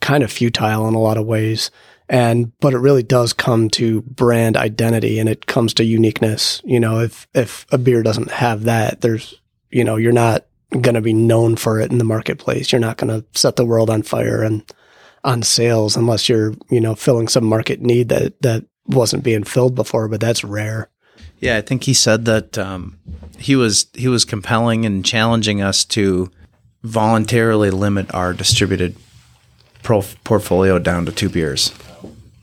kind 0.00 0.24
of 0.24 0.32
futile 0.32 0.88
in 0.88 0.94
a 0.94 1.00
lot 1.00 1.18
of 1.18 1.26
ways. 1.26 1.70
And 2.08 2.52
but 2.60 2.72
it 2.72 2.78
really 2.78 3.02
does 3.02 3.32
come 3.34 3.68
to 3.70 4.00
brand 4.02 4.56
identity 4.56 5.18
and 5.18 5.28
it 5.28 5.46
comes 5.46 5.74
to 5.74 5.84
uniqueness. 5.84 6.62
You 6.64 6.80
know 6.80 7.00
if 7.00 7.28
if 7.34 7.66
a 7.70 7.78
beer 7.78 8.02
doesn't 8.02 8.30
have 8.30 8.64
that 8.64 9.02
there's 9.02 9.34
you 9.70 9.84
know 9.84 9.96
you're 9.96 10.12
not 10.12 10.46
going 10.70 10.94
to 10.94 11.00
be 11.00 11.14
known 11.14 11.56
for 11.56 11.80
it 11.80 11.90
in 11.90 11.98
the 11.98 12.04
marketplace. 12.04 12.72
You're 12.72 12.80
not 12.80 12.98
going 12.98 13.08
to 13.08 13.26
set 13.38 13.56
the 13.56 13.64
world 13.64 13.88
on 13.88 14.02
fire 14.02 14.42
and 14.42 14.70
on 15.24 15.42
sales 15.42 15.96
unless 15.96 16.28
you're 16.28 16.54
you 16.70 16.80
know 16.80 16.94
filling 16.94 17.28
some 17.28 17.44
market 17.44 17.82
need 17.82 18.08
that 18.08 18.40
that 18.40 18.64
wasn't 18.86 19.22
being 19.22 19.44
filled 19.44 19.74
before 19.74 20.08
but 20.08 20.18
that's 20.18 20.42
rare 20.42 20.88
Yeah, 21.40 21.56
I 21.56 21.60
think 21.60 21.84
he 21.84 21.94
said 21.94 22.24
that 22.24 22.58
um, 22.58 22.98
he 23.38 23.54
was 23.54 23.86
he 23.94 24.08
was 24.08 24.24
compelling 24.24 24.84
and 24.84 25.04
challenging 25.04 25.62
us 25.62 25.84
to 25.86 26.30
voluntarily 26.82 27.70
limit 27.70 28.12
our 28.14 28.32
distributed 28.32 28.96
pro- 29.82 30.02
portfolio 30.24 30.78
down 30.78 31.06
to 31.06 31.12
two 31.12 31.28
beers. 31.28 31.72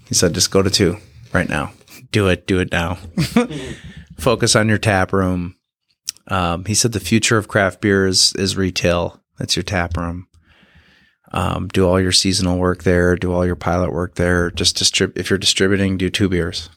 He 0.08 0.13
said, 0.13 0.34
just 0.34 0.51
go 0.51 0.62
to 0.62 0.69
two 0.69 0.97
right 1.34 1.49
now. 1.49 1.71
Do 2.12 2.27
it. 2.27 2.47
Do 2.47 2.60
it 2.60 2.71
now. 2.71 2.97
Focus 4.17 4.55
on 4.55 4.69
your 4.69 4.77
tap 4.77 5.12
room. 5.12 5.55
Um, 6.27 6.65
he 6.65 6.73
said 6.73 6.91
the 6.91 6.99
future 6.99 7.38
of 7.38 7.47
craft 7.47 7.81
beer 7.81 8.08
is, 8.08 8.34
is 8.36 8.55
retail. 8.55 9.21
That's 9.38 9.55
your 9.55 9.63
tap 9.63 9.97
room. 9.97 10.27
Um, 11.31 11.67
do 11.67 11.86
all 11.88 11.99
your 11.99 12.12
seasonal 12.12 12.58
work 12.58 12.84
there. 12.84 13.15
Do 13.15 13.34
all 13.34 13.45
your 13.45 13.55
pilot 13.58 13.91
work 13.91 14.15
there. 14.15 14.49
Just 14.51 14.77
distrib- 14.77 15.17
if 15.17 15.29
you're 15.29 15.39
distributing, 15.39 15.97
do 15.97 16.10
two 16.10 16.29
beers. 16.29 16.69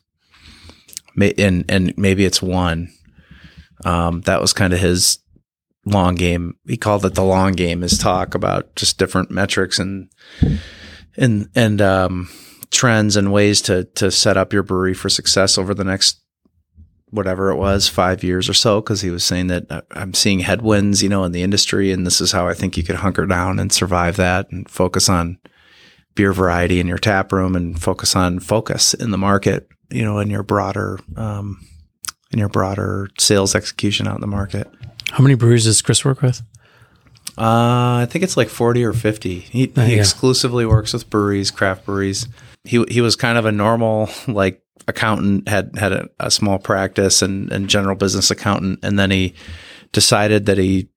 And 1.23 1.65
and 1.69 1.95
maybe 1.97 2.25
it's 2.25 2.43
one. 2.43 2.91
Um, 3.85 4.23
that 4.23 4.41
was 4.41 4.53
kind 4.53 4.73
of 4.73 4.81
his 4.81 5.19
long 5.85 6.15
game. 6.15 6.57
He 6.67 6.77
called 6.77 7.05
it 7.05 7.15
the 7.15 7.25
long 7.25 7.53
game. 7.53 7.83
His 7.83 7.99
talk 7.99 8.35
about 8.35 8.75
just 8.77 8.99
different 8.99 9.31
metrics 9.31 9.79
and 9.79 10.11
and 11.17 11.49
and 11.55 11.81
um, 11.81 12.29
trends 12.71 13.17
and 13.17 13.33
ways 13.33 13.61
to 13.63 13.85
to 13.85 14.11
set 14.11 14.37
up 14.37 14.53
your 14.53 14.63
brewery 14.63 14.95
for 14.95 15.09
success 15.09 15.59
over 15.59 15.75
the 15.75 15.85
next 15.85 16.23
whatever 17.11 17.51
it 17.51 17.57
was 17.57 17.89
five 17.89 18.23
years 18.23 18.49
or 18.49 18.55
so 18.55 18.81
because 18.81 19.01
he 19.01 19.09
was 19.09 19.25
saying 19.25 19.47
that 19.47 19.65
uh, 19.71 19.81
i'm 19.93 20.13
seeing 20.13 20.41
headwinds 20.41 21.03
you 21.03 21.09
know 21.09 21.25
in 21.25 21.33
the 21.33 21.43
industry 21.43 21.91
and 21.91 22.07
this 22.07 22.21
is 22.21 22.33
how 22.33 22.47
i 22.47 22.53
think 22.53 22.77
you 22.77 22.83
could 22.83 22.97
hunker 22.97 23.25
down 23.25 23.59
and 23.59 23.73
survive 23.73 24.17
that 24.17 24.51
and 24.51 24.71
focus 24.71 25.09
on 25.09 25.39
beer 26.15 26.35
variety 26.35 26.81
in 26.81 26.87
your 26.87 26.99
tap 26.99 27.33
room 27.33 27.57
and 27.57 27.81
focus 27.81 28.15
on 28.15 28.39
focus 28.39 28.93
in 28.93 29.11
the 29.11 29.17
market 29.17 29.69
you 29.91 30.05
know 30.05 30.19
in 30.19 30.31
your 30.31 30.43
broader 30.43 30.99
um, 31.17 31.65
in 32.31 32.39
your 32.39 32.49
broader 32.49 33.09
sales 33.19 33.55
execution 33.55 34.07
out 34.07 34.15
in 34.15 34.21
the 34.21 34.27
market 34.27 34.71
How 35.11 35.23
many 35.23 35.35
breweries 35.35 35.65
does 35.65 35.83
Chris 35.83 36.05
work 36.05 36.23
with? 36.23 36.43
uh, 37.39 38.03
I 38.03 38.07
think 38.11 38.25
it's 38.25 38.37
like 38.37 38.49
40 38.49 38.85
or 38.85 38.93
50. 38.93 39.39
He, 39.39 39.67
he 39.67 39.71
yeah. 39.77 39.85
exclusively 39.87 40.67
works 40.67 40.93
with 40.93 41.09
breweries, 41.09 41.51
craft 41.53 41.87
breweries. 41.87 42.27
He 42.65 42.85
he 42.89 43.01
was 43.01 43.15
kind 43.15 43.39
of 43.39 43.45
a 43.45 43.53
normal 43.53 44.11
like 44.27 44.61
accountant, 44.89 45.49
had 45.49 45.77
had 45.79 45.93
a, 45.93 46.09
a 46.19 46.31
small 46.31 46.59
practice 46.59 47.23
and, 47.23 47.53
and 47.53 47.69
general 47.69 47.95
business 47.95 48.31
accountant, 48.31 48.81
and 48.83 48.99
then 48.99 49.11
he 49.11 49.35
decided 49.93 50.47
that 50.47 50.59
he 50.59 50.89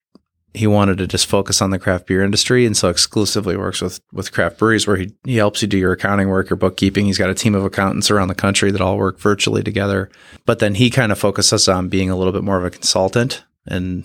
he 0.53 0.67
wanted 0.67 0.97
to 0.97 1.07
just 1.07 1.27
focus 1.27 1.61
on 1.61 1.69
the 1.69 1.79
craft 1.79 2.07
beer 2.07 2.23
industry, 2.23 2.65
and 2.65 2.75
so 2.75 2.89
exclusively 2.89 3.55
works 3.55 3.81
with 3.81 4.01
with 4.11 4.31
craft 4.31 4.57
breweries, 4.57 4.85
where 4.85 4.97
he 4.97 5.13
he 5.23 5.37
helps 5.37 5.61
you 5.61 5.67
do 5.67 5.77
your 5.77 5.93
accounting 5.93 6.29
work, 6.29 6.49
your 6.49 6.57
bookkeeping. 6.57 7.05
He's 7.05 7.17
got 7.17 7.29
a 7.29 7.35
team 7.35 7.55
of 7.55 7.63
accountants 7.63 8.11
around 8.11 8.27
the 8.27 8.35
country 8.35 8.71
that 8.71 8.81
all 8.81 8.97
work 8.97 9.19
virtually 9.19 9.63
together. 9.63 10.09
But 10.45 10.59
then 10.59 10.75
he 10.75 10.89
kind 10.89 11.11
of 11.11 11.19
focuses 11.19 11.67
on 11.67 11.89
being 11.89 12.09
a 12.09 12.15
little 12.15 12.33
bit 12.33 12.43
more 12.43 12.57
of 12.57 12.65
a 12.65 12.69
consultant 12.69 13.43
and 13.67 14.03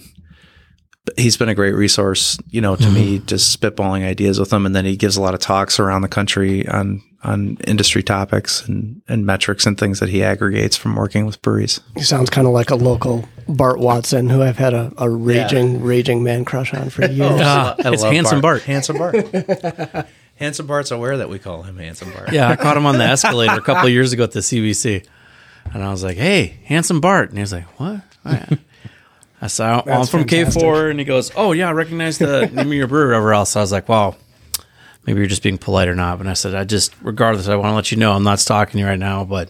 he's 1.16 1.36
been 1.36 1.48
a 1.48 1.54
great 1.54 1.74
resource, 1.74 2.36
you 2.48 2.60
know, 2.60 2.76
to 2.76 2.90
me, 2.90 3.18
mm-hmm. 3.18 3.26
just 3.26 3.58
spitballing 3.58 4.04
ideas 4.04 4.40
with 4.40 4.52
him. 4.52 4.66
And 4.66 4.74
then 4.74 4.84
he 4.84 4.96
gives 4.96 5.16
a 5.16 5.22
lot 5.22 5.34
of 5.34 5.40
talks 5.40 5.78
around 5.78 6.02
the 6.02 6.08
country 6.08 6.66
on 6.68 7.02
on 7.26 7.56
industry 7.66 8.04
topics 8.04 8.66
and, 8.68 9.02
and 9.08 9.26
metrics 9.26 9.66
and 9.66 9.76
things 9.76 9.98
that 9.98 10.08
he 10.08 10.22
aggregates 10.22 10.76
from 10.76 10.94
working 10.94 11.26
with 11.26 11.42
breweries. 11.42 11.80
He 11.96 12.02
sounds 12.02 12.30
kind 12.30 12.46
of 12.46 12.52
like 12.52 12.70
a 12.70 12.76
local 12.76 13.28
Bart 13.48 13.80
Watson, 13.80 14.28
who 14.30 14.42
I've 14.42 14.56
had 14.58 14.74
a, 14.74 14.92
a 14.96 15.10
raging, 15.10 15.82
raging 15.82 16.22
man 16.22 16.44
crush 16.44 16.72
on 16.72 16.88
for 16.88 17.04
years. 17.10 17.40
Ah, 17.42 17.74
it's 17.78 18.02
love 18.02 18.12
Handsome 18.12 18.40
Bart. 18.40 18.62
Handsome 18.62 18.98
Bart. 18.98 19.16
Handsome 20.36 20.66
Bart's 20.66 20.92
aware 20.92 21.16
that 21.16 21.28
we 21.28 21.38
call 21.40 21.64
him 21.64 21.78
Handsome 21.78 22.12
Bart. 22.12 22.30
Yeah, 22.32 22.48
I 22.48 22.56
caught 22.56 22.76
him 22.76 22.86
on 22.86 22.96
the 22.96 23.04
escalator 23.08 23.54
a 23.54 23.60
couple 23.60 23.86
of 23.86 23.92
years 23.92 24.12
ago 24.12 24.22
at 24.22 24.32
the 24.32 24.40
CBC, 24.40 25.04
and 25.74 25.82
I 25.82 25.90
was 25.90 26.04
like, 26.04 26.16
"Hey, 26.18 26.60
handsome 26.64 27.00
Bart," 27.00 27.30
and 27.30 27.38
he 27.38 27.42
was 27.42 27.52
like, 27.52 27.80
"What?" 27.80 28.02
I 28.24 29.48
said, 29.48 29.66
"I'm 29.88 30.06
from 30.06 30.28
fantastic. 30.28 30.62
K4," 30.62 30.90
and 30.90 30.98
he 30.98 31.04
goes, 31.04 31.32
"Oh 31.34 31.52
yeah, 31.52 31.68
I 31.68 31.72
recognize 31.72 32.18
the 32.18 32.46
name 32.46 32.68
of 32.68 32.72
your 32.72 32.86
brewery, 32.86 33.08
whatever 33.08 33.32
else." 33.34 33.56
I 33.56 33.60
was 33.60 33.72
like, 33.72 33.88
"Wow, 33.88 34.16
maybe 35.06 35.20
you're 35.20 35.28
just 35.28 35.42
being 35.42 35.58
polite 35.58 35.88
or 35.88 35.94
not." 35.94 36.18
But 36.18 36.26
I 36.26 36.34
said, 36.34 36.54
"I 36.54 36.64
just, 36.64 36.94
regardless, 37.02 37.48
I 37.48 37.56
want 37.56 37.72
to 37.72 37.74
let 37.74 37.90
you 37.90 37.98
know 37.98 38.12
I'm 38.12 38.24
not 38.24 38.40
stalking 38.40 38.80
you 38.80 38.86
right 38.86 38.98
now, 38.98 39.24
but 39.24 39.48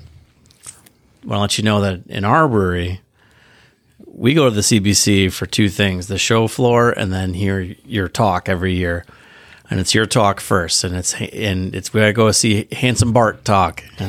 I 1.24 1.26
want 1.26 1.38
to 1.38 1.40
let 1.40 1.58
you 1.58 1.64
know 1.64 1.80
that 1.80 2.06
in 2.06 2.24
our 2.24 2.48
brewery." 2.48 3.00
We 4.06 4.32
go 4.32 4.48
to 4.48 4.54
the 4.54 4.62
CBC 4.62 5.32
for 5.32 5.46
two 5.46 5.68
things: 5.68 6.06
the 6.06 6.18
show 6.18 6.48
floor, 6.48 6.90
and 6.90 7.12
then 7.12 7.34
hear 7.34 7.60
your 7.60 8.08
talk 8.08 8.48
every 8.48 8.74
year 8.74 9.04
and 9.70 9.80
it's 9.80 9.94
your 9.94 10.06
talk 10.06 10.40
first, 10.40 10.84
and 10.84 10.94
it's 10.94 11.14
and 11.20 11.74
it's 11.74 11.92
we 11.92 12.00
gotta 12.00 12.12
go 12.12 12.30
see 12.30 12.68
handsome 12.72 13.12
Bart 13.12 13.44
talk. 13.44 13.82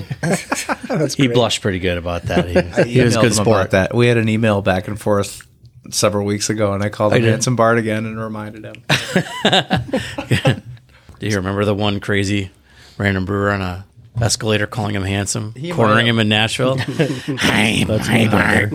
And 0.90 1.12
he 1.12 1.28
blushed 1.28 1.62
pretty 1.62 1.80
good 1.80 1.98
about 1.98 2.24
that. 2.24 2.48
He, 2.48 2.84
he 2.94 3.02
was 3.02 3.18
a 3.18 3.22
good 3.22 3.34
sport. 3.34 3.72
that. 3.72 3.94
We 3.94 4.08
had 4.08 4.18
an 4.18 4.30
email 4.30 4.62
back 4.62 4.88
and 4.88 5.00
forth 5.00 5.46
several 5.90 6.26
weeks 6.26 6.50
ago, 6.50 6.74
and 6.74 6.82
I 6.82 6.90
called 6.90 7.14
him 7.14 7.22
did. 7.22 7.30
Handsome 7.30 7.56
Bart 7.56 7.78
again 7.78 8.06
and 8.06 8.18
reminded 8.18 8.64
him. 8.64 10.64
Do 11.20 11.28
you 11.28 11.36
remember 11.36 11.66
the 11.66 11.74
one 11.74 12.00
crazy 12.00 12.52
random 12.98 13.26
brewer 13.26 13.52
on 13.52 13.62
a 13.62 13.86
escalator 14.22 14.68
calling 14.68 14.96
him 14.96 15.04
handsome, 15.04 15.54
He 15.56 15.72
cornering 15.72 16.08
him 16.08 16.20
in 16.20 16.30
Nashville? 16.30 16.78
Hi, 16.78 17.86
hi, 17.88 18.28
Bart. 18.28 18.72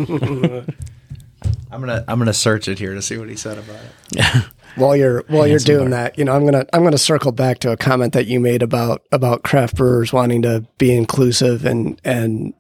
I'm 1.70 1.81
gonna 1.81 2.05
I'm 2.07 2.18
gonna 2.18 2.33
search 2.35 2.68
it 2.68 2.78
here 2.78 2.94
to 2.94 3.02
see 3.02 3.16
what 3.18 3.28
he 3.28 3.37
said 3.37 3.59
about 3.59 3.81
it. 4.12 4.44
while 4.76 4.94
you're 4.96 5.24
while 5.28 5.46
you're 5.46 5.59
doing 5.59 5.90
Bart. 5.90 6.14
that, 6.14 6.18
you 6.18 6.24
know, 6.24 6.33
I'm 6.33 6.44
gonna 6.44 6.66
I'm 6.72 6.83
gonna 6.85 6.98
circle 6.98 7.33
back 7.33 7.61
to 7.61 7.72
a 7.72 7.76
comment 7.76 8.12
that 8.12 8.26
you 8.26 8.40
made 8.40 8.62
about 8.62 9.02
about 9.12 9.42
craft 9.42 9.76
brewers 9.76 10.12
wanting 10.12 10.42
to 10.42 10.66
be 10.78 10.94
inclusive 10.94 11.64
and 11.64 12.00
and 12.05 12.55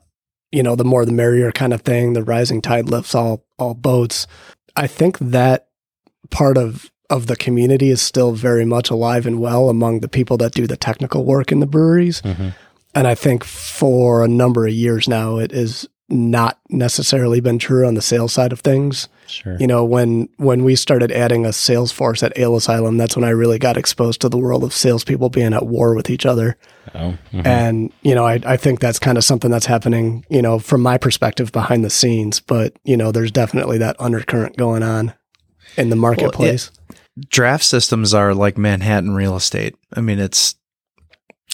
you 0.50 0.62
know 0.62 0.76
the 0.76 0.84
more 0.84 1.04
the 1.04 1.12
merrier 1.12 1.50
kind 1.52 1.72
of 1.72 1.82
thing. 1.82 2.12
The 2.12 2.22
rising 2.24 2.62
tide 2.62 2.88
lifts 2.88 3.14
all 3.14 3.44
all 3.58 3.74
boats. 3.74 4.26
I 4.76 4.86
think 4.86 5.18
that 5.18 5.68
part 6.30 6.56
of 6.56 6.90
of 7.12 7.26
the 7.26 7.36
community 7.36 7.90
is 7.90 8.00
still 8.00 8.32
very 8.32 8.64
much 8.64 8.90
alive 8.90 9.26
and 9.26 9.40
well 9.40 9.68
among 9.68 10.00
the 10.00 10.08
people 10.08 10.36
that 10.38 10.52
do 10.52 10.66
the 10.66 10.76
technical 10.76 11.24
work 11.24 11.52
in 11.52 11.60
the 11.60 11.66
breweries. 11.66 12.22
And 12.94 13.06
I 13.06 13.14
think 13.14 13.44
for 13.44 14.24
a 14.24 14.28
number 14.28 14.66
of 14.66 14.72
years 14.72 15.08
now, 15.08 15.38
it 15.38 15.52
has 15.52 15.88
not 16.08 16.58
necessarily 16.68 17.40
been 17.40 17.58
true 17.58 17.86
on 17.86 17.94
the 17.94 18.02
sales 18.02 18.32
side 18.34 18.52
of 18.52 18.60
things 18.60 19.08
Sure. 19.26 19.56
you 19.58 19.66
know 19.66 19.82
when 19.82 20.28
when 20.36 20.62
we 20.62 20.76
started 20.76 21.10
adding 21.10 21.46
a 21.46 21.54
sales 21.54 21.90
force 21.90 22.22
at 22.22 22.36
Ale 22.36 22.54
Asylum, 22.56 22.98
that's 22.98 23.16
when 23.16 23.24
I 23.24 23.30
really 23.30 23.58
got 23.58 23.78
exposed 23.78 24.20
to 24.20 24.28
the 24.28 24.36
world 24.36 24.62
of 24.62 24.74
salespeople 24.74 25.30
being 25.30 25.54
at 25.54 25.64
war 25.64 25.94
with 25.94 26.10
each 26.10 26.26
other. 26.26 26.58
Oh, 26.94 27.16
mhm. 27.32 27.46
And 27.46 27.92
you 28.02 28.14
know, 28.14 28.26
I 28.26 28.40
I 28.44 28.58
think 28.58 28.80
that's 28.80 28.98
kind 28.98 29.16
of 29.16 29.24
something 29.24 29.50
that's 29.50 29.64
happening, 29.64 30.26
you 30.28 30.42
know, 30.42 30.58
from 30.58 30.82
my 30.82 30.98
perspective 30.98 31.50
behind 31.50 31.82
the 31.82 31.88
scenes. 31.88 32.40
But 32.40 32.74
you 32.84 32.96
know, 32.96 33.10
there's 33.10 33.32
definitely 33.32 33.78
that 33.78 33.96
undercurrent 33.98 34.58
going 34.58 34.82
on 34.82 35.14
in 35.78 35.88
the 35.88 35.96
marketplace. 35.96 36.70
Draft 37.28 37.64
systems 37.64 38.14
are 38.14 38.34
like 38.34 38.58
Manhattan 38.58 39.14
real 39.14 39.36
estate. 39.36 39.74
I 39.94 40.00
mean, 40.00 40.18
it's 40.18 40.54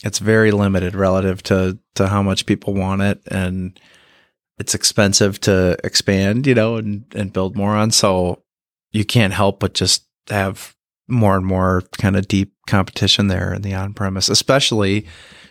it's 0.05 0.19
very 0.19 0.51
limited 0.51 0.95
relative 0.95 1.43
to 1.45 1.79
to 1.97 2.09
how 2.09 2.23
much 2.23 2.47
people 2.47 2.75
want 2.75 3.03
it, 3.03 3.21
and 3.29 3.79
it's 4.59 4.75
expensive 4.75 5.41
to 5.41 5.77
expand, 5.85 6.47
you 6.47 6.55
know, 6.55 6.77
and 6.77 7.05
and 7.15 7.33
build 7.33 7.57
more 7.57 7.75
on. 7.75 7.91
So 7.91 8.43
you 8.93 9.05
can't 9.05 9.33
help 9.33 9.61
but 9.61 9.75
just 9.75 10.07
have 10.29 10.75
more 11.09 11.37
and 11.37 11.47
more 11.47 11.83
kind 11.99 12.17
of 12.17 12.29
deep 12.29 12.53
competition 12.67 13.29
there 13.29 13.53
in 13.55 13.63
the 13.63 13.75
on 13.75 13.95
premise, 13.95 14.29
especially 14.29 15.07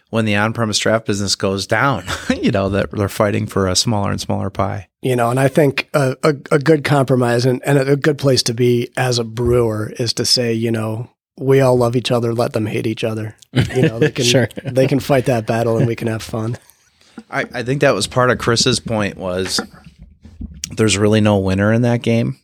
when 0.09 0.25
the 0.25 0.35
on 0.35 0.53
premise 0.53 0.77
draft 0.79 1.05
business 1.05 1.35
goes 1.35 1.67
down. 1.67 2.05
you 2.41 2.51
know 2.51 2.69
that 2.69 2.91
they're 2.91 3.09
fighting 3.09 3.47
for 3.47 3.67
a 3.67 3.75
smaller 3.75 4.11
and 4.11 4.21
smaller 4.21 4.49
pie. 4.49 4.87
You 5.01 5.15
know, 5.15 5.29
and 5.29 5.39
I 5.39 5.47
think 5.47 5.89
a, 5.93 6.15
a, 6.23 6.29
a 6.51 6.59
good 6.59 6.83
compromise 6.83 7.45
and, 7.45 7.61
and 7.65 7.77
a 7.77 7.95
good 7.95 8.17
place 8.17 8.43
to 8.43 8.53
be 8.53 8.89
as 8.97 9.19
a 9.19 9.23
brewer 9.23 9.91
is 9.99 10.13
to 10.13 10.25
say, 10.25 10.53
you 10.53 10.71
know, 10.71 11.09
we 11.37 11.61
all 11.61 11.77
love 11.77 11.95
each 11.95 12.11
other, 12.11 12.33
let 12.33 12.53
them 12.53 12.65
hate 12.65 12.87
each 12.87 13.03
other. 13.03 13.35
You 13.53 13.83
know, 13.83 13.99
they 13.99 14.11
can 14.11 14.25
Sure. 14.25 14.49
they 14.63 14.87
can 14.87 14.99
fight 14.99 15.25
that 15.25 15.45
battle 15.45 15.77
and 15.77 15.87
we 15.87 15.95
can 15.95 16.07
have 16.07 16.23
fun. 16.23 16.57
I, 17.29 17.45
I 17.53 17.63
think 17.63 17.81
that 17.81 17.93
was 17.95 18.07
part 18.07 18.29
of 18.31 18.37
Chris's 18.37 18.79
point 18.79 19.17
was 19.17 19.59
there's 20.71 20.97
really 20.97 21.21
no 21.21 21.37
winner 21.37 21.71
in 21.73 21.81
that 21.83 22.01
game 22.01 22.39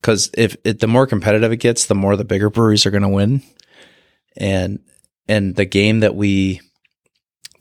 because 0.00 0.30
if 0.34 0.56
it, 0.64 0.80
the 0.80 0.86
more 0.86 1.06
competitive 1.06 1.52
it 1.52 1.56
gets, 1.58 1.86
the 1.86 1.94
more 1.94 2.16
the 2.16 2.24
bigger 2.24 2.50
breweries 2.50 2.86
are 2.86 2.90
going 2.90 3.02
to 3.02 3.08
win, 3.08 3.42
and 4.36 4.80
and 5.28 5.56
the 5.56 5.64
game 5.64 6.00
that 6.00 6.14
we 6.14 6.60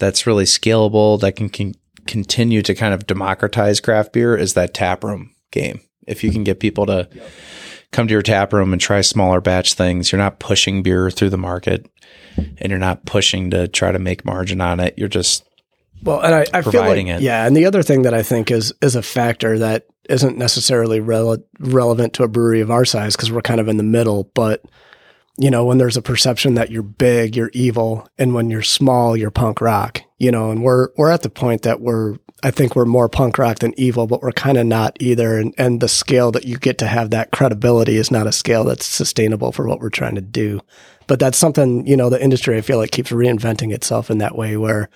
that's 0.03 0.27
really 0.27 0.43
scalable 0.43 1.17
that 1.21 1.37
can, 1.37 1.47
can 1.47 1.73
continue 2.05 2.61
to 2.61 2.75
kind 2.75 2.93
of 2.93 3.07
democratize 3.07 3.79
craft 3.79 4.11
beer 4.11 4.35
is 4.35 4.53
that 4.53 4.73
tap 4.73 5.01
room 5.01 5.33
game. 5.51 5.79
If 6.05 6.25
you 6.25 6.31
can 6.31 6.43
get 6.43 6.59
people 6.59 6.85
to 6.87 7.07
come 7.93 8.07
to 8.07 8.11
your 8.11 8.21
tap 8.21 8.51
room 8.51 8.73
and 8.73 8.81
try 8.81 8.99
smaller 8.99 9.39
batch 9.39 9.75
things, 9.75 10.11
you're 10.11 10.19
not 10.19 10.39
pushing 10.39 10.83
beer 10.83 11.09
through 11.09 11.29
the 11.29 11.37
market, 11.37 11.89
and 12.57 12.69
you're 12.69 12.79
not 12.79 13.05
pushing 13.05 13.51
to 13.51 13.69
try 13.69 13.93
to 13.93 13.99
make 13.99 14.25
margin 14.25 14.59
on 14.59 14.81
it. 14.81 14.95
You're 14.97 15.07
just 15.07 15.45
Well, 16.03 16.19
and 16.19 16.35
I, 16.35 16.45
I 16.53 16.61
feel 16.61 16.81
like, 16.81 16.97
it. 16.97 17.21
yeah. 17.21 17.47
And 17.47 17.55
the 17.55 17.65
other 17.65 17.83
thing 17.83 18.01
that 18.01 18.13
I 18.13 18.23
think 18.23 18.51
is 18.51 18.73
is 18.81 18.97
a 18.97 19.01
factor 19.01 19.57
that 19.59 19.85
isn't 20.09 20.37
necessarily 20.37 20.99
rele- 20.99 21.43
relevant 21.59 22.11
to 22.15 22.23
a 22.23 22.27
brewery 22.27 22.59
of 22.59 22.69
our 22.69 22.83
size 22.83 23.15
because 23.15 23.31
we're 23.31 23.41
kind 23.41 23.61
of 23.61 23.69
in 23.69 23.77
the 23.77 23.83
middle. 23.83 24.29
But 24.33 24.65
you 25.37 25.49
know, 25.49 25.65
when 25.65 25.77
there's 25.77 25.97
a 25.97 26.01
perception 26.01 26.53
that 26.55 26.71
you're 26.71 26.83
big, 26.83 27.35
you're 27.35 27.51
evil, 27.53 28.07
and 28.17 28.33
when 28.33 28.49
you're 28.49 28.61
small, 28.61 29.17
you're 29.17 29.31
punk 29.31 29.61
rock. 29.61 30.01
You 30.17 30.31
know, 30.31 30.51
and 30.51 30.63
we're 30.63 30.89
we're 30.97 31.11
at 31.11 31.23
the 31.23 31.29
point 31.29 31.63
that 31.63 31.81
we're 31.81 32.17
I 32.43 32.51
think 32.51 32.75
we're 32.75 32.85
more 32.85 33.09
punk 33.09 33.37
rock 33.37 33.59
than 33.59 33.73
evil, 33.77 34.07
but 34.07 34.21
we're 34.21 34.31
kind 34.31 34.57
of 34.57 34.65
not 34.65 34.97
either. 34.99 35.37
And 35.37 35.53
and 35.57 35.81
the 35.81 35.89
scale 35.89 36.31
that 36.31 36.45
you 36.45 36.57
get 36.57 36.77
to 36.79 36.87
have 36.87 37.09
that 37.09 37.31
credibility 37.31 37.95
is 37.95 38.11
not 38.11 38.27
a 38.27 38.31
scale 38.31 38.63
that's 38.63 38.85
sustainable 38.85 39.51
for 39.51 39.67
what 39.67 39.79
we're 39.79 39.89
trying 39.89 40.15
to 40.15 40.21
do. 40.21 40.61
But 41.07 41.19
that's 41.19 41.37
something 41.37 41.85
you 41.87 41.97
know 41.97 42.09
the 42.09 42.23
industry 42.23 42.57
I 42.57 42.61
feel 42.61 42.77
like 42.77 42.91
keeps 42.91 43.11
reinventing 43.11 43.73
itself 43.73 44.09
in 44.09 44.19
that 44.19 44.37
way 44.37 44.55
where 44.55 44.89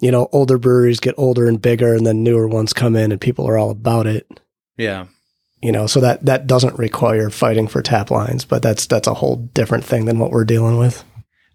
you 0.00 0.10
know, 0.10 0.28
older 0.32 0.58
breweries 0.58 1.00
get 1.00 1.14
older 1.18 1.46
and 1.46 1.60
bigger 1.60 1.94
and 1.94 2.06
then 2.06 2.22
newer 2.22 2.48
ones 2.48 2.72
come 2.72 2.96
in 2.96 3.12
and 3.12 3.20
people 3.20 3.46
are 3.46 3.58
all 3.58 3.70
about 3.70 4.06
it. 4.06 4.40
yeah. 4.76 5.06
You 5.62 5.72
know, 5.72 5.86
so 5.86 6.00
that 6.00 6.24
that 6.24 6.46
doesn't 6.46 6.78
require 6.78 7.28
fighting 7.28 7.68
for 7.68 7.82
tap 7.82 8.10
lines, 8.10 8.44
but 8.44 8.62
that's 8.62 8.86
that's 8.86 9.06
a 9.06 9.14
whole 9.14 9.36
different 9.36 9.84
thing 9.84 10.06
than 10.06 10.18
what 10.18 10.30
we're 10.30 10.44
dealing 10.44 10.78
with. 10.78 11.04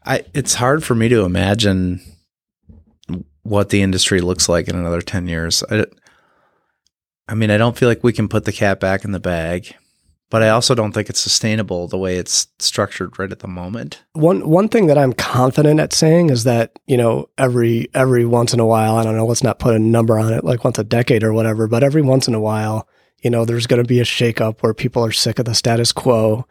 I 0.06 0.26
it's 0.34 0.56
hard 0.56 0.84
for 0.84 0.94
me 0.94 1.10
to 1.10 1.26
imagine 1.26 2.02
what 3.46 3.70
the 3.70 3.82
industry 3.82 4.22
looks 4.22 4.50
like 4.50 4.68
in 4.68 4.76
another 4.76 5.02
10 5.02 5.28
years. 5.28 5.64
I, 5.70 5.86
I 7.28 7.36
mean, 7.36 7.52
I 7.52 7.58
don't 7.58 7.78
feel 7.78 7.88
like 7.88 8.04
we 8.04 8.14
can 8.14 8.28
put 8.28 8.46
the 8.46 8.52
cat 8.52 8.80
back 8.80 9.06
in 9.06 9.12
the 9.12 9.20
bag, 9.20 9.76
but 10.32 10.42
I 10.42 10.50
also 10.50 10.74
don't 10.74 10.92
think 10.92 11.10
it's 11.10 11.20
sustainable 11.20 11.88
the 11.88 11.98
way 11.98 12.18
it's 12.18 12.48
structured 12.60 13.18
right 13.18 13.32
at 13.32 13.40
the 13.40 13.48
moment. 13.48 14.04
One 14.14 14.48
one 14.50 14.68
thing 14.68 14.88
that 14.88 14.98
I'm 14.98 15.14
confident 15.14 15.80
at 15.80 15.94
saying 15.94 16.30
is 16.30 16.44
that 16.44 16.78
you 16.88 16.98
know 16.98 17.30
every 17.38 17.90
every 17.94 18.26
once 18.26 18.54
in 18.54 18.60
a 18.60 18.66
while, 18.66 18.98
I 18.98 19.04
don't 19.04 19.16
know, 19.16 19.26
let's 19.26 19.44
not 19.44 19.60
put 19.60 19.76
a 19.76 19.80
number 19.80 20.20
on 20.20 20.34
it, 20.34 20.44
like 20.44 20.64
once 20.64 20.80
a 20.80 20.84
decade 20.84 21.24
or 21.24 21.34
whatever, 21.34 21.68
but 21.68 21.84
every 21.84 22.02
once 22.02 22.28
in 22.28 22.36
a 22.36 22.40
while, 22.40 22.88
you 23.26 23.32
know, 23.32 23.44
there's 23.44 23.66
going 23.66 23.82
to 23.82 23.88
be 23.88 24.00
a 24.00 24.04
shakeup 24.04 24.62
where 24.62 24.76
people 24.76 25.04
are 25.04 25.12
sick 25.12 25.40
of 25.40 25.46
the 25.46 25.56
status 25.56 25.92
quo, 25.92 26.46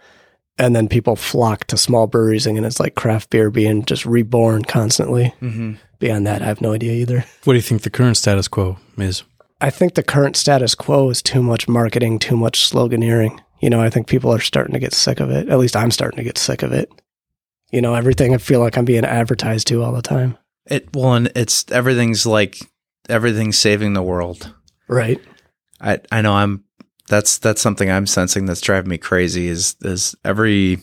and 0.58 0.74
then 0.74 0.88
people 0.88 1.14
flock 1.14 1.66
to 1.66 1.76
small 1.76 2.08
breweries, 2.08 2.48
and 2.48 2.66
it's 2.66 2.80
like 2.80 2.96
craft 2.96 3.30
beer 3.30 3.48
being 3.48 3.84
just 3.84 4.04
reborn 4.04 4.64
constantly. 4.64 5.32
Mm-hmm. 5.40 5.74
Beyond 6.00 6.26
that, 6.26 6.42
I 6.42 6.46
have 6.46 6.60
no 6.60 6.72
idea 6.72 6.94
either. 6.94 7.24
What 7.44 7.52
do 7.52 7.58
you 7.58 7.62
think 7.62 7.82
the 7.82 7.90
current 7.90 8.16
status 8.16 8.48
quo 8.48 8.76
is? 8.98 9.22
I 9.60 9.70
think 9.70 9.94
the 9.94 10.02
current 10.02 10.34
status 10.34 10.74
quo 10.74 11.10
is 11.10 11.22
too 11.22 11.44
much 11.44 11.68
marketing, 11.68 12.18
too 12.18 12.36
much 12.36 12.68
sloganeering. 12.68 13.38
You 13.60 13.70
know, 13.70 13.80
I 13.80 13.88
think 13.88 14.08
people 14.08 14.34
are 14.34 14.40
starting 14.40 14.74
to 14.74 14.80
get 14.80 14.94
sick 14.94 15.20
of 15.20 15.30
it. 15.30 15.48
At 15.48 15.60
least 15.60 15.76
I'm 15.76 15.92
starting 15.92 16.16
to 16.16 16.24
get 16.24 16.38
sick 16.38 16.64
of 16.64 16.72
it. 16.72 16.90
You 17.70 17.82
know, 17.82 17.94
everything 17.94 18.34
I 18.34 18.38
feel 18.38 18.58
like 18.58 18.76
I'm 18.76 18.84
being 18.84 19.04
advertised 19.04 19.68
to 19.68 19.84
all 19.84 19.92
the 19.92 20.02
time. 20.02 20.38
It 20.66 20.88
well, 20.92 21.14
and 21.14 21.30
it's 21.36 21.70
everything's 21.70 22.26
like 22.26 22.58
everything's 23.08 23.58
saving 23.58 23.92
the 23.92 24.02
world. 24.02 24.52
Right. 24.88 25.20
I 25.80 26.00
I 26.10 26.22
know 26.22 26.34
I'm 26.34 26.64
that's 27.08 27.38
that's 27.38 27.60
something 27.60 27.90
I'm 27.90 28.06
sensing 28.06 28.46
that's 28.46 28.60
driving 28.60 28.90
me 28.90 28.98
crazy 28.98 29.48
is 29.48 29.76
is 29.82 30.14
every 30.24 30.78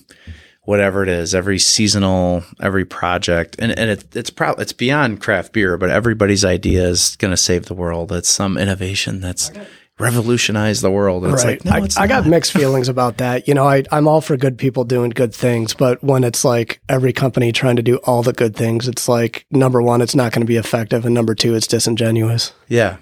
whatever 0.63 1.01
it 1.01 1.09
is, 1.09 1.33
every 1.33 1.57
seasonal, 1.57 2.43
every 2.61 2.85
project, 2.85 3.55
and 3.59 3.77
and 3.77 3.89
it, 3.89 4.15
it's 4.15 4.29
probably 4.29 4.61
it's 4.63 4.73
beyond 4.73 5.21
craft 5.21 5.53
beer, 5.53 5.77
but 5.77 5.89
everybody's 5.89 6.45
idea 6.45 6.87
is 6.87 7.15
going 7.17 7.31
to 7.31 7.37
save 7.37 7.65
the 7.65 7.73
world. 7.73 8.11
It's 8.11 8.29
some 8.29 8.57
innovation 8.57 9.19
that's 9.19 9.51
revolutionized 9.99 10.81
the 10.81 10.91
world. 10.91 11.23
And 11.23 11.33
It's 11.33 11.43
right. 11.43 11.63
like 11.63 11.65
no, 11.65 11.81
I, 11.81 11.85
it's 11.85 11.97
I 11.97 12.07
got 12.07 12.25
mixed 12.25 12.51
feelings 12.51 12.89
about 12.89 13.17
that. 13.17 13.47
You 13.47 13.53
know, 13.53 13.67
I, 13.67 13.83
I'm 13.91 14.07
all 14.07 14.21
for 14.21 14.35
good 14.35 14.57
people 14.57 14.83
doing 14.83 15.11
good 15.11 15.33
things, 15.33 15.73
but 15.73 16.03
when 16.03 16.23
it's 16.23 16.43
like 16.43 16.81
every 16.89 17.13
company 17.13 17.51
trying 17.51 17.75
to 17.75 17.83
do 17.83 17.97
all 17.97 18.23
the 18.23 18.33
good 18.33 18.55
things, 18.55 18.87
it's 18.87 19.07
like 19.07 19.45
number 19.51 19.81
one, 19.81 20.01
it's 20.01 20.15
not 20.15 20.31
going 20.31 20.41
to 20.41 20.47
be 20.47 20.57
effective, 20.57 21.05
and 21.05 21.13
number 21.13 21.35
two, 21.35 21.55
it's 21.55 21.67
disingenuous. 21.67 22.53
Yeah, 22.67 22.97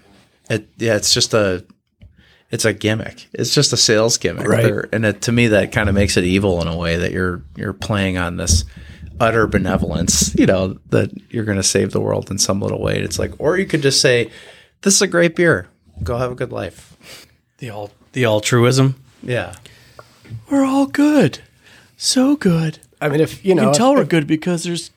it 0.49 0.69
yeah, 0.77 0.95
it's 0.95 1.13
just 1.13 1.33
a 1.33 1.65
it's 2.51 2.65
a 2.65 2.73
gimmick. 2.73 3.27
It's 3.33 3.53
just 3.53 3.73
a 3.73 3.77
sales 3.77 4.17
gimmick, 4.17 4.47
Right. 4.47 4.63
They're- 4.63 4.89
and 4.91 5.05
it, 5.05 5.21
to 5.23 5.31
me, 5.31 5.47
that 5.47 5.71
kind 5.71 5.87
of 5.89 5.95
makes 5.95 6.17
it 6.17 6.23
evil 6.23 6.61
in 6.61 6.67
a 6.67 6.75
way 6.77 6.97
that 6.97 7.11
you're 7.11 7.43
you're 7.55 7.73
playing 7.73 8.17
on 8.17 8.37
this 8.37 8.65
utter 9.19 9.47
benevolence. 9.47 10.33
You 10.35 10.45
know 10.45 10.77
that 10.89 11.11
you're 11.29 11.43
going 11.45 11.57
to 11.57 11.63
save 11.63 11.91
the 11.91 11.99
world 12.01 12.31
in 12.31 12.37
some 12.37 12.61
little 12.61 12.81
way. 12.81 12.99
It's 12.99 13.19
like, 13.19 13.33
or 13.39 13.57
you 13.57 13.65
could 13.65 13.81
just 13.81 14.01
say, 14.01 14.29
"This 14.81 14.95
is 14.95 15.01
a 15.01 15.07
great 15.07 15.35
beer. 15.35 15.67
Go 16.03 16.17
have 16.17 16.31
a 16.31 16.35
good 16.35 16.51
life." 16.51 16.95
The 17.57 17.69
all 17.69 17.91
the 18.13 18.23
altruism. 18.25 18.95
Yeah, 19.21 19.55
We're 20.49 20.63
all 20.65 20.85
good, 20.87 21.39
so 21.97 22.35
good. 22.37 22.79
I 23.01 23.09
mean, 23.09 23.19
if 23.19 23.43
you 23.45 23.53
know, 23.53 23.63
You 23.63 23.67
can 23.69 23.77
tell 23.77 23.91
if- 23.91 23.97
we're 23.97 24.05
good 24.05 24.25
because 24.27 24.63
there's 24.63 24.91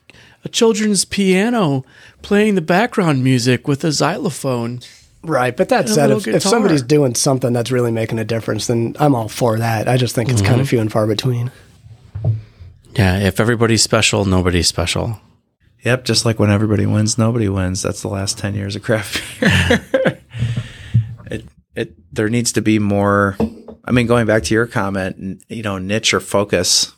a 0.45 0.49
children's 0.49 1.03
piano 1.05 1.83
playing 2.21 2.55
the 2.55 2.61
background 2.61 3.23
music 3.23 3.67
with 3.67 3.83
a 3.83 3.91
xylophone. 3.91 4.79
Right. 5.23 5.55
But 5.55 5.69
that 5.69 5.89
said, 5.89 6.11
if, 6.11 6.27
if 6.27 6.43
somebody's 6.43 6.81
doing 6.83 7.15
something 7.15 7.53
that's 7.53 7.71
really 7.71 7.91
making 7.91 8.19
a 8.19 8.25
difference, 8.25 8.67
then 8.67 8.95
I'm 8.99 9.15
all 9.15 9.29
for 9.29 9.57
that. 9.59 9.87
I 9.87 9.97
just 9.97 10.15
think 10.15 10.29
it's 10.29 10.41
Mm-hmm. 10.41 10.49
kind 10.49 10.61
of 10.61 10.69
few 10.69 10.79
and 10.79 10.91
far 10.91 11.07
between. 11.07 11.51
Yeah, 12.95 13.17
if 13.19 13.39
everybody's 13.39 13.81
special, 13.81 14.25
nobody's 14.25 14.67
special. 14.67 15.19
yep. 15.83 16.05
Just 16.05 16.25
like 16.25 16.39
when 16.39 16.51
everybody 16.51 16.85
wins, 16.85 17.17
nobody 17.17 17.49
wins. 17.49 17.81
That's 17.81 18.01
the 18.01 18.07
last 18.07 18.37
ten 18.37 18.53
years 18.53 18.75
of 18.75 18.83
craft 18.83 19.21
beer. 19.39 20.19
it 21.25 21.45
it 21.75 22.13
there 22.15 22.29
needs 22.29 22.51
to 22.53 22.61
be 22.61 22.79
more. 22.79 23.35
I 23.85 23.91
mean, 23.91 24.07
going 24.07 24.25
back 24.27 24.43
to 24.43 24.53
your 24.53 24.67
comment, 24.67 25.43
you 25.49 25.63
know, 25.63 25.77
niche 25.77 26.13
or 26.13 26.19
focus 26.19 26.93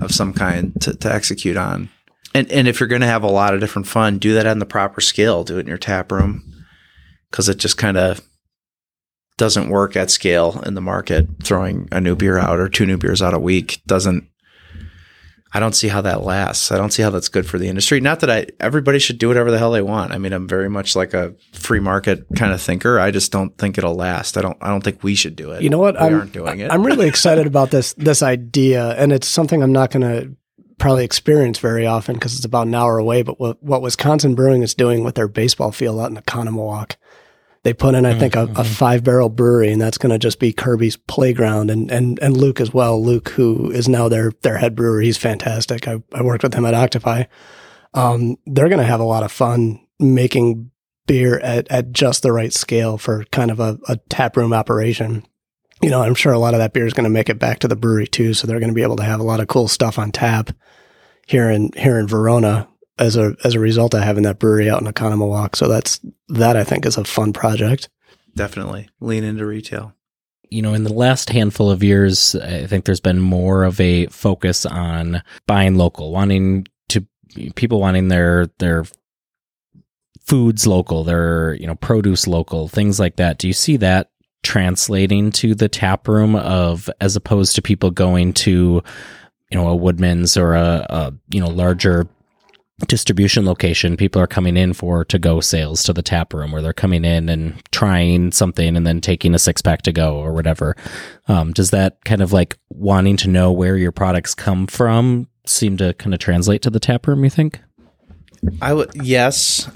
of 0.00 0.12
some 0.12 0.32
kind 0.32 0.78
to, 0.82 0.94
to 0.94 1.12
execute 1.12 1.56
on. 1.56 1.88
And 2.34 2.50
and 2.50 2.66
if 2.66 2.80
you're 2.80 2.88
going 2.88 3.00
to 3.02 3.06
have 3.06 3.22
a 3.22 3.30
lot 3.30 3.54
of 3.54 3.60
different 3.60 3.86
fun, 3.86 4.18
do 4.18 4.34
that 4.34 4.46
on 4.46 4.58
the 4.58 4.66
proper 4.66 5.00
scale. 5.00 5.44
Do 5.44 5.58
it 5.58 5.60
in 5.60 5.66
your 5.68 5.78
tap 5.78 6.10
room 6.10 6.51
because 7.32 7.48
it 7.48 7.56
just 7.56 7.76
kind 7.76 7.96
of 7.96 8.20
doesn't 9.38 9.70
work 9.70 9.96
at 9.96 10.10
scale 10.10 10.62
in 10.64 10.74
the 10.74 10.80
market. 10.80 11.26
Throwing 11.42 11.88
a 11.90 12.00
new 12.00 12.14
beer 12.14 12.38
out 12.38 12.60
or 12.60 12.68
two 12.68 12.86
new 12.86 12.98
beers 12.98 13.22
out 13.22 13.34
a 13.34 13.40
week 13.40 13.82
doesn't. 13.86 14.28
I 15.54 15.60
don't 15.60 15.74
see 15.74 15.88
how 15.88 16.00
that 16.00 16.22
lasts. 16.22 16.72
I 16.72 16.78
don't 16.78 16.92
see 16.92 17.02
how 17.02 17.10
that's 17.10 17.28
good 17.28 17.46
for 17.46 17.58
the 17.58 17.68
industry. 17.68 18.00
Not 18.00 18.20
that 18.20 18.30
I 18.30 18.46
everybody 18.60 18.98
should 18.98 19.18
do 19.18 19.28
whatever 19.28 19.50
the 19.50 19.58
hell 19.58 19.72
they 19.72 19.82
want. 19.82 20.12
I 20.12 20.18
mean, 20.18 20.32
I'm 20.32 20.48
very 20.48 20.70
much 20.70 20.94
like 20.94 21.12
a 21.12 21.34
free 21.52 21.80
market 21.80 22.24
kind 22.36 22.52
of 22.52 22.60
thinker. 22.62 23.00
I 23.00 23.10
just 23.10 23.32
don't 23.32 23.56
think 23.58 23.76
it'll 23.76 23.94
last. 23.94 24.36
I 24.36 24.42
don't. 24.42 24.56
I 24.60 24.68
don't 24.68 24.84
think 24.84 25.02
we 25.02 25.14
should 25.14 25.36
do 25.36 25.50
it. 25.50 25.62
You 25.62 25.70
know 25.70 25.78
what? 25.78 25.94
We 25.94 26.00
I'm, 26.00 26.14
aren't 26.14 26.32
doing 26.32 26.60
it. 26.60 26.70
I'm 26.70 26.84
really 26.84 27.08
excited 27.08 27.46
about 27.46 27.70
this 27.70 27.94
this 27.94 28.22
idea, 28.22 28.92
and 28.92 29.12
it's 29.12 29.28
something 29.28 29.62
I'm 29.62 29.72
not 29.72 29.90
going 29.90 30.02
to 30.02 30.36
probably 30.82 31.04
experience 31.04 31.60
very 31.60 31.86
often 31.86 32.14
because 32.14 32.34
it's 32.34 32.44
about 32.44 32.66
an 32.66 32.74
hour 32.74 32.98
away. 32.98 33.22
But 33.22 33.38
what, 33.38 33.62
what 33.62 33.82
Wisconsin 33.82 34.34
Brewing 34.34 34.62
is 34.62 34.74
doing 34.74 35.04
with 35.04 35.14
their 35.14 35.28
baseball 35.28 35.70
field 35.70 36.00
out 36.00 36.08
in 36.08 36.14
the 36.14 36.22
Oconomowoc, 36.22 36.96
they 37.64 37.72
put 37.72 37.94
in, 37.94 38.04
I 38.04 38.18
think, 38.18 38.34
a, 38.34 38.50
a 38.56 38.64
five 38.64 39.04
barrel 39.04 39.28
brewery, 39.28 39.70
and 39.70 39.80
that's 39.80 39.98
going 39.98 40.10
to 40.10 40.18
just 40.18 40.40
be 40.40 40.52
Kirby's 40.52 40.96
playground, 40.96 41.70
and 41.70 41.90
and 41.90 42.18
and 42.20 42.36
Luke 42.36 42.60
as 42.60 42.74
well. 42.74 43.02
Luke, 43.02 43.28
who 43.30 43.70
is 43.70 43.88
now 43.88 44.08
their 44.08 44.32
their 44.42 44.58
head 44.58 44.74
brewer, 44.74 45.00
he's 45.00 45.16
fantastic. 45.16 45.86
I, 45.86 46.02
I 46.12 46.22
worked 46.22 46.42
with 46.42 46.54
him 46.54 46.66
at 46.66 46.74
Octopi. 46.74 47.24
Um, 47.94 48.36
they're 48.46 48.68
going 48.68 48.78
to 48.80 48.84
have 48.84 49.00
a 49.00 49.04
lot 49.04 49.22
of 49.22 49.30
fun 49.30 49.80
making 50.00 50.70
beer 51.06 51.38
at, 51.40 51.70
at 51.70 51.92
just 51.92 52.22
the 52.22 52.32
right 52.32 52.52
scale 52.52 52.98
for 52.98 53.24
kind 53.26 53.50
of 53.50 53.60
a, 53.60 53.78
a 53.88 53.96
tap 54.08 54.36
room 54.36 54.52
operation 54.52 55.26
you 55.82 55.90
know, 55.90 56.00
I'm 56.00 56.14
sure 56.14 56.32
a 56.32 56.38
lot 56.38 56.54
of 56.54 56.58
that 56.58 56.72
beer 56.72 56.86
is 56.86 56.94
going 56.94 57.04
to 57.04 57.10
make 57.10 57.28
it 57.28 57.40
back 57.40 57.58
to 57.58 57.68
the 57.68 57.76
brewery 57.76 58.06
too. 58.06 58.34
So 58.34 58.46
they're 58.46 58.60
going 58.60 58.70
to 58.70 58.74
be 58.74 58.84
able 58.84 58.96
to 58.96 59.02
have 59.02 59.18
a 59.18 59.24
lot 59.24 59.40
of 59.40 59.48
cool 59.48 59.66
stuff 59.66 59.98
on 59.98 60.12
tap 60.12 60.50
here 61.26 61.50
in 61.50 61.70
here 61.76 61.98
in 61.98 62.06
Verona 62.06 62.68
as 63.02 63.16
a 63.16 63.34
as 63.44 63.54
a 63.54 63.60
result 63.60 63.94
of 63.94 64.02
having 64.02 64.22
that 64.22 64.38
brewery 64.38 64.70
out 64.70 64.80
in 64.80 64.86
Oconomowoc. 64.86 65.56
So 65.56 65.68
that's 65.68 66.00
that 66.28 66.56
I 66.56 66.64
think 66.64 66.86
is 66.86 66.96
a 66.96 67.04
fun 67.04 67.32
project. 67.32 67.88
Definitely 68.34 68.88
lean 69.00 69.24
into 69.24 69.44
retail. 69.44 69.94
you 70.52 70.60
know, 70.60 70.74
in 70.74 70.84
the 70.84 70.92
last 70.92 71.30
handful 71.30 71.70
of 71.70 71.82
years, 71.82 72.34
I 72.34 72.66
think 72.66 72.84
there's 72.84 73.00
been 73.00 73.20
more 73.20 73.64
of 73.64 73.80
a 73.80 74.06
focus 74.06 74.66
on 74.66 75.22
buying 75.46 75.76
local, 75.76 76.12
wanting 76.12 76.66
to 76.90 77.06
people 77.54 77.80
wanting 77.80 78.08
their 78.08 78.48
their 78.58 78.84
foods 80.20 80.66
local, 80.66 81.04
their 81.04 81.54
you 81.54 81.66
know 81.66 81.74
produce 81.74 82.26
local, 82.26 82.68
things 82.68 83.00
like 83.00 83.16
that. 83.16 83.38
Do 83.38 83.46
you 83.46 83.54
see 83.54 83.78
that 83.78 84.10
translating 84.42 85.30
to 85.30 85.54
the 85.54 85.68
tap 85.68 86.06
room 86.06 86.36
of 86.36 86.90
as 87.00 87.16
opposed 87.16 87.54
to 87.54 87.62
people 87.62 87.90
going 87.90 88.34
to 88.34 88.82
you 89.50 89.58
know 89.58 89.68
a 89.68 89.76
Woodman's 89.76 90.36
or 90.36 90.54
a, 90.54 90.86
a 90.90 91.14
you 91.30 91.40
know 91.40 91.48
larger 91.48 92.06
distribution 92.88 93.44
location 93.44 93.96
people 93.96 94.20
are 94.20 94.26
coming 94.26 94.56
in 94.56 94.72
for 94.72 95.04
to 95.04 95.18
go 95.18 95.40
sales 95.40 95.82
to 95.84 95.92
the 95.92 96.02
tap 96.02 96.34
room 96.34 96.50
where 96.50 96.62
they're 96.62 96.72
coming 96.72 97.04
in 97.04 97.28
and 97.28 97.62
trying 97.70 98.32
something 98.32 98.76
and 98.76 98.86
then 98.86 99.00
taking 99.00 99.34
a 99.34 99.38
six 99.38 99.62
pack 99.62 99.82
to 99.82 99.92
go 99.92 100.16
or 100.16 100.32
whatever 100.32 100.74
um, 101.28 101.52
does 101.52 101.70
that 101.70 102.04
kind 102.04 102.22
of 102.22 102.32
like 102.32 102.58
wanting 102.70 103.16
to 103.16 103.28
know 103.28 103.52
where 103.52 103.76
your 103.76 103.92
products 103.92 104.34
come 104.34 104.66
from 104.66 105.28
seem 105.46 105.76
to 105.76 105.94
kind 105.94 106.12
of 106.12 106.18
translate 106.18 106.62
to 106.62 106.70
the 106.70 106.80
tap 106.80 107.06
room 107.06 107.22
you 107.22 107.30
think 107.30 107.60
I 108.60 108.74
would 108.74 108.90
yes, 108.94 109.70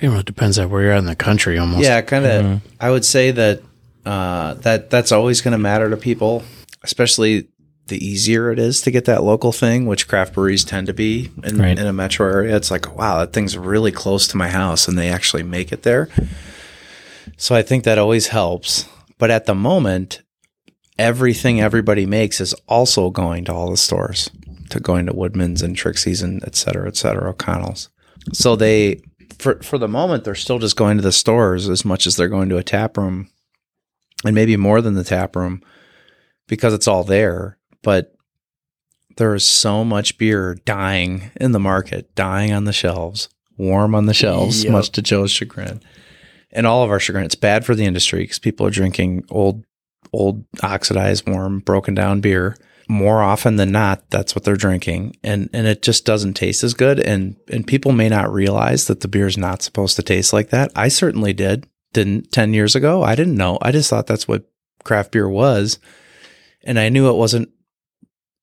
You 0.00 0.08
know, 0.10 0.18
it 0.20 0.26
depends 0.26 0.56
on 0.58 0.70
where 0.70 0.82
you're 0.82 0.92
at 0.92 0.98
in 0.98 1.06
the 1.06 1.16
country 1.16 1.58
almost. 1.58 1.82
yeah, 1.82 2.00
kind 2.02 2.24
of. 2.24 2.62
I 2.78 2.90
would 2.90 3.04
say 3.04 3.32
that 3.32 3.60
uh, 4.06 4.54
that 4.54 4.88
that's 4.90 5.10
always 5.10 5.40
going 5.40 5.52
to 5.52 5.58
matter 5.58 5.90
to 5.90 5.96
people, 5.96 6.44
especially 6.84 7.48
the 7.88 8.04
easier 8.04 8.50
it 8.50 8.58
is 8.58 8.80
to 8.82 8.90
get 8.90 9.04
that 9.04 9.22
local 9.22 9.52
thing, 9.52 9.86
which 9.86 10.08
craft 10.08 10.34
breweries 10.34 10.64
tend 10.64 10.86
to 10.86 10.94
be 10.94 11.30
in, 11.42 11.58
Right. 11.58 11.78
in 11.78 11.86
a 11.86 11.92
metro 11.92 12.26
area. 12.26 12.56
It's 12.56 12.70
like, 12.70 12.96
wow, 12.96 13.18
that 13.18 13.32
thing's 13.32 13.58
really 13.58 13.92
close 13.92 14.26
to 14.28 14.36
my 14.38 14.48
house, 14.48 14.88
and 14.88 14.96
they 14.98 15.08
actually 15.10 15.42
make 15.42 15.70
it 15.72 15.82
there. 15.82 16.08
So 17.36 17.54
I 17.54 17.62
think 17.62 17.84
that 17.84 17.98
always 17.98 18.28
helps. 18.28 18.86
But 19.18 19.30
at 19.30 19.44
the 19.46 19.54
moment, 19.54 20.22
everything 20.98 21.60
everybody 21.60 22.06
makes 22.06 22.40
is 22.40 22.54
also 22.68 23.10
going 23.10 23.44
to 23.46 23.52
all 23.52 23.70
the 23.70 23.76
stores, 23.76 24.30
to 24.70 24.80
going 24.80 25.06
to 25.06 25.14
Woodman's 25.14 25.62
and 25.62 25.76
Trixie's 25.76 26.22
and 26.22 26.42
et 26.44 26.56
cetera, 26.56 26.88
et 26.88 26.96
cetera, 26.96 27.30
O'Connell's. 27.30 27.90
So 28.32 28.56
they, 28.56 29.02
for 29.38 29.60
for 29.62 29.76
the 29.76 29.88
moment, 29.88 30.24
they're 30.24 30.34
still 30.34 30.58
just 30.58 30.76
going 30.76 30.96
to 30.96 31.02
the 31.02 31.12
stores 31.12 31.68
as 31.68 31.84
much 31.84 32.06
as 32.06 32.16
they're 32.16 32.28
going 32.28 32.48
to 32.48 32.56
a 32.56 32.62
tap 32.62 32.96
room, 32.96 33.28
and 34.24 34.34
maybe 34.34 34.56
more 34.56 34.80
than 34.80 34.94
the 34.94 35.04
tap 35.04 35.36
room, 35.36 35.60
because 36.48 36.72
it's 36.72 36.88
all 36.88 37.04
there. 37.04 37.58
But 37.84 38.12
there 39.16 39.34
is 39.34 39.46
so 39.46 39.84
much 39.84 40.18
beer 40.18 40.56
dying 40.64 41.30
in 41.40 41.52
the 41.52 41.60
market, 41.60 42.12
dying 42.16 42.52
on 42.52 42.64
the 42.64 42.72
shelves, 42.72 43.28
warm 43.56 43.94
on 43.94 44.06
the 44.06 44.14
shelves, 44.14 44.64
Yep. 44.64 44.72
much 44.72 44.90
to 44.90 45.02
Joe's 45.02 45.30
chagrin, 45.30 45.80
and 46.50 46.66
all 46.66 46.82
of 46.82 46.90
our 46.90 46.98
chagrin. 46.98 47.24
It's 47.24 47.36
bad 47.36 47.64
for 47.64 47.76
the 47.76 47.84
industry 47.84 48.24
because 48.24 48.40
people 48.40 48.66
are 48.66 48.70
drinking 48.70 49.24
old, 49.30 49.64
old 50.12 50.44
oxidized, 50.64 51.28
warm, 51.28 51.60
broken 51.60 51.94
down 51.94 52.20
beer 52.20 52.56
more 52.88 53.22
often 53.22 53.56
than 53.56 53.72
not, 53.72 54.10
that's 54.10 54.34
what 54.34 54.44
they're 54.44 54.56
drinking, 54.56 55.16
and 55.22 55.48
and 55.52 55.66
it 55.66 55.80
just 55.80 56.04
doesn't 56.04 56.34
taste 56.34 56.62
as 56.62 56.74
good. 56.74 57.00
And 57.00 57.36
and 57.50 57.66
people 57.66 57.92
may 57.92 58.08
not 58.08 58.32
realize 58.32 58.86
that 58.86 59.00
the 59.00 59.08
beer 59.08 59.26
is 59.26 59.38
not 59.38 59.62
supposed 59.62 59.96
to 59.96 60.02
taste 60.02 60.32
like 60.32 60.50
that. 60.50 60.70
I 60.76 60.88
certainly 60.88 61.32
did. 61.32 61.66
Didn't 61.94 62.30
ten 62.32 62.52
years 62.52 62.74
ago. 62.76 63.02
I 63.02 63.14
didn't 63.14 63.36
know. 63.36 63.58
I 63.62 63.72
just 63.72 63.88
thought 63.88 64.06
that's 64.06 64.28
what 64.28 64.44
craft 64.84 65.12
beer 65.12 65.28
was, 65.28 65.78
and 66.62 66.78
I 66.78 66.88
knew 66.90 67.08
it 67.08 67.16
wasn't 67.16 67.48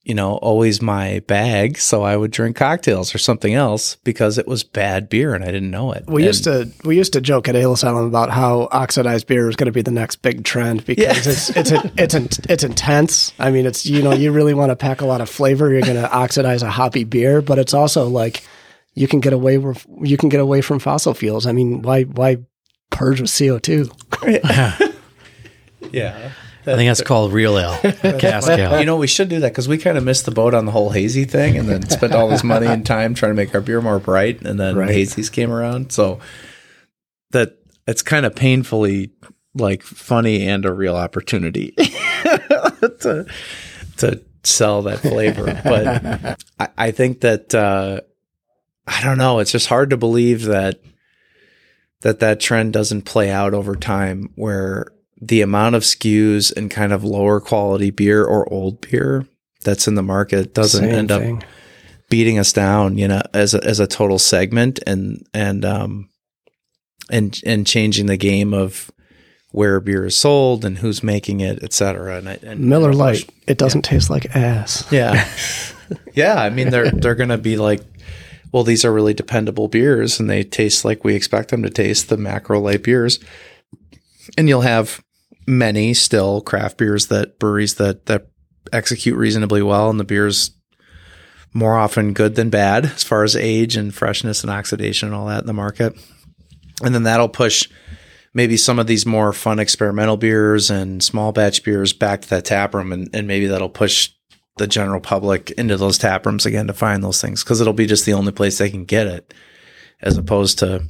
you 0.03 0.15
know, 0.15 0.33
always 0.37 0.81
my 0.81 1.19
bag. 1.27 1.77
So 1.77 2.01
I 2.01 2.17
would 2.17 2.31
drink 2.31 2.55
cocktails 2.55 3.13
or 3.13 3.19
something 3.19 3.53
else 3.53 3.97
because 4.03 4.39
it 4.39 4.47
was 4.47 4.63
bad 4.63 5.09
beer 5.09 5.35
and 5.35 5.43
I 5.43 5.51
didn't 5.51 5.69
know 5.69 5.91
it. 5.91 6.05
We 6.07 6.23
And- 6.23 6.27
used 6.27 6.43
to 6.45 6.69
we 6.83 6.97
used 6.97 7.13
to 7.13 7.21
joke 7.21 7.47
at 7.47 7.55
Ale 7.55 7.73
Asylum 7.73 8.05
about 8.05 8.31
how 8.31 8.67
oxidized 8.71 9.27
beer 9.27 9.47
is 9.47 9.55
going 9.55 9.67
to 9.67 9.71
be 9.71 9.83
the 9.83 9.91
next 9.91 10.23
big 10.23 10.43
trend 10.43 10.85
because 10.85 11.03
Yeah. 11.03 11.13
it's 11.31 11.49
it's 11.55 11.71
it's 11.97 12.13
it's, 12.15 12.39
it's 12.49 12.63
intense. 12.63 13.31
I 13.37 13.51
mean, 13.51 13.65
it's 13.67 13.85
you 13.85 14.01
know 14.01 14.11
you 14.13 14.31
really 14.31 14.55
want 14.55 14.71
to 14.71 14.75
pack 14.75 15.01
a 15.01 15.05
lot 15.05 15.21
of 15.21 15.29
flavor. 15.29 15.71
You're 15.71 15.81
going 15.81 15.95
to 16.01 16.11
oxidize 16.11 16.63
a 16.63 16.69
hoppy 16.71 17.03
beer, 17.03 17.41
but 17.43 17.59
it's 17.59 17.73
also 17.75 18.07
like 18.07 18.43
you 18.95 19.07
can 19.07 19.19
get 19.19 19.33
away 19.33 19.59
with 19.59 19.85
you 20.01 20.17
can 20.17 20.29
get 20.29 20.39
away 20.39 20.61
from 20.61 20.79
fossil 20.79 21.13
fuels. 21.13 21.45
I 21.45 21.51
mean, 21.51 21.83
why 21.83 22.03
why 22.03 22.37
purge 22.89 23.21
with 23.21 23.37
CO 23.37 23.59
two? 23.59 23.89
Yeah. 25.91 26.31
I 26.61 26.75
think 26.75 26.89
that's 26.89 27.01
called 27.01 27.33
real 27.33 27.57
ale, 27.57 27.77
cask 28.19 28.49
ale. 28.49 28.79
You 28.79 28.85
know, 28.85 28.97
we 28.97 29.07
should 29.07 29.29
do 29.29 29.39
that 29.39 29.51
because 29.51 29.67
we 29.67 29.77
kind 29.77 29.97
of 29.97 30.03
missed 30.03 30.25
the 30.25 30.31
boat 30.31 30.53
on 30.53 30.65
the 30.65 30.71
whole 30.71 30.89
hazy 30.91 31.25
thing 31.25 31.57
and 31.57 31.67
then 31.67 31.89
spent 31.89 32.13
all 32.13 32.27
this 32.29 32.43
money 32.43 32.67
and 32.67 32.85
time 32.85 33.13
trying 33.15 33.31
to 33.31 33.35
make 33.35 33.53
our 33.55 33.61
beer 33.61 33.81
more 33.81 33.99
bright. 33.99 34.41
And 34.43 34.59
then 34.59 34.75
Right. 34.75 34.89
hazies 34.89 35.31
came 35.31 35.51
around. 35.51 35.91
So 35.91 36.19
that 37.31 37.57
it's 37.87 38.03
kind 38.03 38.25
of 38.25 38.35
painfully 38.35 39.11
like 39.55 39.81
funny 39.83 40.47
and 40.47 40.65
a 40.65 40.71
real 40.71 40.95
opportunity 40.95 41.71
to, 41.75 43.25
to 43.97 44.21
sell 44.43 44.83
that 44.83 44.99
flavor. 44.99 45.59
But 45.63 46.37
I, 46.59 46.69
I 46.77 46.91
think 46.91 47.21
that, 47.21 47.53
uh, 47.55 48.01
I 48.87 49.03
don't 49.03 49.17
know. 49.17 49.39
It's 49.39 49.51
just 49.51 49.67
hard 49.67 49.89
to 49.91 49.97
believe 49.97 50.43
that 50.45 50.79
that 52.01 52.19
that 52.19 52.39
trend 52.39 52.73
doesn't 52.73 53.03
play 53.03 53.29
out 53.29 53.53
over 53.53 53.75
time 53.75 54.29
where 54.35 54.87
the 55.21 55.41
amount 55.41 55.75
of 55.75 55.83
skews 55.83 56.55
and 56.55 56.71
kind 56.71 56.91
of 56.91 57.03
lower 57.03 57.39
quality 57.39 57.91
beer 57.91 58.25
or 58.25 58.51
old 58.51 58.81
beer 58.81 59.27
that's 59.63 59.87
in 59.87 59.95
the 59.95 60.03
market 60.03 60.53
doesn't 60.53 60.83
Same 60.83 60.95
end 60.95 61.11
up 61.11 61.43
beating 62.09 62.39
us 62.39 62.51
down, 62.51 62.97
you 62.97 63.07
know, 63.07 63.21
as 63.33 63.53
a, 63.53 63.63
as 63.63 63.79
a 63.79 63.87
total 63.87 64.19
segment 64.19 64.79
and 64.87 65.25
and 65.33 65.63
um 65.63 66.09
and 67.09 67.39
and 67.45 67.67
changing 67.67 68.07
the 68.07 68.17
game 68.17 68.53
of 68.53 68.91
where 69.51 69.79
beer 69.79 70.05
is 70.05 70.15
sold 70.15 70.65
and 70.65 70.79
who's 70.79 71.03
making 71.03 71.41
it, 71.41 71.61
et 71.61 71.73
cetera. 71.73 72.17
And, 72.17 72.27
and 72.27 72.61
Miller 72.61 72.93
Lite. 72.93 73.29
It 73.47 73.57
doesn't 73.57 73.83
taste 73.83 74.09
like 74.09 74.35
ass. 74.35 74.85
yeah. 74.91 75.27
yeah. 76.13 76.41
I 76.41 76.49
mean, 76.49 76.69
they're, 76.69 76.89
they're 76.89 77.15
going 77.15 77.29
to 77.29 77.37
be 77.37 77.57
like, 77.57 77.81
well, 78.53 78.63
these 78.63 78.85
are 78.85 78.93
really 78.93 79.13
dependable 79.13 79.67
beers 79.67 80.19
and 80.19 80.29
they 80.29 80.43
taste 80.43 80.85
like 80.85 81.03
we 81.03 81.15
expect 81.15 81.49
them 81.49 81.63
to 81.63 81.69
taste 81.69 82.07
the 82.07 82.17
macro 82.17 82.61
light 82.61 82.83
beers. 82.83 83.19
And 84.37 84.47
you'll 84.47 84.61
have 84.61 85.03
many 85.47 85.93
still 85.93 86.41
craft 86.41 86.77
beers 86.77 87.07
that 87.07 87.39
breweries 87.39 87.75
that, 87.75 88.05
that 88.05 88.27
execute 88.71 89.17
reasonably 89.17 89.61
well. 89.61 89.89
And 89.89 89.99
the 89.99 90.03
beer's 90.03 90.51
more 91.53 91.77
often 91.77 92.13
good 92.13 92.35
than 92.35 92.49
bad 92.49 92.85
as 92.85 93.03
far 93.03 93.23
as 93.23 93.35
age 93.35 93.75
and 93.75 93.93
freshness 93.93 94.43
and 94.43 94.51
oxidation 94.51 95.09
and 95.09 95.15
all 95.15 95.27
that 95.27 95.41
in 95.41 95.47
the 95.47 95.53
market. 95.53 95.93
And 96.83 96.95
then 96.95 97.03
that'll 97.03 97.29
push 97.29 97.67
maybe 98.33 98.57
some 98.57 98.79
of 98.79 98.87
these 98.87 99.05
more 99.05 99.33
fun 99.33 99.59
experimental 99.59 100.17
beers 100.17 100.69
and 100.69 101.03
small 101.03 101.31
batch 101.31 101.63
beers 101.63 101.93
back 101.93 102.21
to 102.21 102.29
that 102.29 102.45
tap 102.45 102.73
room 102.73 102.91
and, 102.91 103.09
and 103.13 103.27
maybe 103.27 103.47
that'll 103.47 103.69
push 103.69 104.09
the 104.57 104.67
general 104.67 105.01
public 105.01 105.51
into 105.51 105.77
those 105.77 105.97
tap 105.97 106.25
rooms 106.25 106.45
again 106.45 106.67
to 106.67 106.73
find 106.73 107.03
those 107.03 107.21
things 107.21 107.43
because 107.43 107.61
it'll 107.61 107.73
be 107.73 107.85
just 107.85 108.05
the 108.05 108.13
only 108.13 108.31
place 108.31 108.57
they 108.57 108.69
can 108.69 108.85
get 108.85 109.07
it 109.07 109.33
as 110.01 110.17
opposed 110.17 110.59
to 110.59 110.85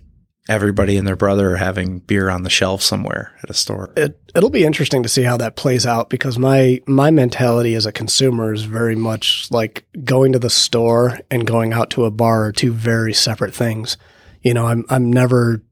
everybody 0.51 0.97
and 0.97 1.07
their 1.07 1.15
brother 1.15 1.53
are 1.53 1.57
having 1.57 1.99
beer 1.99 2.29
on 2.29 2.43
the 2.43 2.49
shelf 2.49 2.81
somewhere 2.81 3.33
at 3.41 3.49
a 3.49 3.53
store. 3.53 3.91
it 3.95 4.19
it'll 4.35 4.49
be 4.49 4.65
interesting 4.65 5.01
to 5.01 5.09
see 5.09 5.23
how 5.23 5.37
that 5.37 5.55
plays 5.55 5.85
out 5.85 6.09
because 6.09 6.37
my 6.37 6.81
my 6.85 7.09
mentality 7.09 7.73
as 7.73 7.85
a 7.85 7.91
consumer 7.91 8.53
is 8.53 8.63
very 8.63 8.95
much 8.95 9.47
like 9.49 9.85
going 10.03 10.33
to 10.33 10.39
the 10.39 10.49
store 10.49 11.19
and 11.31 11.47
going 11.47 11.73
out 11.73 11.89
to 11.89 12.05
a 12.05 12.11
bar 12.11 12.45
are 12.45 12.51
two 12.51 12.73
very 12.73 13.13
separate 13.13 13.53
things. 13.53 13.97
You 14.41 14.53
know, 14.53 14.67
I'm 14.67 14.85
I'm 14.89 15.11
never 15.11 15.63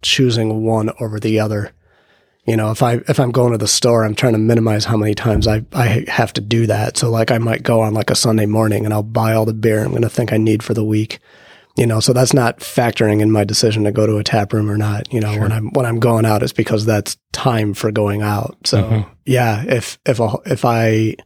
choosing 0.00 0.64
one 0.64 0.90
over 0.98 1.20
the 1.20 1.38
other. 1.38 1.72
You 2.44 2.56
know, 2.56 2.70
if 2.70 2.82
I 2.82 2.94
if 3.08 3.20
I'm 3.20 3.30
going 3.30 3.52
to 3.52 3.58
the 3.58 3.68
store, 3.68 4.04
I'm 4.04 4.14
trying 4.14 4.32
to 4.32 4.38
minimize 4.38 4.86
how 4.86 4.96
many 4.96 5.14
times 5.14 5.46
I 5.46 5.64
I 5.72 6.04
have 6.08 6.32
to 6.34 6.40
do 6.40 6.66
that. 6.66 6.96
So 6.96 7.10
like 7.10 7.30
I 7.30 7.38
might 7.38 7.62
go 7.62 7.82
on 7.82 7.94
like 7.94 8.10
a 8.10 8.16
Sunday 8.16 8.46
morning 8.46 8.84
and 8.84 8.94
I'll 8.94 9.02
buy 9.02 9.34
all 9.34 9.44
the 9.44 9.52
beer 9.52 9.84
I'm 9.84 9.90
going 9.90 10.02
to 10.02 10.08
think 10.08 10.32
I 10.32 10.38
need 10.38 10.62
for 10.62 10.74
the 10.74 10.84
week. 10.84 11.20
You 11.76 11.86
know, 11.86 12.00
so 12.00 12.12
that's 12.12 12.34
not 12.34 12.58
factoring 12.58 13.22
in 13.22 13.30
my 13.30 13.44
decision 13.44 13.84
to 13.84 13.92
go 13.92 14.06
to 14.06 14.18
a 14.18 14.24
tap 14.24 14.52
room 14.52 14.70
or 14.70 14.76
not. 14.76 15.10
You 15.12 15.20
know, 15.20 15.38
when 15.38 15.52
I'm 15.52 15.70
when 15.70 15.86
I'm 15.86 16.00
going 16.00 16.26
out, 16.26 16.42
it's 16.42 16.52
because 16.52 16.84
that's 16.84 17.16
time 17.32 17.72
for 17.72 17.90
going 17.90 18.20
out. 18.20 18.56
So 18.64 18.82
mm-hmm. 18.82 19.10
yeah, 19.24 19.64
if 19.66 19.98
if 20.04 20.20
a, 20.20 20.36
if 20.44 20.64
I 20.66 21.16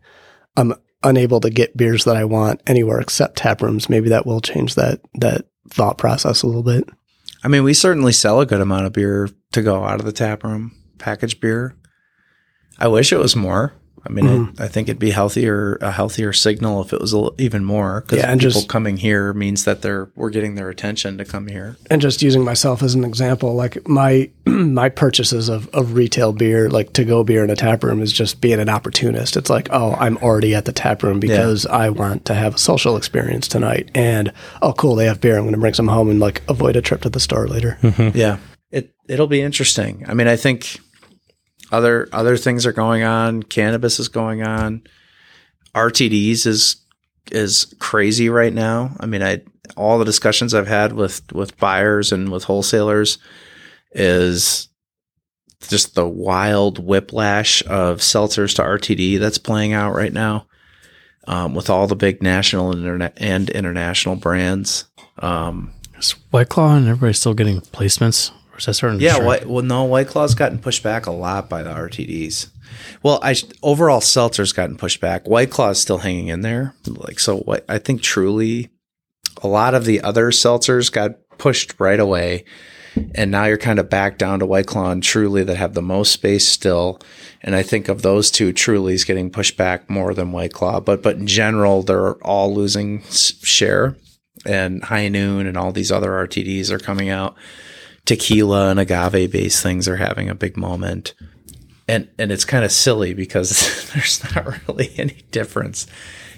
am 0.57 0.75
unable 1.03 1.41
to 1.41 1.51
get 1.51 1.77
beers 1.77 2.05
that 2.05 2.17
I 2.17 2.25
want 2.25 2.61
anywhere 2.67 3.01
except 3.01 3.37
tap 3.37 3.61
rooms, 3.61 3.89
maybe 3.89 4.09
that 4.11 4.25
will 4.25 4.41
change 4.41 4.77
that 4.77 5.01
that 5.15 5.47
thought 5.69 5.99
process 5.99 6.43
a 6.43 6.47
little 6.47 6.63
bit. 6.63 6.89
I 7.43 7.49
mean, 7.49 7.65
we 7.65 7.75
certainly 7.75 8.13
sell 8.13 8.41
a 8.41 8.47
good 8.47 8.61
amount 8.61 8.87
of 8.87 8.93
beer 8.93 9.29
to 9.53 9.63
go 9.63 9.85
out 9.85 10.01
of 10.01 10.07
the 10.07 10.13
tap 10.13 10.45
room, 10.45 10.77
packaged 10.99 11.41
beer. 11.41 11.75
I 12.79 12.89
wish 12.89 13.13
it 13.13 13.19
was 13.19 13.37
more. 13.37 13.73
I 14.07 14.13
mean, 14.13 14.25
Mm-hmm. 14.27 14.63
I, 14.63 14.65
I 14.65 14.69
think 14.69 14.89
it'd 14.89 14.99
be 14.99 15.11
healthier, 15.11 15.77
a 15.81 15.91
healthier 15.93 16.33
signal 16.33 16.81
if 16.83 16.93
it 16.93 17.01
was 17.01 17.13
a 17.15 17.29
even 17.39 17.65
more. 17.65 18.01
Because 18.03 18.19
Yeah, 18.19 18.31
and 18.31 18.41
people 18.41 18.53
just- 18.53 18.69
coming 18.69 18.97
here 18.97 19.33
means 19.33 19.65
that 19.65 19.83
they're 19.83 20.09
we're 20.17 20.31
getting 20.31 20.55
their 20.55 20.69
attention 20.71 21.19
to 21.19 21.25
come 21.25 21.47
here. 21.49 21.77
and 21.91 22.01
just 22.01 22.23
using 22.23 22.43
myself 22.45 22.83
as 22.83 22.95
an 22.95 23.05
example, 23.05 23.55
like 23.55 23.87
my 23.89 24.31
my 24.47 24.89
purchases 24.89 25.49
of, 25.49 25.69
of 25.75 25.95
retail 25.95 26.33
beer, 26.33 26.71
like 26.71 26.93
to 26.95 27.05
go 27.05 27.25
beer 27.25 27.43
in 27.45 27.51
a 27.51 27.57
tap 27.57 27.83
room, 27.85 28.01
is 28.03 28.13
just 28.13 28.41
being 28.41 28.61
an 28.61 28.69
opportunist. 28.69 29.37
It's 29.37 29.51
like, 29.51 29.69
oh, 29.73 29.95
I'm 29.99 30.17
already 30.19 30.55
at 30.55 30.65
the 30.65 30.73
tap 30.73 31.03
room 31.03 31.19
because 31.21 31.67
I 31.67 31.91
want 31.91 32.25
to 32.27 32.35
have 32.35 32.55
a 32.55 32.59
social 32.59 32.97
experience 32.97 33.49
tonight, 33.49 33.91
and 33.95 34.33
oh, 34.63 34.73
cool, 34.73 34.95
they 34.95 35.07
have 35.07 35.21
beer. 35.21 35.37
I'm 35.37 35.43
going 35.43 35.55
to 35.55 35.61
bring 35.61 35.75
some 35.75 35.89
home 35.89 36.09
and 36.11 36.21
like 36.21 36.43
avoid 36.49 36.77
a 36.77 36.81
trip 36.83 37.03
to 37.03 37.09
the 37.11 37.21
store 37.21 37.47
later. 37.49 37.79
Yeah. 38.15 38.39
It 38.73 38.93
it'll 39.09 39.29
be 39.29 39.41
interesting. 39.43 40.05
I 40.09 40.15
mean, 40.15 40.27
I 40.27 40.35
think 40.37 40.81
other 41.73 42.09
other 42.13 42.37
things 42.37 42.67
are 42.67 42.73
going 42.73 43.03
on. 43.03 43.43
Cannabis 43.43 43.99
is 43.99 44.09
going 44.09 44.43
on. 44.43 44.83
RTDs 45.75 46.47
is 46.47 46.77
is 47.31 47.75
crazy 47.79 48.29
right 48.29 48.53
now. 48.53 48.97
I 49.01 49.07
mean, 49.07 49.23
I 49.23 49.43
all 49.77 49.99
the 49.99 50.05
discussions 50.05 50.55
I've 50.55 50.69
had 50.69 50.93
with 50.93 51.33
with 51.33 51.59
buyers 51.59 52.13
and 52.13 52.31
with 52.31 52.45
wholesalers 52.45 53.19
is 53.93 54.69
just 55.69 55.95
the 55.95 56.07
wild 56.07 56.79
whiplash 56.79 57.63
of 57.67 57.99
seltzers 57.99 58.55
to 58.57 58.63
RTD 58.63 59.19
that's 59.19 59.39
playing 59.39 59.73
out 59.73 59.95
right 59.95 60.13
now. 60.13 60.47
Um, 61.29 61.57
with 61.57 61.69
all 61.69 61.89
the 61.89 61.97
big 61.97 62.23
national 62.23 62.71
and, 62.71 62.85
interna- 62.85 63.13
and 63.17 63.51
international 63.51 64.15
brands. 64.15 64.85
Um, 65.19 65.73
White 66.31 66.49
Claw 66.51 66.77
and 66.77 66.87
everybody 66.87 67.15
still 67.15 67.35
getting 67.35 67.61
placements? 67.61 68.31
Or 68.57 68.59
is 68.59 68.65
that 68.65 68.75
starting 68.75 69.01
Yeah? 69.01 69.19
White, 69.19 69.47
well, 69.47 69.63
no, 69.63 69.85
White 69.85 70.09
Claw's 70.09 70.35
gotten 70.35 70.59
pushed 70.59 70.83
back 70.83 71.05
a 71.05 71.11
lot 71.11 71.51
by 71.51 71.63
the 71.63 71.71
RTDs. 71.71 72.49
Well, 73.03 73.21
I 73.23 73.37
overall 73.63 74.01
seltzer's 74.01 74.53
gotten 74.53 74.79
pushed 74.79 74.99
back. 74.99 75.29
White 75.29 75.51
Claw's 75.51 75.79
still 75.79 75.99
hanging 75.99 76.29
in 76.29 76.41
there. 76.41 76.75
Like 76.87 77.21
so, 77.21 77.39
what 77.41 77.67
I 77.69 77.77
think 77.77 78.01
truly, 78.01 78.71
a 79.43 79.49
lot 79.49 79.75
of 79.75 79.85
the 79.85 80.01
other 80.01 80.31
seltzers 80.31 80.91
got 80.91 81.17
pushed 81.37 81.79
right 81.79 82.01
away, 82.01 82.45
and 83.15 83.31
now 83.31 83.45
you're 83.45 83.59
kind 83.59 83.79
of 83.79 83.91
back 83.91 84.17
down 84.17 84.39
to 84.39 84.47
White 84.47 84.67
Claw 84.67 84.91
and 84.91 85.03
Truly 85.03 85.45
that 85.45 85.57
have 85.57 85.75
the 85.75 85.83
most 85.83 86.13
space 86.13 86.49
still. 86.49 86.99
And 87.43 87.55
I 87.55 87.63
think 87.63 87.89
of 87.89 88.01
those 88.01 88.31
two, 88.31 88.55
Truly's 88.55 89.05
getting 89.05 89.31
pushed 89.31 89.59
back 89.59 89.91
more 89.91 90.15
than 90.15 90.33
White 90.33 90.55
Claw. 90.55 90.81
But 90.81 91.03
but 91.03 91.17
in 91.17 91.27
general, 91.27 91.83
they're 91.83 92.15
all 92.25 92.55
losing 92.55 93.03
share. 93.03 93.97
And 94.47 94.83
High 94.85 95.09
Noon 95.09 95.47
and 95.47 95.57
all 95.57 95.73
these 95.73 95.93
other 95.93 96.11
RTDs 96.11 96.71
are 96.71 96.79
coming 96.79 97.11
out 97.11 97.37
tequila 98.07 98.71
and 98.71 98.81
agave 98.81 99.31
based 99.31 99.63
things 99.63 99.87
are 99.87 99.97
having 99.97 100.31
a 100.31 100.35
big 100.35 100.57
moment. 100.57 101.13
And 101.89 102.09
and 102.19 102.33
it's 102.33 102.45
kind 102.45 102.65
of 102.65 102.73
silly 102.73 103.15
because 103.15 103.91
there's 103.95 104.23
not 104.35 104.47
really 104.69 104.91
any 104.97 105.23
difference. 105.31 105.87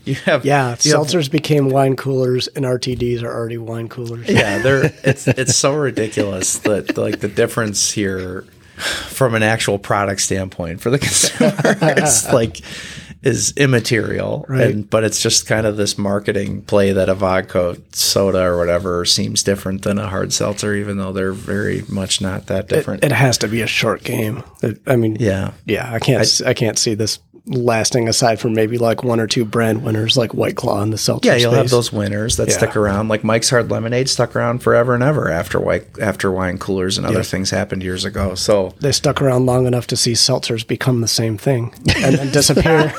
You 0.05 0.14
have 0.16 0.45
Yeah, 0.45 0.64
you 0.64 0.69
have- 0.71 0.79
seltzers 0.81 1.31
became 1.31 1.69
wine 1.71 1.95
coolers, 1.97 2.49
and 2.49 2.64
RTDs 2.64 3.23
are 3.23 3.33
already 3.33 3.59
wine 3.59 3.89
coolers. 3.89 4.29
yeah, 4.29 4.59
they're 4.59 4.93
it's 5.05 5.27
it's 5.29 5.55
so 5.57 5.75
ridiculous 5.75 6.59
that 6.61 6.97
like 6.99 7.21
the 7.21 7.29
difference 7.29 7.91
here 7.93 8.45
from 9.09 9.35
an 9.35 9.43
actual 9.43 9.79
product 9.79 10.21
standpoint 10.21 10.81
for 10.81 10.89
the 10.91 10.99
consumer 11.01 11.53
it's 11.97 12.33
like 12.33 12.61
is 13.23 13.53
immaterial. 13.57 14.45
Right. 14.49 14.71
And 14.71 14.89
but 14.89 15.05
it's 15.05 15.21
just 15.23 15.47
kind 15.47 15.66
of 15.66 15.77
this 15.77 15.99
marketing 15.99 16.62
play 16.62 16.93
that 16.93 17.09
a 17.09 17.14
vodka 17.14 17.77
soda 17.93 18.43
or 18.45 18.57
whatever 18.59 19.05
seems 19.05 19.43
different 19.43 19.83
than 19.83 19.99
a 19.99 20.09
hard 20.09 20.33
seltzer, 20.33 20.75
even 20.75 20.99
though 20.99 21.12
they're 21.12 21.33
very 21.33 21.83
much 21.89 22.21
not 22.21 22.47
that 22.47 22.64
It, 22.64 22.69
different. 22.69 23.05
it 23.05 23.12
has 23.12 23.39
to 23.39 23.49
be 23.49 23.61
a 23.62 23.66
short 23.66 24.05
game. 24.05 24.43
It- 24.62 24.81
I 24.87 24.97
mean, 24.97 25.16
yeah. 25.21 25.53
yeah, 25.66 25.93
I 25.93 25.99
can't, 25.99 26.43
I, 26.47 26.51
I 26.51 26.55
can't 26.55 26.79
see 26.79 26.95
this 26.95 27.19
lasting 27.51 28.09
aside 28.09 28.38
from 28.38 28.53
maybe 28.53 28.76
like 28.78 29.03
one 29.03 29.18
or 29.20 29.26
two 29.26 29.44
brand 29.44 29.82
winners 29.82 30.16
like 30.18 30.34
White 30.34 30.55
Claw 30.57 30.82
and 30.82 30.92
the 30.92 30.99
seltzer 30.99 31.30
Yeah, 31.30 31.36
you'll 31.36 31.53
have 31.53 31.70
those 31.70 31.90
winners 31.92 32.36
that 32.36 32.49
Yeah. 32.49 32.57
stick 32.57 32.76
around. 32.76 33.09
Like 33.09 33.24
Mike's 33.24 33.49
Hard 33.51 33.70
Lemonade 33.70 34.09
stuck 34.09 34.36
around 34.36 34.59
forever 34.62 34.94
and 34.94 35.03
ever 35.03 35.30
after 35.30 35.59
white 35.59 35.86
after 36.01 36.30
wine 36.30 36.59
coolers 36.59 36.99
and 36.99 37.07
other 37.07 37.16
Yeah. 37.18 37.22
things 37.22 37.51
happened 37.51 37.82
years 37.82 38.05
ago. 38.05 38.34
So 38.34 38.74
They 38.80 38.92
stuck 38.92 39.22
around 39.22 39.46
long 39.46 39.66
enough 39.66 39.86
to 39.88 39.96
see 39.96 40.12
seltzers 40.12 40.66
become 40.66 41.01
the 41.01 41.09
same 41.09 41.38
thing 41.38 41.72
and 41.96 42.16
then 42.16 42.30
disappear. 42.32 42.92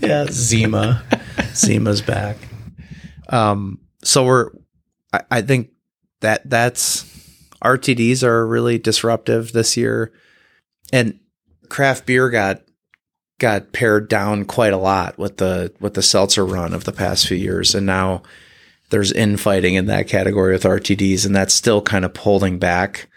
yeah, 0.00 0.26
Zima, 0.30 1.02
Zima's 1.54 2.02
back. 2.02 2.36
Um, 3.28 3.78
so 4.02 4.24
we're, 4.24 4.50
I, 5.12 5.20
I 5.30 5.42
think 5.42 5.70
that 6.20 6.48
that's 6.50 7.04
RTDs 7.64 8.22
are 8.24 8.46
really 8.46 8.78
disruptive 8.78 9.52
this 9.52 9.76
year, 9.76 10.12
and 10.92 11.18
craft 11.68 12.06
beer 12.06 12.28
got 12.28 12.62
got 13.42 13.72
pared 13.72 14.08
down 14.08 14.44
quite 14.46 14.72
a 14.72 14.78
lot 14.78 15.18
with 15.18 15.36
the 15.36 15.74
with 15.80 15.94
the 15.94 16.02
seltzer 16.02 16.46
run 16.46 16.72
of 16.72 16.84
the 16.84 16.92
past 16.92 17.26
few 17.26 17.36
years, 17.36 17.74
and 17.74 17.84
now 17.84 18.22
there's 18.90 19.12
infighting 19.12 19.74
in 19.74 19.86
that 19.86 20.08
category 20.08 20.52
with 20.52 20.62
RTDs, 20.62 21.26
and 21.26 21.34
that's 21.34 21.52
still 21.52 21.82
kind 21.82 22.04
of 22.04 22.16
holding 22.16 22.58
back 22.58 23.08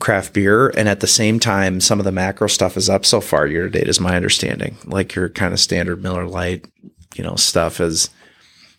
craft 0.00 0.32
beer. 0.32 0.68
And 0.68 0.88
at 0.88 1.00
the 1.00 1.06
same 1.06 1.38
time, 1.38 1.80
some 1.80 1.98
of 1.98 2.04
the 2.04 2.12
macro 2.12 2.48
stuff 2.48 2.76
is 2.76 2.90
up 2.90 3.06
so 3.06 3.20
far 3.20 3.46
year 3.46 3.64
to 3.64 3.70
date, 3.70 3.88
is 3.88 4.00
my 4.00 4.16
understanding. 4.16 4.76
Like 4.84 5.14
your 5.14 5.28
kind 5.28 5.52
of 5.52 5.60
standard 5.60 6.02
Miller 6.02 6.26
Lite, 6.26 6.66
you 7.14 7.22
know, 7.24 7.36
stuff 7.36 7.80
is. 7.80 8.10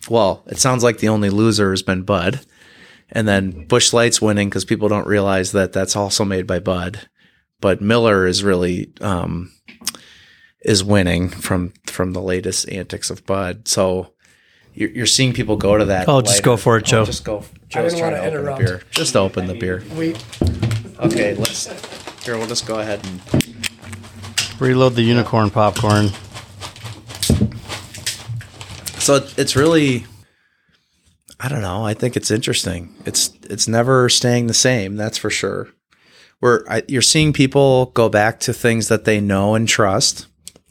Well, 0.08 0.42
it 0.46 0.58
sounds 0.58 0.82
like 0.82 0.98
the 0.98 1.08
only 1.08 1.30
loser 1.30 1.70
has 1.70 1.82
been 1.82 2.02
Bud, 2.02 2.40
and 3.10 3.26
then 3.26 3.66
Busch 3.66 3.92
Light's 3.92 4.20
winning 4.20 4.48
because 4.48 4.64
people 4.64 4.88
don't 4.88 5.06
realize 5.06 5.52
that 5.52 5.72
that's 5.72 5.96
also 5.96 6.24
made 6.24 6.46
by 6.46 6.58
Bud. 6.58 7.08
But 7.60 7.82
Miller 7.82 8.26
is 8.26 8.42
really 8.42 8.92
um, 9.02 9.52
is 10.62 10.84
winning 10.84 11.28
from 11.28 11.72
from 11.86 12.12
the 12.12 12.20
latest 12.20 12.68
antics 12.70 13.10
of 13.10 13.24
Bud. 13.26 13.66
So 13.68 14.12
you're, 14.74 14.90
you're 14.90 15.06
seeing 15.06 15.32
people 15.32 15.56
go 15.56 15.76
to 15.76 15.86
that. 15.86 16.08
Oh, 16.08 16.20
just 16.20 16.42
go 16.42 16.56
for 16.56 16.76
it, 16.76 16.82
oh, 16.82 16.86
Joe. 16.86 17.04
just 17.04 17.24
go. 17.24 17.44
Joe's 17.68 17.92
didn't 17.92 17.98
trying 17.98 18.12
wanna 18.12 18.16
to 18.16 18.20
open 18.22 18.32
the 18.32 18.40
interrupt. 18.40 18.60
beer. 18.60 18.82
Just 18.90 19.16
open 19.16 19.46
the 19.46 19.54
beer. 19.54 19.82
we 19.96 20.14
Okay, 20.98 21.34
let's. 21.34 21.66
Here, 22.24 22.36
we'll 22.36 22.46
just 22.46 22.66
go 22.66 22.78
ahead 22.78 23.00
and. 23.06 24.60
Reload 24.60 24.94
the 24.94 25.02
unicorn 25.02 25.48
popcorn. 25.50 26.08
So 28.98 29.26
it's 29.38 29.56
really. 29.56 30.04
I 31.42 31.48
don't 31.48 31.62
know. 31.62 31.86
I 31.86 31.94
think 31.94 32.16
it's 32.16 32.30
interesting. 32.30 32.94
It's 33.06 33.32
it's 33.48 33.66
never 33.66 34.10
staying 34.10 34.46
the 34.46 34.54
same. 34.54 34.96
That's 34.96 35.16
for 35.16 35.30
sure. 35.30 35.70
Where 36.40 36.70
I, 36.70 36.82
you're 36.86 37.00
seeing 37.00 37.32
people 37.32 37.86
go 37.86 38.10
back 38.10 38.40
to 38.40 38.52
things 38.52 38.88
that 38.88 39.04
they 39.06 39.20
know 39.20 39.54
and 39.54 39.66
trust 39.66 40.26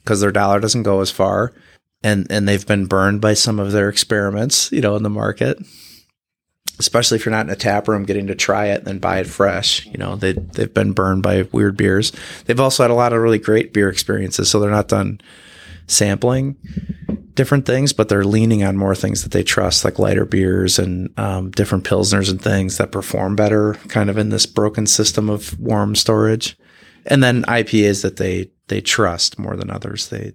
because 0.09 0.21
their 0.21 0.31
dollar 0.31 0.59
doesn't 0.59 0.81
go 0.81 1.01
as 1.01 1.11
far, 1.11 1.53
and 2.01 2.25
and 2.31 2.47
they've 2.47 2.65
been 2.65 2.87
burned 2.87 3.21
by 3.21 3.35
some 3.35 3.59
of 3.59 3.71
their 3.71 3.89
experiments, 3.89 4.71
you 4.71 4.81
know, 4.81 4.95
in 4.95 5.03
the 5.03 5.09
market. 5.09 5.59
Especially 6.79 7.17
if 7.17 7.25
you're 7.25 7.31
not 7.31 7.45
in 7.45 7.51
a 7.51 7.55
tap 7.55 7.87
room, 7.87 8.05
getting 8.05 8.25
to 8.25 8.35
try 8.35 8.67
it 8.67 8.79
and 8.79 8.87
then 8.87 8.97
buy 8.97 9.19
it 9.19 9.27
fresh. 9.27 9.85
You 9.85 9.99
know, 9.99 10.15
they 10.15 10.33
they've 10.33 10.73
been 10.73 10.93
burned 10.93 11.21
by 11.21 11.43
weird 11.51 11.77
beers. 11.77 12.11
They've 12.45 12.59
also 12.59 12.81
had 12.83 12.89
a 12.89 12.95
lot 12.95 13.13
of 13.13 13.21
really 13.21 13.37
great 13.37 13.71
beer 13.71 13.87
experiences, 13.87 14.49
so 14.49 14.59
they're 14.59 14.71
not 14.71 14.87
done 14.87 15.21
sampling 15.85 16.55
different 17.35 17.67
things, 17.67 17.93
but 17.93 18.09
they're 18.09 18.25
leaning 18.25 18.63
on 18.63 18.77
more 18.77 18.95
things 18.95 19.21
that 19.21 19.31
they 19.31 19.43
trust, 19.43 19.85
like 19.85 19.99
lighter 19.99 20.25
beers 20.25 20.79
and 20.79 21.17
um, 21.19 21.51
different 21.51 21.83
pilsners 21.83 22.31
and 22.31 22.41
things 22.41 22.77
that 22.79 22.91
perform 22.91 23.35
better, 23.35 23.75
kind 23.89 24.09
of 24.09 24.17
in 24.17 24.29
this 24.29 24.47
broken 24.47 24.87
system 24.87 25.29
of 25.29 25.57
warm 25.59 25.95
storage. 25.95 26.57
And 27.05 27.23
then 27.23 27.43
IPAs 27.43 28.03
that 28.03 28.17
they 28.17 28.51
they 28.67 28.81
trust 28.81 29.37
more 29.37 29.55
than 29.55 29.69
others. 29.69 30.09
They 30.09 30.33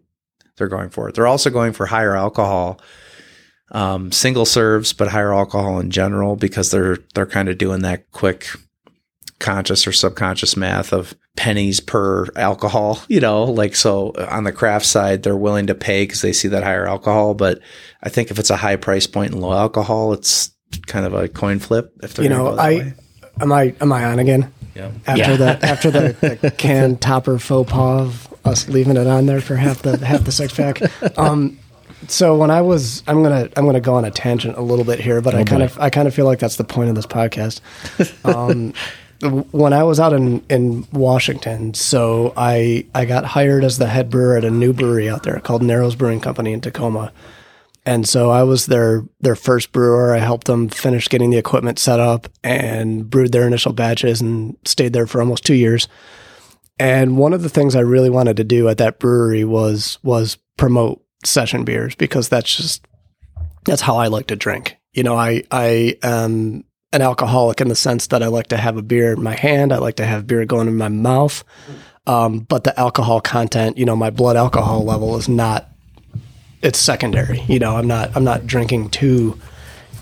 they're 0.56 0.68
going 0.68 0.90
for 0.90 1.08
it. 1.08 1.14
They're 1.14 1.26
also 1.26 1.50
going 1.50 1.72
for 1.72 1.86
higher 1.86 2.16
alcohol, 2.16 2.80
um, 3.72 4.12
single 4.12 4.46
serves, 4.46 4.92
but 4.92 5.08
higher 5.08 5.32
alcohol 5.32 5.80
in 5.80 5.90
general 5.90 6.36
because 6.36 6.70
they're 6.70 6.98
they're 7.14 7.26
kind 7.26 7.48
of 7.48 7.58
doing 7.58 7.82
that 7.82 8.10
quick 8.12 8.48
conscious 9.40 9.86
or 9.86 9.92
subconscious 9.92 10.56
math 10.56 10.92
of 10.92 11.14
pennies 11.36 11.80
per 11.80 12.26
alcohol, 12.36 13.00
you 13.08 13.20
know, 13.20 13.44
like 13.44 13.74
so 13.74 14.12
on 14.30 14.44
the 14.44 14.52
craft 14.52 14.86
side, 14.86 15.22
they're 15.22 15.36
willing 15.36 15.66
to 15.66 15.74
pay 15.74 16.04
because 16.04 16.22
they 16.22 16.32
see 16.32 16.48
that 16.48 16.62
higher 16.62 16.86
alcohol. 16.86 17.34
But 17.34 17.60
I 18.02 18.08
think 18.08 18.30
if 18.30 18.38
it's 18.38 18.50
a 18.50 18.56
high 18.56 18.76
price 18.76 19.06
point 19.06 19.32
and 19.32 19.40
low 19.40 19.52
alcohol, 19.52 20.12
it's 20.12 20.52
kind 20.86 21.06
of 21.06 21.14
a 21.14 21.28
coin 21.28 21.58
flip. 21.58 21.92
If 22.02 22.14
they're 22.14 22.24
you 22.24 22.28
know 22.28 22.56
I 22.56 22.74
way. 22.74 22.94
am 23.40 23.52
I 23.52 23.74
am 23.80 23.92
I 23.92 24.04
on 24.04 24.18
again 24.18 24.52
yeah. 24.74 24.90
after 25.06 25.30
Yeah. 25.32 25.36
the 25.36 25.66
after 25.66 25.90
the, 25.90 26.38
the 26.42 26.50
can 26.50 26.96
topper 26.96 27.38
faux 27.38 27.70
pas 27.70 28.02
of 28.02 28.34
us 28.44 28.68
leaving 28.68 28.96
it 28.96 29.06
on 29.06 29.26
there 29.26 29.40
for 29.40 29.56
half 29.56 29.82
the 29.82 30.04
half 30.04 30.24
the 30.24 30.32
six 30.32 30.52
pack. 30.54 30.80
Um, 31.18 31.58
so 32.08 32.36
when 32.36 32.50
I 32.50 32.60
was, 32.60 33.02
I'm 33.06 33.22
gonna 33.22 33.48
I'm 33.56 33.64
gonna 33.64 33.80
go 33.80 33.94
on 33.94 34.04
a 34.04 34.10
tangent 34.10 34.56
a 34.58 34.60
little 34.60 34.84
bit 34.84 35.00
here, 35.00 35.20
but 35.22 35.34
I 35.34 35.44
kind 35.44 35.62
of 35.62 35.78
I 35.80 35.88
kind 35.90 36.06
of 36.06 36.14
feel 36.14 36.26
like 36.26 36.38
that's 36.38 36.56
the 36.56 36.64
point 36.64 36.90
of 36.90 36.94
this 36.96 37.06
podcast. 37.06 37.60
Um, 38.24 38.74
when 39.52 39.72
I 39.72 39.84
was 39.84 40.00
out 40.00 40.12
in, 40.12 40.44
in 40.50 40.86
Washington, 40.92 41.72
so 41.72 42.34
I 42.36 42.84
I 42.94 43.06
got 43.06 43.24
hired 43.24 43.64
as 43.64 43.78
the 43.78 43.86
head 43.86 44.10
brewer 44.10 44.36
at 44.36 44.44
a 44.44 44.50
new 44.50 44.72
brewery 44.74 45.08
out 45.08 45.22
there 45.22 45.40
called 45.40 45.62
Narrows 45.62 45.94
Brewing 45.94 46.20
Company 46.20 46.52
in 46.52 46.60
Tacoma. 46.60 47.10
And 47.86 48.08
so 48.08 48.30
I 48.30 48.44
was 48.44 48.66
their 48.66 49.04
their 49.20 49.36
first 49.36 49.72
brewer. 49.72 50.14
I 50.14 50.18
helped 50.18 50.46
them 50.46 50.68
finish 50.68 51.08
getting 51.08 51.30
the 51.30 51.36
equipment 51.36 51.78
set 51.78 52.00
up 52.00 52.28
and 52.42 53.08
brewed 53.08 53.32
their 53.32 53.46
initial 53.46 53.72
batches 53.72 54.20
and 54.20 54.56
stayed 54.64 54.92
there 54.92 55.06
for 55.06 55.20
almost 55.20 55.44
two 55.44 55.54
years. 55.54 55.86
And 56.78 57.16
one 57.16 57.32
of 57.32 57.42
the 57.42 57.48
things 57.48 57.76
I 57.76 57.80
really 57.80 58.10
wanted 58.10 58.36
to 58.38 58.44
do 58.44 58.68
at 58.68 58.78
that 58.78 58.98
brewery 58.98 59.44
was 59.44 59.98
was 60.02 60.38
promote 60.56 61.04
session 61.24 61.64
beers 61.64 61.94
because 61.94 62.28
that's 62.28 62.56
just 62.56 62.86
that's 63.64 63.82
how 63.82 63.96
I 63.96 64.06
like 64.06 64.28
to 64.28 64.36
drink. 64.36 64.76
You 64.92 65.02
know, 65.02 65.16
I 65.16 65.42
I 65.50 65.96
am 66.02 66.64
an 66.92 67.02
alcoholic 67.02 67.60
in 67.60 67.68
the 67.68 67.76
sense 67.76 68.06
that 68.08 68.22
I 68.22 68.28
like 68.28 68.46
to 68.48 68.56
have 68.56 68.76
a 68.76 68.82
beer 68.82 69.12
in 69.12 69.22
my 69.22 69.34
hand. 69.34 69.72
I 69.72 69.78
like 69.78 69.96
to 69.96 70.06
have 70.06 70.26
beer 70.26 70.44
going 70.46 70.68
in 70.68 70.76
my 70.76 70.88
mouth. 70.88 71.44
Um, 72.06 72.40
but 72.40 72.64
the 72.64 72.78
alcohol 72.78 73.20
content, 73.20 73.78
you 73.78 73.84
know, 73.84 73.96
my 73.96 74.10
blood 74.10 74.36
alcohol 74.36 74.84
level 74.84 75.16
is 75.16 75.28
not 75.28 75.68
it's 76.64 76.78
secondary. 76.80 77.40
You 77.42 77.60
know, 77.60 77.76
I'm 77.76 77.86
not 77.86 78.16
I'm 78.16 78.24
not 78.24 78.46
drinking 78.46 78.90
to, 78.90 79.38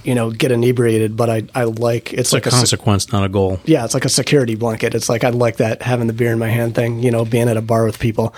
you 0.05 0.15
know, 0.15 0.31
get 0.31 0.51
inebriated, 0.51 1.17
but 1.17 1.29
I 1.29 1.43
I 1.55 1.65
like 1.65 2.13
it's, 2.13 2.21
It's 2.29 2.33
like 2.33 2.47
a, 2.47 2.51
se- 2.51 2.57
consequence, 2.59 3.13
not 3.13 3.25
a 3.25 3.29
goal. 3.29 3.61
yeah, 3.67 3.85
it's 3.85 3.93
like 3.95 4.05
a 4.07 4.09
security 4.09 4.55
blanket. 4.55 4.95
It's 4.95 5.09
like 5.11 5.25
I 5.25 5.29
like 5.31 5.57
that 5.59 5.83
having 5.83 6.07
the 6.07 6.13
beer 6.15 6.33
in 6.33 6.39
my 6.39 6.49
hand 6.49 6.75
thing, 6.75 7.03
you 7.03 7.11
know, 7.11 7.25
being 7.25 7.49
at 7.49 7.57
a 7.59 7.63
bar 7.63 7.85
with 7.85 7.99
people. 7.99 8.35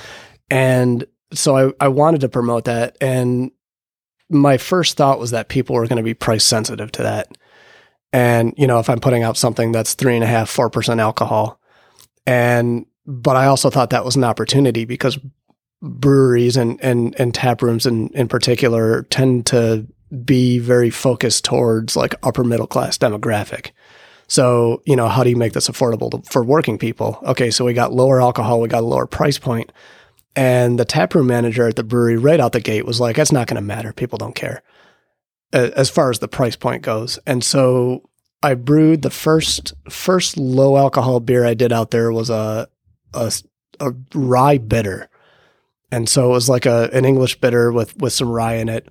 And 0.51 1.05
so 1.33 1.57
I, 1.81 1.87
I 1.87 1.89
wanted 1.89 2.21
to 2.23 2.29
promote 2.29 2.65
that. 2.65 2.97
And 3.01 3.51
my 4.31 4.57
first 4.57 4.97
thought 4.97 5.19
was 5.19 5.31
that 5.33 5.49
people 5.49 5.77
were 5.77 5.87
going 5.87 5.99
to 5.99 6.03
be 6.03 6.15
price 6.15 6.45
sensitive 6.45 6.91
to 6.93 7.03
that. 7.03 7.29
And, 8.13 8.55
you 8.57 8.67
know, 8.67 8.79
if 8.79 8.89
I'm 8.89 9.01
putting 9.01 9.23
out 9.23 9.37
something 9.37 9.73
that's 9.73 9.95
three 9.95 10.15
and 10.15 10.25
a 10.25 10.27
half, 10.27 10.49
four 10.49 10.71
percent 10.71 11.01
alcohol. 11.01 11.61
And 12.27 12.87
but 13.07 13.37
I 13.37 13.47
also 13.47 13.69
thought 13.69 13.91
that 13.91 14.05
was 14.05 14.17
an 14.17 14.25
opportunity 14.25 14.85
because 14.87 15.19
breweries 15.85 16.57
and 16.57 16.83
and, 16.83 17.15
and 17.19 17.35
tap 17.35 17.63
rooms 17.63 17.87
in, 17.87 18.09
in 18.09 18.29
particular 18.29 19.03
tend 19.05 19.47
to 19.47 19.87
be 20.25 20.59
very 20.59 20.91
focused 20.91 21.45
towards 21.45 21.97
like 21.97 22.15
upper 22.23 22.45
middle 22.45 22.67
class 22.67 22.99
demographic. 22.99 23.71
So, 24.27 24.83
you 24.87 24.97
know, 24.97 25.09
how 25.09 25.23
do 25.23 25.31
you 25.31 25.37
make 25.37 25.53
this 25.53 25.69
affordable 25.69 26.11
to, 26.11 26.31
for 26.31 26.43
working 26.43 26.79
people? 26.79 27.19
Okay, 27.25 27.51
so 27.51 27.65
we 27.65 27.75
got 27.75 27.93
lower 27.93 28.23
alcohol, 28.23 28.61
we 28.61 28.69
got 28.69 28.83
a 28.83 28.87
lower 28.87 29.07
price 29.07 29.39
point. 29.39 29.71
And 30.35 30.79
the 30.79 30.85
taproom 30.85 31.27
manager 31.27 31.69
at 31.69 31.77
the 31.77 31.85
brewery 31.85 32.17
right 32.17 32.41
out 32.41 32.53
the 32.53 32.61
gate 32.61 32.87
was 32.87 33.01
like, 33.01 33.17
that's 33.17 33.31
not 33.31 33.47
going 33.47 33.57
to 33.57 33.63
matter. 33.63 33.93
People 33.93 34.19
don't 34.19 34.35
care 34.35 34.63
as 35.55 35.89
far 35.89 36.11
as 36.11 36.19
the 36.19 36.29
price 36.29 36.57
point 36.57 36.83
goes. 36.83 37.19
And 37.27 37.43
so 37.43 38.09
I 38.43 38.55
brewed 38.55 39.03
the 39.03 39.11
first 39.11 39.73
first 39.89 40.37
low 40.37 40.77
alcohol 40.77 41.21
beer 41.21 41.47
I 41.47 41.55
did 41.55 41.73
out 41.73 41.91
there 41.93 42.13
was 42.13 42.29
a 42.29 42.69
a, 43.15 43.33
a 43.81 43.93
rye 44.15 44.59
bitter. 44.59 45.09
And 45.95 46.09
so 46.09 46.25
it 46.27 46.33
was 46.33 46.49
like 46.49 46.67
a 46.67 46.91
an 46.93 47.05
English 47.05 47.41
bitter 47.41 47.71
with 47.71 47.97
with 47.99 48.13
some 48.13 48.29
rye 48.29 48.55
in 48.55 48.69
it. 48.69 48.89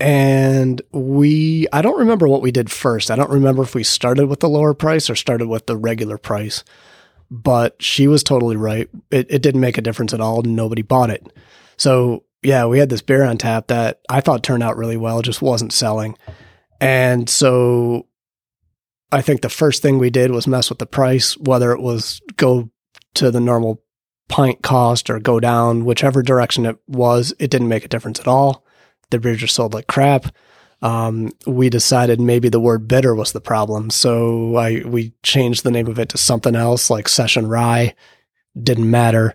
And 0.00 0.80
we 0.90 1.66
I 1.70 1.82
don't 1.82 1.98
remember 1.98 2.26
what 2.26 2.40
we 2.40 2.50
did 2.50 2.70
first. 2.70 3.10
I 3.10 3.16
don't 3.16 3.28
remember 3.28 3.62
if 3.62 3.74
we 3.74 3.84
started 3.84 4.26
with 4.26 4.40
the 4.40 4.48
lower 4.48 4.72
price 4.72 5.10
or 5.10 5.14
started 5.14 5.48
with 5.48 5.66
the 5.66 5.76
regular 5.76 6.16
price. 6.16 6.64
But 7.30 7.82
she 7.82 8.08
was 8.08 8.22
totally 8.22 8.56
right. 8.56 8.88
It 9.10 9.26
it 9.28 9.42
didn't 9.42 9.60
make 9.60 9.76
a 9.76 9.82
difference 9.82 10.14
at 10.14 10.20
all. 10.22 10.40
Nobody 10.40 10.80
bought 10.80 11.10
it. 11.10 11.30
So 11.76 12.24
yeah, 12.42 12.64
we 12.64 12.78
had 12.78 12.88
this 12.88 13.02
beer 13.02 13.22
on 13.22 13.36
tap 13.36 13.66
that 13.66 14.00
I 14.08 14.22
thought 14.22 14.42
turned 14.42 14.62
out 14.62 14.78
really 14.78 14.96
well, 14.96 15.20
just 15.20 15.42
wasn't 15.42 15.74
selling. 15.74 16.16
And 16.80 17.28
so 17.28 18.06
I 19.12 19.20
think 19.20 19.42
the 19.42 19.50
first 19.50 19.82
thing 19.82 19.98
we 19.98 20.08
did 20.08 20.30
was 20.30 20.46
mess 20.46 20.70
with 20.70 20.78
the 20.78 20.86
price, 20.86 21.36
whether 21.36 21.70
it 21.70 21.82
was 21.82 22.22
go 22.38 22.70
to 23.14 23.30
the 23.30 23.40
normal 23.40 23.82
pint 24.28 24.62
cost 24.62 25.10
or 25.10 25.18
go 25.18 25.40
down, 25.40 25.84
whichever 25.84 26.22
direction 26.22 26.66
it 26.66 26.78
was, 26.86 27.34
it 27.38 27.50
didn't 27.50 27.68
make 27.68 27.84
a 27.84 27.88
difference 27.88 28.18
at 28.20 28.28
all. 28.28 28.64
The 29.10 29.18
beer 29.18 29.36
just 29.36 29.54
sold 29.54 29.74
like 29.74 29.86
crap. 29.86 30.34
Um, 30.80 31.30
we 31.46 31.70
decided 31.70 32.20
maybe 32.20 32.48
the 32.48 32.58
word 32.60 32.88
bitter 32.88 33.14
was 33.14 33.32
the 33.32 33.40
problem. 33.40 33.90
So 33.90 34.56
I 34.56 34.82
we 34.84 35.12
changed 35.22 35.62
the 35.62 35.70
name 35.70 35.86
of 35.86 35.98
it 35.98 36.08
to 36.10 36.18
something 36.18 36.56
else 36.56 36.90
like 36.90 37.08
Session 37.08 37.46
Rye. 37.46 37.94
Didn't 38.60 38.90
matter. 38.90 39.34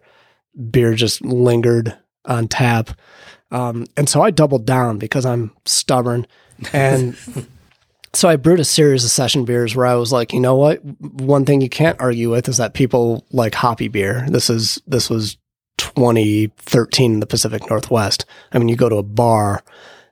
beer 0.71 0.93
just 0.95 1.21
lingered 1.23 1.95
on 2.25 2.47
tap. 2.47 2.89
Um, 3.51 3.85
and 3.95 4.09
so 4.09 4.21
I 4.21 4.31
doubled 4.31 4.65
down 4.65 4.97
because 4.97 5.25
I'm 5.25 5.51
stubborn. 5.65 6.27
And 6.73 7.15
so 8.17 8.27
I 8.27 8.35
brewed 8.35 8.59
a 8.59 8.65
series 8.65 9.03
of 9.05 9.11
session 9.11 9.45
beers 9.45 9.75
where 9.75 9.85
I 9.85 9.93
was 9.93 10.11
like, 10.11 10.33
you 10.33 10.39
know 10.39 10.55
what? 10.55 10.83
One 10.83 11.45
thing 11.45 11.61
you 11.61 11.69
can't 11.69 12.01
argue 12.01 12.31
with 12.31 12.49
is 12.49 12.57
that 12.57 12.73
people 12.73 13.23
like 13.29 13.53
hoppy 13.53 13.89
beer. 13.89 14.25
This 14.27 14.49
is, 14.49 14.81
this 14.87 15.07
was 15.07 15.37
2013 15.77 17.13
in 17.13 17.19
the 17.19 17.27
Pacific 17.27 17.69
Northwest. 17.69 18.25
I 18.51 18.57
mean, 18.57 18.69
you 18.69 18.75
go 18.75 18.89
to 18.89 18.95
a 18.95 19.03
bar 19.03 19.63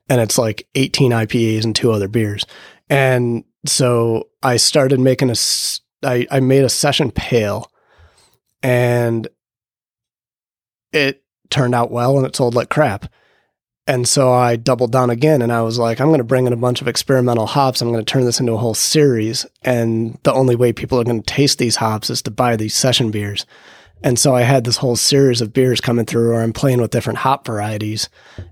and 0.07 0.21
it's 0.21 0.37
like 0.37 0.67
18 0.75 1.13
IPAs 1.13 1.63
and 1.63 1.75
two 1.75 1.91
other 1.91 2.07
beers. 2.07 2.45
And 2.91 3.43
so 3.65 4.29
I 4.43 4.57
started 4.57 4.99
making 4.99 5.31
a, 5.31 5.35
I, 6.03 6.27
I 6.29 6.41
made 6.41 6.63
a 6.63 6.69
session 6.69 7.09
pale 7.09 7.71
and 8.61 9.27
it 10.93 11.23
turned 11.49 11.73
out 11.73 11.89
well 11.89 12.17
and 12.17 12.27
it 12.27 12.35
sold 12.35 12.53
like 12.53 12.69
crap. 12.69 13.11
And 13.87 14.07
so 14.07 14.33
I 14.33 14.55
doubled 14.55 14.91
down 14.91 15.11
again 15.11 15.43
and 15.43 15.51
I 15.51 15.61
was 15.61 15.77
like, 15.77 16.01
I'm 16.01 16.07
going 16.07 16.17
to 16.17 16.23
bring 16.23 16.47
in 16.47 16.53
a 16.53 16.57
bunch 16.57 16.81
of 16.81 16.87
experimental 16.87 17.45
hops. 17.45 17.81
I'm 17.81 17.91
going 17.91 18.03
to 18.03 18.11
turn 18.11 18.25
this 18.25 18.39
into 18.39 18.53
a 18.53 18.57
whole 18.57 18.73
series. 18.73 19.45
And 19.61 20.17
the 20.23 20.33
only 20.33 20.55
way 20.55 20.73
people 20.73 20.99
are 20.99 21.03
going 21.03 21.21
to 21.21 21.33
taste 21.33 21.59
these 21.59 21.75
hops 21.75 22.09
is 22.09 22.23
to 22.23 22.31
buy 22.31 22.55
these 22.55 22.75
session 22.75 23.11
beers. 23.11 23.45
And 24.03 24.19
so 24.19 24.35
I 24.35 24.41
had 24.41 24.65
this 24.65 24.77
whole 24.77 24.95
series 24.95 25.39
of 25.41 25.53
beers 25.53 25.81
coming 25.81 26.05
through 26.05 26.31
where 26.31 26.41
I'm 26.41 26.53
playing 26.53 26.81
with 26.81 26.91
different 26.91 27.19
hop 27.19 27.45
varieties. 27.45 28.09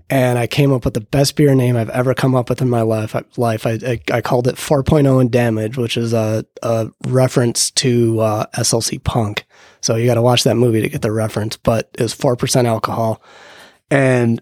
And 0.08 0.38
I 0.38 0.46
came 0.46 0.72
up 0.72 0.84
with 0.84 0.94
the 0.94 1.00
best 1.00 1.36
beer 1.36 1.54
name 1.54 1.76
I've 1.76 1.90
ever 1.90 2.14
come 2.14 2.34
up 2.34 2.48
with 2.48 2.62
in 2.62 2.70
my 2.70 2.82
life. 2.82 3.14
Life, 3.36 3.66
I, 3.66 3.72
I, 3.72 4.00
I 4.12 4.20
called 4.20 4.48
it 4.48 4.56
4.0 4.56 5.20
and 5.20 5.30
Damage, 5.30 5.76
which 5.76 5.96
is 5.96 6.12
a, 6.12 6.46
a 6.62 6.90
reference 7.06 7.70
to 7.72 8.20
uh, 8.20 8.46
SLC 8.56 9.02
Punk. 9.02 9.44
So 9.80 9.96
you 9.96 10.06
got 10.06 10.14
to 10.14 10.22
watch 10.22 10.44
that 10.44 10.56
movie 10.56 10.80
to 10.80 10.88
get 10.88 11.02
the 11.02 11.12
reference. 11.12 11.56
But 11.56 11.90
it 11.98 12.02
was 12.02 12.14
4% 12.14 12.64
alcohol. 12.64 13.22
And 13.90 14.40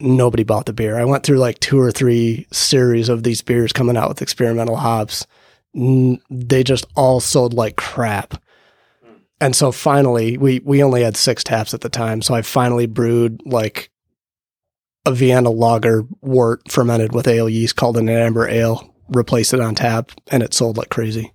nobody 0.00 0.44
bought 0.44 0.66
the 0.66 0.72
beer. 0.72 0.98
I 0.98 1.04
went 1.04 1.24
through 1.24 1.38
like 1.38 1.58
two 1.60 1.80
or 1.80 1.90
three 1.90 2.46
series 2.52 3.08
of 3.08 3.22
these 3.22 3.42
beers 3.42 3.72
coming 3.72 3.96
out 3.96 4.08
with 4.08 4.22
experimental 4.22 4.76
hops. 4.76 5.26
They 5.74 6.64
just 6.64 6.86
all 6.94 7.20
sold 7.20 7.54
like 7.54 7.76
crap. 7.76 8.42
And 9.40 9.54
so 9.54 9.70
finally, 9.72 10.38
we 10.38 10.60
we 10.64 10.82
only 10.82 11.02
had 11.02 11.16
six 11.16 11.44
taps 11.44 11.74
at 11.74 11.82
the 11.82 11.88
time. 11.88 12.22
So 12.22 12.34
I 12.34 12.42
finally 12.42 12.86
brewed 12.86 13.42
like 13.44 13.90
a 15.04 15.12
Vienna 15.12 15.50
lager 15.50 16.04
wort 16.20 16.70
fermented 16.70 17.14
with 17.14 17.28
ale 17.28 17.48
yeast 17.48 17.76
called 17.76 17.96
an 17.96 18.08
amber 18.08 18.48
ale, 18.48 18.94
replaced 19.08 19.52
it 19.52 19.60
on 19.60 19.74
tap, 19.74 20.10
and 20.30 20.42
it 20.42 20.54
sold 20.54 20.78
like 20.78 20.88
crazy. 20.88 21.32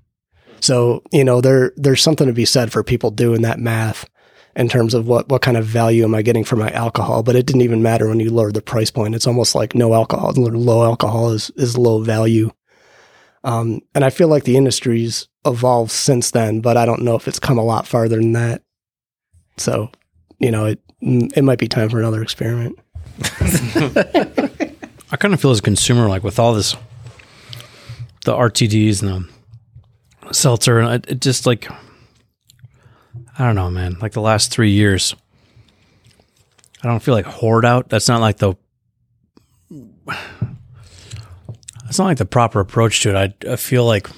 So, 0.61 1.03
you 1.11 1.23
know, 1.23 1.41
there 1.41 1.73
there's 1.75 2.01
something 2.01 2.27
to 2.27 2.33
be 2.33 2.45
said 2.45 2.71
for 2.71 2.83
people 2.83 3.11
doing 3.11 3.43
that 3.43 3.59
math 3.59 4.09
in 4.55 4.67
terms 4.67 4.93
of 4.93 5.07
what 5.07 5.29
what 5.29 5.41
kind 5.41 5.57
of 5.57 5.65
value 5.65 6.03
am 6.03 6.15
I 6.15 6.21
getting 6.21 6.43
for 6.43 6.55
my 6.55 6.71
alcohol. 6.71 7.23
But 7.23 7.35
it 7.35 7.45
didn't 7.45 7.61
even 7.61 7.83
matter 7.83 8.07
when 8.07 8.19
you 8.19 8.31
lowered 8.31 8.53
the 8.53 8.61
price 8.61 8.91
point. 8.91 9.15
It's 9.15 9.27
almost 9.27 9.55
like 9.55 9.75
no 9.75 9.93
alcohol, 9.93 10.33
low 10.33 10.83
alcohol 10.83 11.31
is 11.31 11.49
is 11.51 11.77
low 11.77 12.01
value. 12.01 12.51
Um, 13.43 13.81
and 13.95 14.05
I 14.05 14.11
feel 14.11 14.27
like 14.27 14.43
the 14.43 14.57
industry's 14.57 15.27
evolved 15.45 15.91
since 15.91 16.31
then, 16.31 16.61
but 16.61 16.77
I 16.77 16.85
don't 16.85 17.01
know 17.01 17.15
if 17.15 17.27
it's 17.27 17.39
come 17.39 17.57
a 17.57 17.63
lot 17.63 17.87
farther 17.87 18.17
than 18.17 18.33
that. 18.33 18.61
So, 19.57 19.89
you 20.39 20.51
know, 20.51 20.65
it 20.65 20.79
it 21.01 21.43
might 21.43 21.59
be 21.59 21.67
time 21.67 21.89
for 21.89 21.99
another 21.99 22.21
experiment. 22.21 22.77
I 25.11 25.17
kind 25.17 25.33
of 25.33 25.41
feel 25.41 25.51
as 25.51 25.59
a 25.59 25.63
consumer, 25.63 26.07
like 26.07 26.23
with 26.23 26.39
all 26.39 26.53
this, 26.53 26.75
the 28.25 28.33
RTDs 28.33 29.01
and 29.01 29.27
the 30.21 30.33
seltzer, 30.33 30.79
and 30.79 30.93
it, 30.93 31.11
it 31.11 31.21
just 31.21 31.45
like, 31.45 31.67
I 33.41 33.45
don't 33.45 33.55
know, 33.55 33.71
man. 33.71 33.97
Like 33.99 34.11
the 34.11 34.21
last 34.21 34.51
three 34.51 34.69
years, 34.69 35.15
I 36.83 36.87
don't 36.87 37.01
feel 37.01 37.15
like 37.15 37.25
hoard 37.25 37.65
out. 37.65 37.89
That's 37.89 38.07
not 38.07 38.21
like 38.21 38.37
the, 38.37 38.53
that's 41.83 41.97
not 41.97 42.05
like 42.05 42.19
the 42.19 42.25
proper 42.25 42.59
approach 42.59 43.01
to 43.01 43.09
it. 43.09 43.15
I, 43.15 43.53
I 43.53 43.55
feel 43.55 43.83
like, 43.83 44.11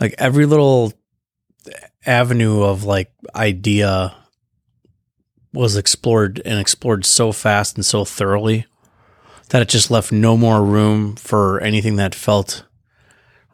like 0.00 0.14
every 0.16 0.46
little 0.46 0.94
avenue 2.06 2.62
of 2.62 2.84
like 2.84 3.12
idea 3.34 4.14
was 5.52 5.76
explored 5.76 6.40
and 6.46 6.58
explored 6.58 7.04
so 7.04 7.30
fast 7.30 7.76
and 7.76 7.84
so 7.84 8.06
thoroughly 8.06 8.64
that 9.50 9.60
it 9.60 9.68
just 9.68 9.90
left 9.90 10.12
no 10.12 10.34
more 10.38 10.64
room 10.64 11.14
for 11.14 11.60
anything 11.60 11.96
that 11.96 12.14
felt 12.14 12.64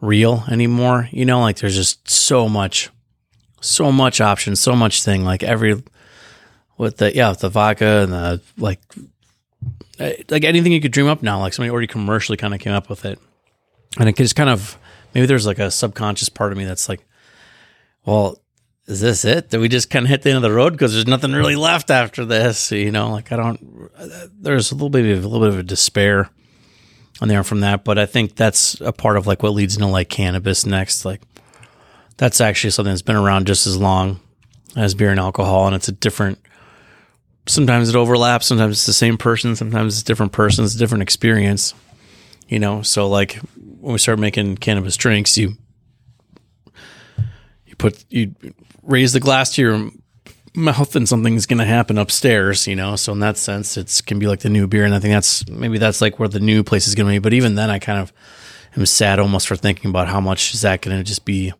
real 0.00 0.44
anymore. 0.48 1.08
You 1.10 1.24
know, 1.24 1.40
like 1.40 1.56
there's 1.56 1.74
just 1.74 2.08
so 2.08 2.48
much, 2.48 2.88
so 3.62 3.90
much 3.90 4.20
options, 4.20 4.60
so 4.60 4.76
much 4.76 5.02
thing. 5.02 5.24
Like 5.24 5.42
every 5.42 5.82
with 6.76 6.98
the 6.98 7.14
yeah, 7.14 7.30
with 7.30 7.40
the 7.40 7.48
vodka 7.48 8.02
and 8.02 8.12
the 8.12 8.42
like, 8.58 8.80
eh, 9.98 10.16
like 10.28 10.44
anything 10.44 10.72
you 10.72 10.80
could 10.80 10.92
dream 10.92 11.06
up 11.08 11.22
now. 11.22 11.40
Like 11.40 11.54
somebody 11.54 11.70
already 11.70 11.86
commercially 11.86 12.36
kind 12.36 12.52
of 12.52 12.60
came 12.60 12.72
up 12.72 12.90
with 12.90 13.04
it, 13.04 13.18
and 13.98 14.08
it 14.08 14.16
just 14.16 14.36
kind 14.36 14.50
of 14.50 14.78
maybe 15.14 15.26
there's 15.26 15.46
like 15.46 15.58
a 15.58 15.70
subconscious 15.70 16.28
part 16.28 16.52
of 16.52 16.58
me 16.58 16.64
that's 16.64 16.88
like, 16.88 17.00
well, 18.04 18.38
is 18.86 19.00
this 19.00 19.24
it? 19.24 19.50
Did 19.50 19.60
we 19.60 19.68
just 19.68 19.90
kind 19.90 20.04
of 20.04 20.10
hit 20.10 20.22
the 20.22 20.30
end 20.30 20.36
of 20.36 20.42
the 20.42 20.52
road 20.52 20.72
because 20.72 20.92
there's 20.92 21.06
nothing 21.06 21.32
really 21.32 21.56
left 21.56 21.90
after 21.90 22.24
this? 22.24 22.72
You 22.72 22.90
know, 22.90 23.10
like 23.10 23.32
I 23.32 23.36
don't. 23.36 23.90
There's 24.42 24.72
a 24.72 24.74
little 24.74 24.90
bit 24.90 25.06
of 25.16 25.24
a 25.24 25.28
little 25.28 25.46
bit 25.46 25.54
of 25.54 25.60
a 25.60 25.64
despair 25.64 26.30
on 27.20 27.28
there 27.28 27.44
from 27.44 27.60
that, 27.60 27.84
but 27.84 27.98
I 27.98 28.06
think 28.06 28.34
that's 28.34 28.80
a 28.80 28.92
part 28.92 29.16
of 29.16 29.26
like 29.26 29.42
what 29.42 29.50
leads 29.52 29.76
into 29.76 29.86
like 29.86 30.08
cannabis 30.08 30.66
next. 30.66 31.04
Like 31.04 31.20
that's 32.16 32.40
actually 32.40 32.70
something 32.70 32.92
that's 32.92 33.02
been 33.02 33.16
around 33.16 33.46
just 33.46 33.66
as 33.66 33.76
long 33.76 34.20
as 34.76 34.94
beer 34.94 35.10
and 35.10 35.20
alcohol, 35.20 35.66
and 35.66 35.76
it's 35.76 35.88
a 35.88 35.92
different. 35.92 36.38
Sometimes 37.46 37.88
it 37.88 37.96
overlaps. 37.96 38.46
Sometimes 38.46 38.76
it's 38.76 38.86
the 38.86 38.92
same 38.92 39.18
person. 39.18 39.56
Sometimes 39.56 39.94
it's 39.94 40.02
different 40.02 40.32
persons, 40.32 40.74
different 40.76 41.02
experience. 41.02 41.74
You 42.48 42.58
know, 42.58 42.82
so 42.82 43.08
like 43.08 43.34
when 43.80 43.92
we 43.92 43.98
start 43.98 44.18
making 44.18 44.56
cannabis 44.58 44.96
drinks, 44.96 45.36
you 45.38 45.56
you 47.66 47.76
put 47.76 48.04
you 48.10 48.34
raise 48.82 49.12
the 49.12 49.20
glass 49.20 49.54
to 49.54 49.62
your 49.62 49.90
mouth 50.54 50.94
and 50.94 51.08
something's 51.08 51.46
going 51.46 51.58
to 51.58 51.64
happen 51.64 51.98
upstairs, 51.98 52.66
you 52.66 52.76
know. 52.76 52.96
So 52.96 53.12
in 53.12 53.20
that 53.20 53.38
sense, 53.38 53.76
it's 53.76 54.00
can 54.00 54.18
be 54.18 54.26
like 54.26 54.40
the 54.40 54.50
new 54.50 54.66
beer, 54.66 54.84
and 54.84 54.94
I 54.94 54.98
think 54.98 55.12
that's 55.12 55.48
maybe 55.48 55.78
that's 55.78 56.00
like 56.00 56.18
where 56.18 56.28
the 56.28 56.40
new 56.40 56.62
place 56.62 56.86
is 56.86 56.94
going 56.94 57.06
to 57.06 57.12
be. 57.12 57.18
But 57.18 57.32
even 57.32 57.54
then, 57.54 57.70
I 57.70 57.78
kind 57.78 57.98
of 58.00 58.12
am 58.76 58.86
sad 58.86 59.18
almost 59.18 59.48
for 59.48 59.56
thinking 59.56 59.90
about 59.90 60.08
how 60.08 60.20
much 60.20 60.54
is 60.54 60.62
that 60.62 60.82
going 60.82 60.96
to 60.96 61.04
just 61.04 61.24
be 61.24 61.52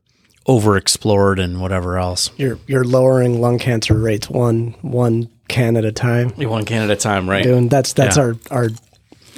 overexplored 0.47 1.41
and 1.43 1.61
whatever 1.61 1.99
else. 1.99 2.31
You're 2.37 2.59
you're 2.67 2.85
lowering 2.85 3.41
lung 3.41 3.59
cancer 3.59 3.95
rates 3.99 4.29
one 4.29 4.75
one 4.83 5.31
can 5.49 5.77
at 5.77 5.85
a 5.85 5.93
time. 5.93 6.31
One 6.31 6.65
can 6.65 6.83
at 6.83 6.91
a 6.91 6.97
time, 6.97 7.29
right? 7.29 7.45
Doing 7.45 7.69
that's 7.69 7.93
that's 7.93 8.17
Yeah. 8.17 8.23
our 8.23 8.37
our 8.51 8.69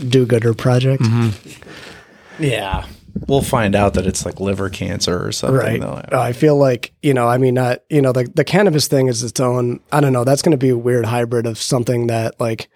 do 0.09 0.27
gooder 0.27 0.55
project. 0.55 1.03
Yeah. 2.39 2.87
We'll 3.29 3.43
find 3.43 3.77
out 3.77 3.95
that 3.95 4.07
it's 4.07 4.27
like 4.27 4.41
liver 4.41 4.69
cancer 4.69 5.25
or 5.25 5.31
something. 5.31 5.57
Right. 5.57 5.81
though. 5.81 6.03
Uh, 6.17 6.21
I 6.21 6.33
feel 6.33 6.57
like, 6.57 6.93
you 7.01 7.15
know, 7.15 7.29
I 7.29 7.39
mean, 7.39 7.57
uh, 7.57 7.77
you 7.89 8.03
know, 8.03 8.11
the, 8.11 8.25
the 8.35 8.43
cannabis 8.43 8.89
thing 8.89 9.07
is 9.07 9.23
its 9.23 9.39
own, 9.39 9.79
I 9.93 10.01
don't 10.01 10.13
know, 10.13 10.25
that's 10.25 10.43
going 10.43 10.51
to 10.51 10.57
be 10.59 10.71
a 10.71 10.77
weird 10.77 11.07
hybrid 11.07 11.47
of 11.47 11.57
something 11.57 12.09
that 12.09 12.41
like 12.41 12.69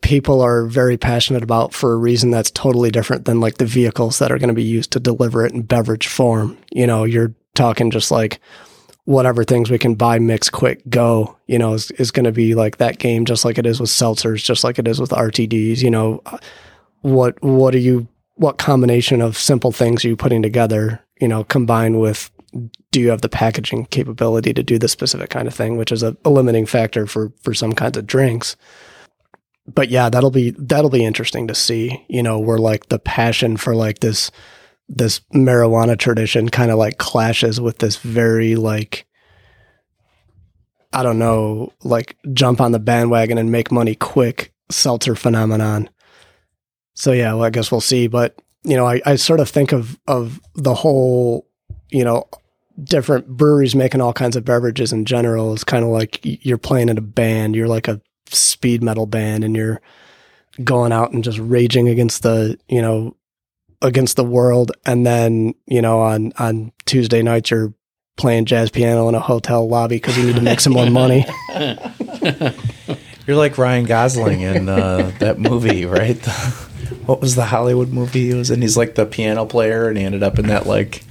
people 0.00 0.40
are 0.40 0.66
very 0.66 0.96
passionate 0.96 1.42
about 1.42 1.74
for 1.74 1.92
a 1.92 1.96
reason 1.96 2.30
that's 2.30 2.50
totally 2.50 2.90
different 2.90 3.24
than 3.24 3.40
like 3.40 3.58
the 3.58 3.66
vehicles 3.66 4.18
that 4.18 4.30
are 4.30 4.38
going 4.38 4.48
to 4.48 4.54
be 4.54 4.62
used 4.62 4.92
to 4.92 5.00
deliver 5.00 5.44
it 5.44 5.52
in 5.52 5.62
beverage 5.62 6.06
form. 6.06 6.56
You 6.70 6.86
know, 6.86 7.04
you're 7.04 7.34
talking 7.54 7.90
just 7.90 8.10
like 8.10 8.40
whatever 9.04 9.42
things 9.42 9.70
we 9.70 9.78
can 9.78 9.94
buy, 9.94 10.18
mix, 10.18 10.48
quick, 10.48 10.82
go, 10.88 11.36
you 11.46 11.58
know, 11.58 11.74
is, 11.74 11.90
is 11.92 12.12
going 12.12 12.24
to 12.24 12.32
be 12.32 12.54
like 12.54 12.76
that 12.76 12.98
game, 12.98 13.24
just 13.24 13.44
like 13.44 13.58
it 13.58 13.66
is 13.66 13.80
with 13.80 13.90
seltzers, 13.90 14.44
just 14.44 14.62
like 14.62 14.78
it 14.78 14.86
is 14.86 15.00
with 15.00 15.10
RTDs, 15.10 15.82
you 15.82 15.90
know, 15.90 16.22
uh, 16.26 16.38
what, 17.00 17.42
what 17.42 17.74
are 17.74 17.78
you, 17.78 18.06
what 18.36 18.58
combination 18.58 19.20
of 19.20 19.36
simple 19.36 19.72
things 19.72 20.04
are 20.04 20.08
you 20.08 20.16
putting 20.16 20.40
together, 20.40 21.04
you 21.20 21.26
know, 21.26 21.42
combined 21.42 22.00
with 22.00 22.30
do 22.90 23.00
you 23.00 23.10
have 23.10 23.22
the 23.22 23.28
packaging 23.28 23.86
capability 23.86 24.52
to 24.52 24.62
do 24.62 24.78
the 24.78 24.88
specific 24.88 25.30
kind 25.30 25.48
of 25.48 25.54
thing, 25.54 25.76
which 25.76 25.90
is 25.90 26.02
a, 26.02 26.16
a 26.24 26.30
limiting 26.30 26.66
factor 26.66 27.06
for 27.06 27.32
for 27.42 27.54
some 27.54 27.72
kinds 27.72 27.96
of 27.96 28.06
drinks. 28.06 28.56
But 29.66 29.90
yeah, 29.90 30.08
that'll 30.08 30.30
be 30.30 30.50
that'll 30.58 30.90
be 30.90 31.04
interesting 31.04 31.46
to 31.48 31.54
see, 31.54 32.04
you 32.08 32.22
know, 32.22 32.38
where 32.38 32.58
like 32.58 32.88
the 32.88 32.98
passion 32.98 33.56
for 33.56 33.74
like 33.74 34.00
this 34.00 34.30
this 34.88 35.20
marijuana 35.32 35.98
tradition 35.98 36.48
kind 36.48 36.70
of 36.70 36.78
like 36.78 36.98
clashes 36.98 37.60
with 37.60 37.78
this 37.78 37.96
very 37.96 38.56
like 38.56 39.06
I 40.92 41.02
don't 41.02 41.18
know, 41.18 41.72
like 41.82 42.16
jump 42.32 42.60
on 42.60 42.72
the 42.72 42.78
bandwagon 42.78 43.38
and 43.38 43.50
make 43.50 43.72
money 43.72 43.94
quick 43.94 44.52
seltzer 44.70 45.14
phenomenon. 45.14 45.88
So 46.94 47.12
yeah, 47.12 47.32
well, 47.34 47.44
I 47.44 47.50
guess 47.50 47.70
we'll 47.70 47.80
see. 47.80 48.08
But 48.08 48.38
you 48.64 48.76
know, 48.76 48.86
I, 48.86 49.00
I 49.06 49.16
sort 49.16 49.40
of 49.40 49.48
think 49.48 49.72
of 49.72 49.98
of 50.06 50.40
the 50.54 50.74
whole, 50.74 51.48
you 51.90 52.04
know, 52.04 52.28
different 52.82 53.28
breweries 53.28 53.74
making 53.74 54.00
all 54.00 54.12
kinds 54.12 54.36
of 54.36 54.44
beverages 54.44 54.92
in 54.92 55.04
general 55.04 55.52
is 55.54 55.64
kind 55.64 55.84
of 55.84 55.90
like 55.90 56.20
you're 56.22 56.58
playing 56.58 56.88
in 56.88 56.98
a 56.98 57.02
band. 57.02 57.56
You're 57.56 57.68
like 57.68 57.88
a 57.88 58.00
speed 58.34 58.82
metal 58.82 59.06
band, 59.06 59.44
and 59.44 59.54
you're 59.56 59.80
going 60.64 60.92
out 60.92 61.12
and 61.12 61.24
just 61.24 61.38
raging 61.38 61.88
against 61.88 62.22
the, 62.22 62.58
you 62.68 62.82
know, 62.82 63.16
against 63.80 64.16
the 64.16 64.24
world. 64.24 64.72
And 64.86 65.06
then 65.06 65.54
you 65.66 65.82
know, 65.82 66.00
on 66.00 66.32
on 66.38 66.72
Tuesday 66.86 67.22
nights, 67.22 67.50
you're 67.50 67.72
playing 68.16 68.44
jazz 68.44 68.70
piano 68.70 69.08
in 69.08 69.14
a 69.14 69.20
hotel 69.20 69.66
lobby 69.68 69.96
because 69.96 70.16
you 70.18 70.24
need 70.26 70.36
to 70.36 70.42
make 70.42 70.60
some 70.60 70.72
more 70.74 70.90
money. 70.90 71.24
You're 73.26 73.36
like 73.36 73.56
Ryan 73.56 73.84
Gosling 73.84 74.40
in 74.40 74.68
uh, 74.68 75.12
that 75.20 75.38
movie, 75.38 75.86
right? 75.86 76.20
The, 76.20 76.30
what 77.06 77.20
was 77.20 77.36
the 77.36 77.44
Hollywood 77.46 77.88
movie 77.90 78.28
he 78.28 78.34
was 78.34 78.50
in? 78.50 78.60
He's 78.62 78.76
like 78.76 78.96
the 78.96 79.06
piano 79.06 79.46
player, 79.46 79.88
and 79.88 79.96
he 79.96 80.04
ended 80.04 80.22
up 80.24 80.38
in 80.38 80.48
that 80.48 80.66
like 80.66 81.04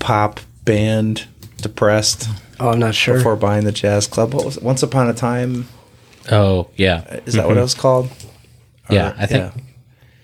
pop 0.00 0.40
band, 0.64 1.26
depressed 1.58 2.28
Oh, 2.58 2.70
I'm 2.70 2.78
not 2.80 2.94
sure. 2.94 3.16
before 3.18 3.36
buying 3.36 3.64
the 3.64 3.72
jazz 3.72 4.06
club. 4.06 4.34
What 4.34 4.44
was 4.44 4.56
it? 4.56 4.62
Once 4.62 4.82
Upon 4.82 5.08
a 5.08 5.14
Time? 5.14 5.68
Oh 6.30 6.70
yeah, 6.76 7.20
Is 7.26 7.34
that 7.34 7.46
what 7.46 7.52
it 7.52 7.54
mm-hmm. 7.54 7.62
was 7.62 7.74
called? 7.74 8.10
yeah. 8.90 9.10
Or- 9.10 9.14
I 9.18 9.26
think 9.26 9.54
yeah. 9.54 9.60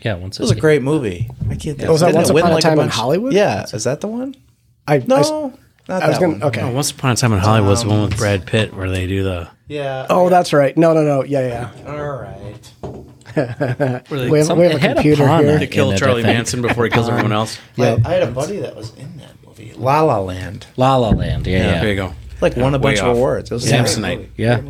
yeah. 0.03 0.15
once 0.15 0.39
it 0.39 0.43
was 0.43 0.51
a 0.51 0.57
great 0.57 0.83
movie. 0.83 1.29
I 1.49 1.57
can't. 1.57 1.79
think. 1.79 1.89
Was 1.91 2.01
that 2.01 2.09
didn't 2.09 2.17
Once 2.19 2.31
Upon 2.31 2.51
a 2.51 2.55
like, 2.55 2.63
Time 2.63 2.81
in 2.81 2.89
Hollywood? 2.89 3.33
Yeah, 3.33 3.65
is 3.73 3.85
that 3.85 4.01
the 4.01 4.09
one? 4.09 4.35
I, 4.87 4.99
No, 4.99 5.17
I 5.17 5.21
s- 5.21 5.31
not 5.31 6.03
I 6.03 6.09
was 6.09 6.19
that 6.19 6.21
gonna. 6.21 6.33
one. 6.33 6.43
Okay. 6.45 6.63
Oh, 6.63 6.71
Once 6.73 6.91
Upon 6.91 7.11
a 7.13 7.17
Time 7.17 7.33
in 7.33 7.39
Hollywood 7.41 7.71
was 7.71 7.83
the 7.83 7.89
one 7.89 8.03
with 8.03 8.17
Brad 8.17 8.47
Pitt 8.47 8.75
where 8.75 8.91
they 8.91 9.07
do 9.07 9.23
the. 9.23 9.49
Yeah. 9.69 10.07
Oh, 10.11 10.29
that's 10.29 10.53
right. 10.53 10.77
No, 10.77 10.95
no, 10.95 11.03
no. 11.03 11.23
Yeah, 11.25 11.71
yeah. 11.75 11.93
all 11.93 12.17
right. 12.17 12.73
Where 13.35 14.03
they, 14.11 14.29
We 14.29 14.39
have, 14.41 14.57
we 14.59 14.65
have 14.65 14.75
a 14.75 14.79
had 14.81 14.91
a 14.91 14.95
computer 14.95 15.25
pawn 15.25 15.45
here. 15.45 15.53
on 15.53 15.59
they 15.59 15.65
it. 15.67 15.71
kill 15.71 15.91
in 15.91 15.95
it, 15.95 16.03
I 16.03 16.05
Charlie. 16.05 16.23
Manson 16.25 16.63
before 16.63 16.83
he 16.85 16.91
kills 16.91 17.07
uh-huh. 17.07 17.19
everyone 17.19 17.33
else. 17.33 17.59
Yeah. 17.77 17.99
I, 18.05 18.09
I 18.11 18.13
had 18.15 18.23
a 18.25 18.33
buddy 18.33 18.59
that 18.59 18.75
was 18.75 18.93
in 18.97 19.19
that 19.19 19.31
movie, 19.47 19.73
La 19.75 20.03
La 20.03 20.19
Land. 20.19 20.67
La 20.77 20.97
La 20.97 21.11
Land. 21.11 21.47
Yeah, 21.47 21.59
yeah. 21.59 21.81
There 21.81 21.89
you 21.91 21.95
go. 21.95 22.13
Like 22.41 22.57
won 22.57 22.75
a 22.75 22.79
bunch 22.81 22.99
off. 22.99 23.11
of 23.11 23.17
awards. 23.17 23.51
It 23.53 23.55
was 23.55 23.67
a 23.71 23.77
great 23.77 23.87
Samsonite. 23.87 24.17
movie. 24.17 24.31
Yeah. 24.37 24.61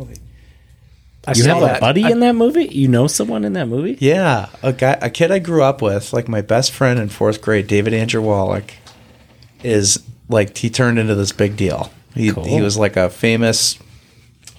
Great 1.25 1.37
movie. 1.37 1.37
I 1.37 1.37
You 1.37 1.43
saw 1.43 1.53
have 1.59 1.63
a 1.63 1.65
that. 1.73 1.79
buddy 1.81 2.03
I- 2.05 2.09
in 2.11 2.19
that 2.21 2.35
movie? 2.35 2.65
You 2.65 2.87
know 2.87 3.07
someone 3.07 3.43
in 3.43 3.53
that 3.53 3.67
movie? 3.67 3.97
Yeah, 3.99 4.49
a 4.63 4.73
guy, 4.73 4.97
a 5.01 5.09
kid 5.09 5.31
I 5.31 5.39
grew 5.39 5.63
up 5.63 5.81
with, 5.81 6.13
like 6.13 6.27
my 6.27 6.41
best 6.41 6.71
friend 6.71 6.99
in 6.99 7.09
fourth 7.09 7.41
grade, 7.41 7.67
David 7.67 7.93
Andrew 7.93 8.21
Wallach, 8.21 8.73
is 9.63 10.01
like 10.29 10.57
he 10.57 10.69
turned 10.69 10.97
into 10.99 11.15
this 11.15 11.31
big 11.31 11.55
deal. 11.55 11.91
He 12.15 12.31
Cool. 12.31 12.43
he 12.45 12.61
was 12.61 12.77
like 12.77 12.97
a 12.97 13.09
famous. 13.09 13.77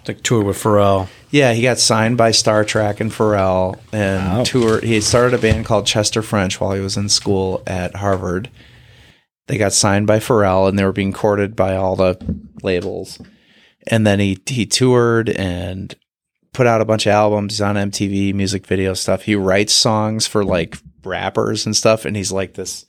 Like 0.09 0.23
toured 0.25 0.47
with 0.47 0.57
Pharrell. 0.61 1.07
Yeah, 1.31 1.53
he 1.53 1.63
got 1.63 1.79
signed 1.79 2.17
by 2.17 2.33
Star 2.33 2.65
Trak 2.65 2.99
and 2.99 3.13
Pharrell 3.13 3.77
and 3.93 4.39
Wow. 4.39 4.43
toured. 4.45 4.83
He 4.83 5.01
started 5.01 5.33
a 5.33 5.39
band 5.41 5.65
called 5.65 5.87
Chester 5.87 6.23
French 6.23 6.61
while 6.61 6.73
he 6.73 6.81
was 6.81 6.97
in 6.97 7.09
school 7.09 7.63
at 7.69 7.95
Harvard. 7.97 8.51
They 9.47 9.59
got 9.59 9.73
signed 9.73 10.09
by 10.09 10.19
Pharrell 10.19 10.69
and 10.69 10.77
they 10.77 10.85
were 10.85 10.93
being 10.93 11.13
courted 11.13 11.55
by 11.55 11.77
all 11.77 11.95
the 11.95 12.17
labels. 12.65 13.21
And 13.87 14.05
then 14.05 14.19
he 14.19 14.39
he 14.47 14.67
toured 14.67 15.29
and 15.31 15.95
put 16.53 16.67
out 16.67 16.81
a 16.81 16.85
bunch 16.85 17.07
of 17.07 17.13
albums. 17.13 17.55
He's 17.55 17.61
on 17.61 17.77
MTV, 17.77 18.35
music 18.35 18.67
video 18.67 18.95
stuff. 18.95 19.23
He 19.23 19.35
writes 19.35 19.73
songs 19.73 20.27
for 20.27 20.45
like 20.45 20.77
rappers 21.05 21.65
and 21.67 21.75
stuff. 21.77 22.05
And 22.05 22.17
he's 22.17 22.31
like 22.33 22.55
this 22.55 22.85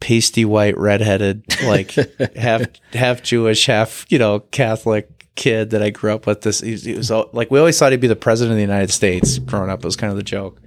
pasty 0.00 0.44
white, 0.44 0.76
redheaded, 0.78 1.44
like 1.64 1.92
half 2.36 2.62
half 2.92 3.22
Jewish, 3.22 3.66
half 3.66 4.06
you 4.08 4.18
know 4.18 4.40
Catholic 4.40 5.10
kid 5.36 5.70
that 5.70 5.82
I 5.82 5.90
grew 5.90 6.14
up 6.14 6.26
with. 6.26 6.42
This 6.42 6.60
he, 6.60 6.72
was- 6.72 6.84
he 6.84 6.94
was 6.94 7.10
all- 7.10 7.30
like 7.32 7.50
we 7.50 7.58
always 7.58 7.78
thought 7.78 7.92
he'd 7.92 8.00
be 8.00 8.06
the 8.08 8.16
president 8.16 8.52
of 8.52 8.56
the 8.56 8.62
United 8.62 8.90
States. 8.90 9.38
Growing 9.38 9.70
up, 9.70 9.80
it 9.80 9.84
was 9.84 9.96
kind 9.96 10.10
of 10.10 10.16
the 10.16 10.22
joke. 10.22 10.60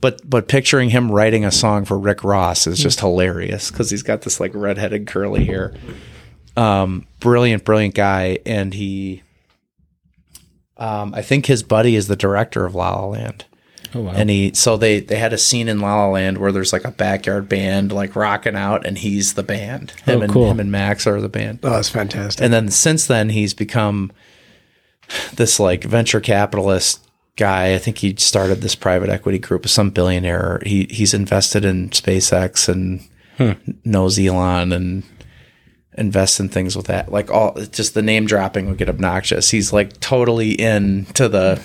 But 0.00 0.20
but 0.28 0.46
picturing 0.46 0.90
him 0.90 1.10
writing 1.10 1.44
a 1.44 1.50
song 1.50 1.84
for 1.84 1.98
Rick 1.98 2.22
Ross 2.22 2.66
is 2.68 2.78
just 2.78 3.00
hilarious 3.00 3.70
because 3.70 3.90
he's 3.90 4.04
got 4.04 4.22
this 4.22 4.38
like 4.38 4.52
redheaded 4.54 5.06
curly 5.08 5.44
hair. 5.44 5.74
Um, 6.56 7.06
brilliant, 7.20 7.64
brilliant 7.64 7.94
guy, 7.94 8.38
and 8.46 8.72
he. 8.74 9.22
Um, 10.78 11.14
I 11.14 11.22
think 11.22 11.46
his 11.46 11.62
buddy 11.62 11.96
is 11.96 12.06
the 12.08 12.16
director 12.16 12.64
of 12.64 12.74
La 12.74 12.94
La 13.00 13.06
Land. 13.06 13.44
Oh 13.94 14.02
wow. 14.02 14.12
And 14.14 14.28
he 14.28 14.52
so 14.54 14.76
they 14.76 15.00
they 15.00 15.16
had 15.16 15.32
a 15.32 15.38
scene 15.38 15.66
in 15.68 15.80
La 15.80 15.94
La 16.04 16.08
Land 16.10 16.38
where 16.38 16.52
there's 16.52 16.72
like 16.74 16.84
a 16.84 16.90
backyard 16.90 17.48
band 17.48 17.90
like 17.90 18.14
rocking 18.14 18.54
out 18.54 18.84
and 18.86 18.98
he's 18.98 19.34
the 19.34 19.42
band. 19.42 19.92
Him 20.04 20.20
Oh, 20.20 20.22
and 20.22 20.32
cool. 20.32 20.50
him 20.50 20.60
and 20.60 20.70
Max 20.70 21.06
are 21.06 21.20
the 21.20 21.28
band. 21.28 21.60
Oh, 21.62 21.70
that's 21.70 21.88
fantastic. 21.88 22.44
And 22.44 22.52
then 22.52 22.68
since 22.70 23.06
then 23.06 23.30
he's 23.30 23.54
become 23.54 24.12
this 25.34 25.58
like 25.58 25.84
venture 25.84 26.20
capitalist 26.20 27.02
guy. 27.36 27.72
I 27.74 27.78
think 27.78 27.98
he 27.98 28.14
started 28.16 28.60
this 28.60 28.74
private 28.74 29.08
equity 29.08 29.38
group 29.38 29.62
with 29.62 29.70
some 29.70 29.88
billionaire. 29.90 30.60
He 30.66 30.86
he's 30.90 31.14
invested 31.14 31.64
in 31.64 31.88
SpaceX 31.90 32.68
and 32.68 33.00
knows 33.84 34.18
Elon 34.18 34.72
and 34.72 35.02
invests 35.98 36.40
in 36.40 36.48
things 36.48 36.76
with 36.76 36.86
that. 36.86 37.10
Like 37.12 37.30
all 37.30 37.52
just 37.72 37.94
the 37.94 38.02
name 38.02 38.26
dropping 38.26 38.68
would 38.68 38.78
get 38.78 38.88
obnoxious. 38.88 39.50
He's 39.50 39.72
like 39.72 39.98
totally 40.00 40.52
into 40.58 41.28
the 41.28 41.60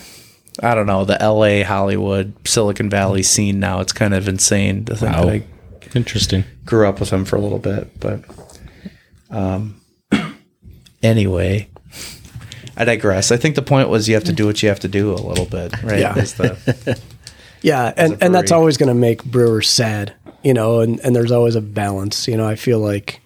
I 0.62 0.76
don't 0.76 0.86
know, 0.88 1.04
the 1.06 1.18
LA, 1.20 1.64
Hollywood, 1.66 2.34
Silicon 2.48 2.90
Valley 2.90 3.24
scene 3.24 3.60
now. 3.60 3.80
It's 3.80 3.94
kind 3.94 4.14
of 4.14 4.28
insane 4.28 4.86
to 4.86 4.96
think 4.96 5.12
Wow. 5.16 5.26
that 5.26 5.32
I 5.34 5.44
Interesting. 5.96 6.44
grew 6.66 6.88
up 6.88 7.00
with 7.00 7.10
him 7.12 7.24
for 7.26 7.36
a 7.36 7.40
little 7.40 7.60
bit, 7.60 8.00
but 8.00 8.24
um 9.30 9.80
anyway, 11.04 11.70
I 12.78 12.86
digress. 12.86 13.32
I 13.32 13.38
think 13.38 13.56
the 13.56 13.62
point 13.62 13.90
was 13.90 14.08
you 14.08 14.16
have 14.16 14.24
to 14.26 14.34
do 14.34 14.46
what 14.46 14.62
you 14.64 14.70
have 14.70 14.80
to 14.82 14.88
do 14.88 15.12
a 15.12 15.16
little 15.16 15.46
bit, 15.46 15.82
right? 15.84 16.00
Yeah. 16.00 16.18
Is 16.18 16.34
the- 16.36 17.00
Yeah, 17.62 17.94
and, 17.96 18.22
and 18.22 18.36
that's 18.36 18.52
always 18.52 18.76
going 18.76 18.90
to 18.90 18.94
make 18.94 19.24
brewers 19.24 19.70
sad, 19.70 20.14
you 20.44 20.54
know, 20.54 20.82
and, 20.82 21.00
and 21.00 21.16
there's 21.16 21.32
always 21.32 21.56
a 21.56 21.62
balance. 21.62 22.28
You 22.28 22.36
know, 22.36 22.46
I 22.46 22.56
feel 22.56 22.80
like 22.80 23.22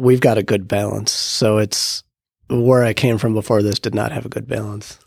we've 0.00 0.20
got 0.20 0.38
a 0.38 0.42
good 0.42 0.66
balance. 0.68 1.12
So 1.12 1.58
it's 1.58 2.02
where 2.48 2.82
I 2.84 2.92
came 2.94 3.18
from 3.18 3.34
before 3.34 3.62
this 3.62 3.78
did 3.78 3.94
not 3.94 4.12
have 4.12 4.26
a 4.26 4.28
good 4.30 4.48
balance. 4.48 4.98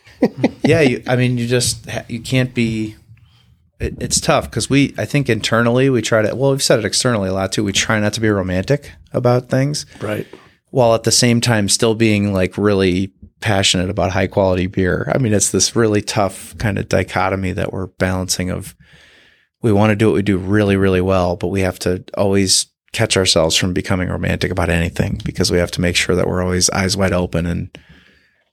yeah, 0.62 0.80
you, 0.80 1.02
I 1.06 1.16
mean, 1.16 1.38
you 1.38 1.46
just 1.46 1.86
you 2.08 2.20
can't 2.20 2.54
be. 2.54 2.96
It, 3.80 3.96
it's 4.00 4.20
tough 4.20 4.48
because 4.48 4.70
we, 4.70 4.94
I 4.96 5.04
think 5.04 5.28
internally 5.28 5.90
we 5.90 6.02
try 6.02 6.22
to. 6.22 6.34
Well, 6.34 6.50
we've 6.52 6.62
said 6.62 6.78
it 6.78 6.84
externally 6.84 7.28
a 7.28 7.32
lot 7.32 7.52
too. 7.52 7.64
We 7.64 7.72
try 7.72 7.98
not 7.98 8.12
to 8.14 8.20
be 8.20 8.28
romantic 8.28 8.92
about 9.12 9.48
things, 9.48 9.86
Right. 10.00 10.26
while 10.70 10.94
at 10.94 11.02
the 11.02 11.10
same 11.10 11.40
time 11.40 11.68
still 11.68 11.94
being 11.94 12.32
like 12.32 12.56
really 12.56 13.12
passionate 13.40 13.90
about 13.90 14.12
high 14.12 14.28
quality 14.28 14.68
beer. 14.68 15.10
I 15.12 15.18
mean, 15.18 15.32
it's 15.32 15.50
this 15.50 15.74
really 15.74 16.00
tough 16.00 16.56
kind 16.58 16.78
of 16.78 16.88
dichotomy 16.88 17.52
that 17.52 17.72
we're 17.72 17.88
balancing 17.88 18.50
of. 18.50 18.76
We 19.62 19.72
want 19.72 19.90
to 19.90 19.96
do 19.96 20.06
what 20.06 20.14
we 20.14 20.22
do 20.22 20.38
really, 20.38 20.76
really 20.76 21.00
well, 21.00 21.36
but 21.36 21.48
we 21.48 21.60
have 21.62 21.78
to 21.80 22.04
always 22.16 22.66
catch 22.92 23.16
ourselves 23.16 23.56
from 23.56 23.72
becoming 23.72 24.08
romantic 24.08 24.50
about 24.50 24.68
anything 24.68 25.20
because 25.24 25.50
we 25.50 25.58
have 25.58 25.70
to 25.72 25.80
make 25.80 25.96
sure 25.96 26.14
that 26.14 26.28
we're 26.28 26.42
always 26.42 26.68
eyes 26.70 26.96
wide 26.96 27.12
open 27.12 27.46
and 27.46 27.76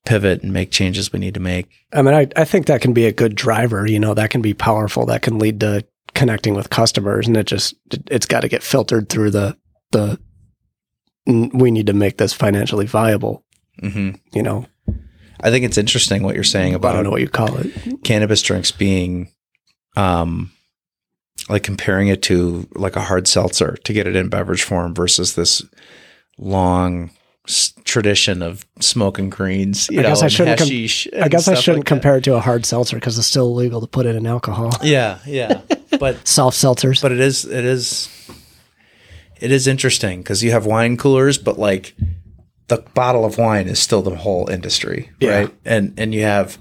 pivot 0.06 0.42
and 0.42 0.54
make 0.54 0.72
changes 0.72 1.12
we 1.12 1.20
need 1.20 1.34
to 1.34 1.40
make. 1.40 1.68
I 1.94 2.02
mean, 2.02 2.14
I, 2.14 2.28
I 2.36 2.46
think 2.46 2.68
that 2.68 2.82
can 2.82 2.94
be 2.94 3.06
a 3.06 3.12
good 3.12 3.36
driver, 3.36 3.86
you 3.86 4.00
know, 4.00 4.14
that 4.14 4.30
can 4.30 4.42
be 4.42 4.54
powerful. 4.54 5.06
That 5.06 5.22
can 5.22 5.40
lead 5.40 5.60
to 5.60 5.86
connecting 6.14 6.56
with 6.56 6.70
customers 6.70 7.28
and 7.28 7.36
it 7.36 7.48
just, 7.48 7.76
it's 8.10 8.26
got 8.26 8.42
to 8.42 8.48
get 8.48 8.64
filtered 8.64 9.10
through 9.10 9.32
the, 9.32 9.58
the, 9.92 10.20
we 11.26 11.70
need 11.70 11.88
to 11.88 11.94
make 11.94 12.18
this 12.18 12.34
financially 12.34 12.86
viable, 12.88 13.44
hmm 13.80 14.12
you 14.34 14.42
know, 14.42 14.66
I 15.42 15.52
think 15.52 15.64
it's 15.64 15.78
interesting 15.78 16.24
what 16.24 16.36
you're 16.36 16.44
saying 16.44 16.74
about 16.74 16.92
I 16.92 16.96
don't 16.96 17.04
know 17.04 17.12
what 17.12 17.22
you 17.22 17.30
call 17.30 17.56
it. 17.58 18.04
cannabis 18.04 18.42
drinks 18.42 18.72
being, 18.72 19.32
um, 19.96 20.52
like 21.50 21.64
comparing 21.64 22.08
it 22.08 22.22
to 22.24 22.68
like 22.76 22.96
a 22.96 23.02
hard 23.02 23.28
seltzer 23.28 23.76
to 23.84 23.94
get 23.94 24.08
it 24.08 24.16
in 24.16 24.30
beverage 24.30 24.64
form 24.64 24.94
versus 24.94 25.36
this 25.36 25.64
long 26.38 27.10
s- 27.48 27.74
tradition 27.84 28.42
of 28.42 28.66
smoking 28.80 29.30
greens. 29.30 29.90
You 29.90 30.00
I 30.00 30.04
know, 30.04 30.10
guess 30.10 30.22
I 30.24 30.28
shouldn't 30.28 30.60
com- 30.60 31.22
I 31.24 31.28
guess 31.28 31.48
I 31.48 31.56
shouldn't 31.56 31.86
compare 31.86 32.18
it 32.18 32.24
to 32.26 32.36
a 32.36 32.40
hard 32.40 32.66
seltzer 32.66 32.96
because 32.98 33.18
it's 33.18 33.28
still 33.28 33.48
illegal 33.48 33.82
to 33.82 33.88
put 33.88 34.06
it 34.06 34.16
in 34.16 34.26
alcohol. 34.28 34.72
Yeah, 34.84 35.20
yeah, 35.26 35.62
but 36.00 36.16
Soft 36.28 36.56
seltzers. 36.58 37.02
but 37.02 37.12
it 37.12 37.20
is 37.20 37.46
it 37.46 37.66
is 37.66 38.10
it 39.42 39.52
is 39.52 39.68
interesting 39.68 40.20
because 40.20 40.44
you 40.44 40.52
have 40.52 40.66
wine 40.66 40.98
coolers, 40.98 41.38
but 41.38 41.58
like 41.58 41.96
the 42.68 42.78
bottle 42.94 43.26
of 43.26 43.38
wine 43.40 43.68
is 43.68 43.80
still 43.80 44.02
the 44.04 44.16
whole 44.16 44.48
industry, 44.50 45.10
Yeah. 45.20 45.40
right? 45.40 45.56
And 45.66 45.94
and 45.98 46.14
you 46.14 46.22
have 46.22 46.58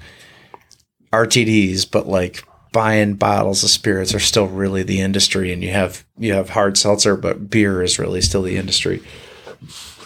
RTDs, 1.13 1.91
but 1.91 2.07
like 2.07 2.43
buying 2.73 3.15
bottles 3.15 3.65
of 3.65 3.71
spirits 3.71 4.15
are 4.15 4.21
still 4.21 4.47
really 4.47 4.83
the 4.83 5.01
industry, 5.01 5.53
and 5.53 5.63
you 5.63 5.71
have 5.71 6.05
you 6.17 6.33
have 6.35 6.51
hard 6.51 6.77
seltzer, 6.77 7.17
but 7.17 7.51
beer 7.51 7.83
is 7.83 7.99
really 7.99 8.21
still 8.21 8.43
the 8.43 8.57
industry. 8.57 9.03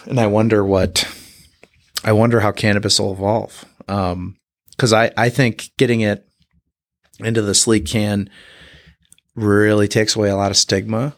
And 0.07 0.19
I 0.19 0.27
wonder 0.27 0.65
what 0.65 1.09
I 2.05 2.13
wonder 2.13 2.41
how 2.41 2.53
cannabis 2.53 2.99
will 2.99 3.13
evolve. 3.13 3.65
Um, 3.89 4.37
because 4.71 4.93
I 4.93 5.11
I 5.17 5.29
think 5.29 5.71
getting 5.79 6.01
it 6.01 6.27
into 7.21 7.43
the 7.43 7.55
sleek 7.55 7.87
can 7.87 8.29
really 9.35 9.89
takes 9.89 10.17
away 10.17 10.29
a 10.29 10.37
lot 10.37 10.51
of 10.51 10.57
stigma 10.57 11.15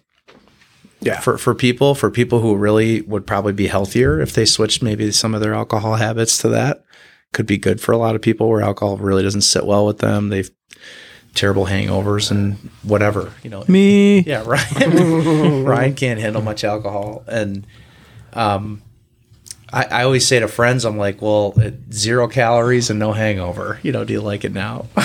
yeah. 1.01 1.20
for 1.20 1.38
for 1.38 1.55
people 1.55 1.95
for 1.95 2.11
people 2.11 2.40
who 2.40 2.57
really 2.57 3.01
would 3.03 3.26
probably 3.26 3.53
be 3.53 3.66
healthier 3.66 4.20
if 4.20 4.32
they 4.32 4.45
switched 4.45 4.82
maybe 4.82 5.11
some 5.12 5.34
of 5.34 5.40
their 5.40 5.55
alcohol 5.55 5.97
habits 5.97 6.38
to 6.38 6.49
that 6.49 6.84
could 7.32 7.47
be 7.47 7.59
good 7.59 7.80
for 7.80 7.92
a 7.92 7.99
lot 7.99 8.14
of 8.14 8.22
people 8.22 8.49
where 8.49 8.61
alcohol 8.61 8.97
really 8.97 9.22
doesn't 9.22 9.40
sit 9.40 9.66
well 9.66 9.84
with 9.86 9.99
them 9.99 10.28
they've 10.28 10.51
terrible 11.35 11.66
hangovers 11.66 12.30
and 12.30 12.55
whatever 12.82 13.32
you 13.43 13.51
know 13.51 13.64
Me. 13.68 14.20
yeah 14.20 14.43
ryan 14.47 15.64
ryan 15.64 15.95
can't 15.95 16.20
handle 16.20 16.43
much 16.43 16.62
alcohol 16.64 17.24
and 17.26 17.66
um 18.32 18.80
I, 19.72 19.85
I 19.91 20.03
always 20.05 20.26
say 20.26 20.39
to 20.41 20.47
friends 20.49 20.85
i'm 20.85 20.97
like 20.97 21.20
well 21.20 21.53
it, 21.57 21.93
zero 21.93 22.28
calories 22.28 22.89
and 22.91 22.99
no 22.99 23.12
hangover 23.12 23.80
you 23.82 23.91
know 23.93 24.05
do 24.05 24.12
you 24.12 24.20
like 24.20 24.45
it 24.45 24.53
now 24.53 24.87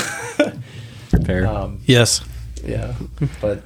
Fair. 1.25 1.47
um 1.47 1.79
Yes. 1.85 2.21
yeah, 2.63 2.93
but 3.41 3.63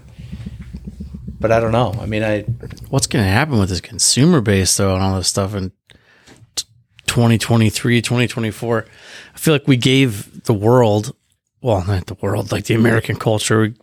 but 1.40 1.52
I 1.52 1.60
don't 1.60 1.74
know. 1.74 1.94
I 2.00 2.06
mean, 2.06 2.24
I 2.24 2.44
what's 2.90 3.06
going 3.08 3.24
to 3.24 3.30
happen 3.30 3.60
with 3.60 3.68
this 3.70 3.82
consumer 3.82 4.40
base 4.40 4.76
though, 4.78 4.94
and 4.96 5.04
all 5.04 5.18
this 5.18 5.28
stuff 5.28 5.54
in 5.56 5.72
2023, 7.08 8.02
2024. 8.02 8.86
I 9.36 9.38
feel 9.38 9.54
like 9.54 9.68
we 9.68 9.76
gave 9.78 10.44
the 10.44 10.54
world, 10.54 11.14
well, 11.64 11.84
not 11.88 12.08
the 12.08 12.16
world, 12.16 12.52
like 12.52 12.66
the 12.66 12.76
American 12.76 13.16
culture, 13.16 13.74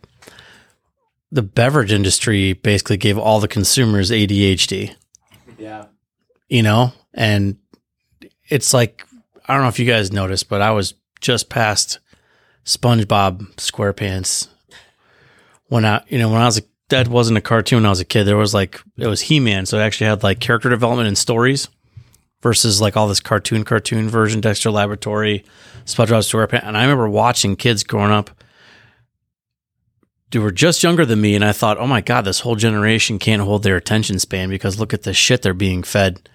the 1.32 1.42
beverage 1.42 1.92
industry 1.92 2.52
basically 2.52 2.98
gave 2.98 3.16
all 3.16 3.40
the 3.40 3.48
consumers 3.48 4.10
ADHD. 4.10 4.94
Yeah. 5.58 5.86
you 6.48 6.62
know, 6.62 6.92
and 7.12 7.56
it's 8.48 8.72
like 8.72 9.04
I 9.46 9.54
don't 9.54 9.62
know 9.62 9.68
if 9.68 9.78
you 9.78 9.86
guys 9.86 10.12
noticed, 10.12 10.48
but 10.48 10.60
I 10.62 10.70
was 10.70 10.94
just 11.20 11.48
past 11.48 11.98
SpongeBob 12.64 13.54
SquarePants 13.56 14.48
when 15.66 15.84
I, 15.84 16.02
you 16.08 16.18
know, 16.18 16.28
when 16.28 16.40
I 16.40 16.46
was 16.46 16.58
a 16.58 16.62
that 16.90 17.08
wasn't 17.08 17.38
a 17.38 17.42
cartoon 17.42 17.78
when 17.78 17.86
I 17.86 17.90
was 17.90 18.00
a 18.00 18.04
kid. 18.04 18.24
There 18.24 18.36
was 18.36 18.54
like 18.54 18.80
it 18.96 19.06
was 19.06 19.22
He 19.22 19.40
Man, 19.40 19.66
so 19.66 19.78
it 19.78 19.82
actually 19.82 20.08
had 20.08 20.22
like 20.22 20.40
character 20.40 20.68
development 20.68 21.08
and 21.08 21.18
stories 21.18 21.68
versus 22.42 22.80
like 22.80 22.96
all 22.96 23.08
this 23.08 23.20
cartoon 23.20 23.64
cartoon 23.64 24.08
version, 24.08 24.40
Dexter 24.40 24.70
Laboratory, 24.70 25.44
SpongeBob 25.84 26.20
SquarePants. 26.20 26.66
And 26.66 26.76
I 26.76 26.82
remember 26.82 27.08
watching 27.08 27.56
kids 27.56 27.84
growing 27.84 28.12
up 28.12 28.30
who 30.32 30.40
were 30.40 30.52
just 30.52 30.82
younger 30.82 31.04
than 31.04 31.20
me, 31.20 31.34
and 31.34 31.44
I 31.44 31.52
thought, 31.52 31.78
oh 31.78 31.86
my 31.86 32.00
god, 32.00 32.24
this 32.24 32.40
whole 32.40 32.56
generation 32.56 33.18
can't 33.18 33.42
hold 33.42 33.62
their 33.62 33.76
attention 33.76 34.18
span 34.18 34.48
because 34.48 34.78
look 34.78 34.94
at 34.94 35.02
the 35.02 35.12
shit 35.12 35.42
they're 35.42 35.54
being 35.54 35.82
fed 35.82 36.28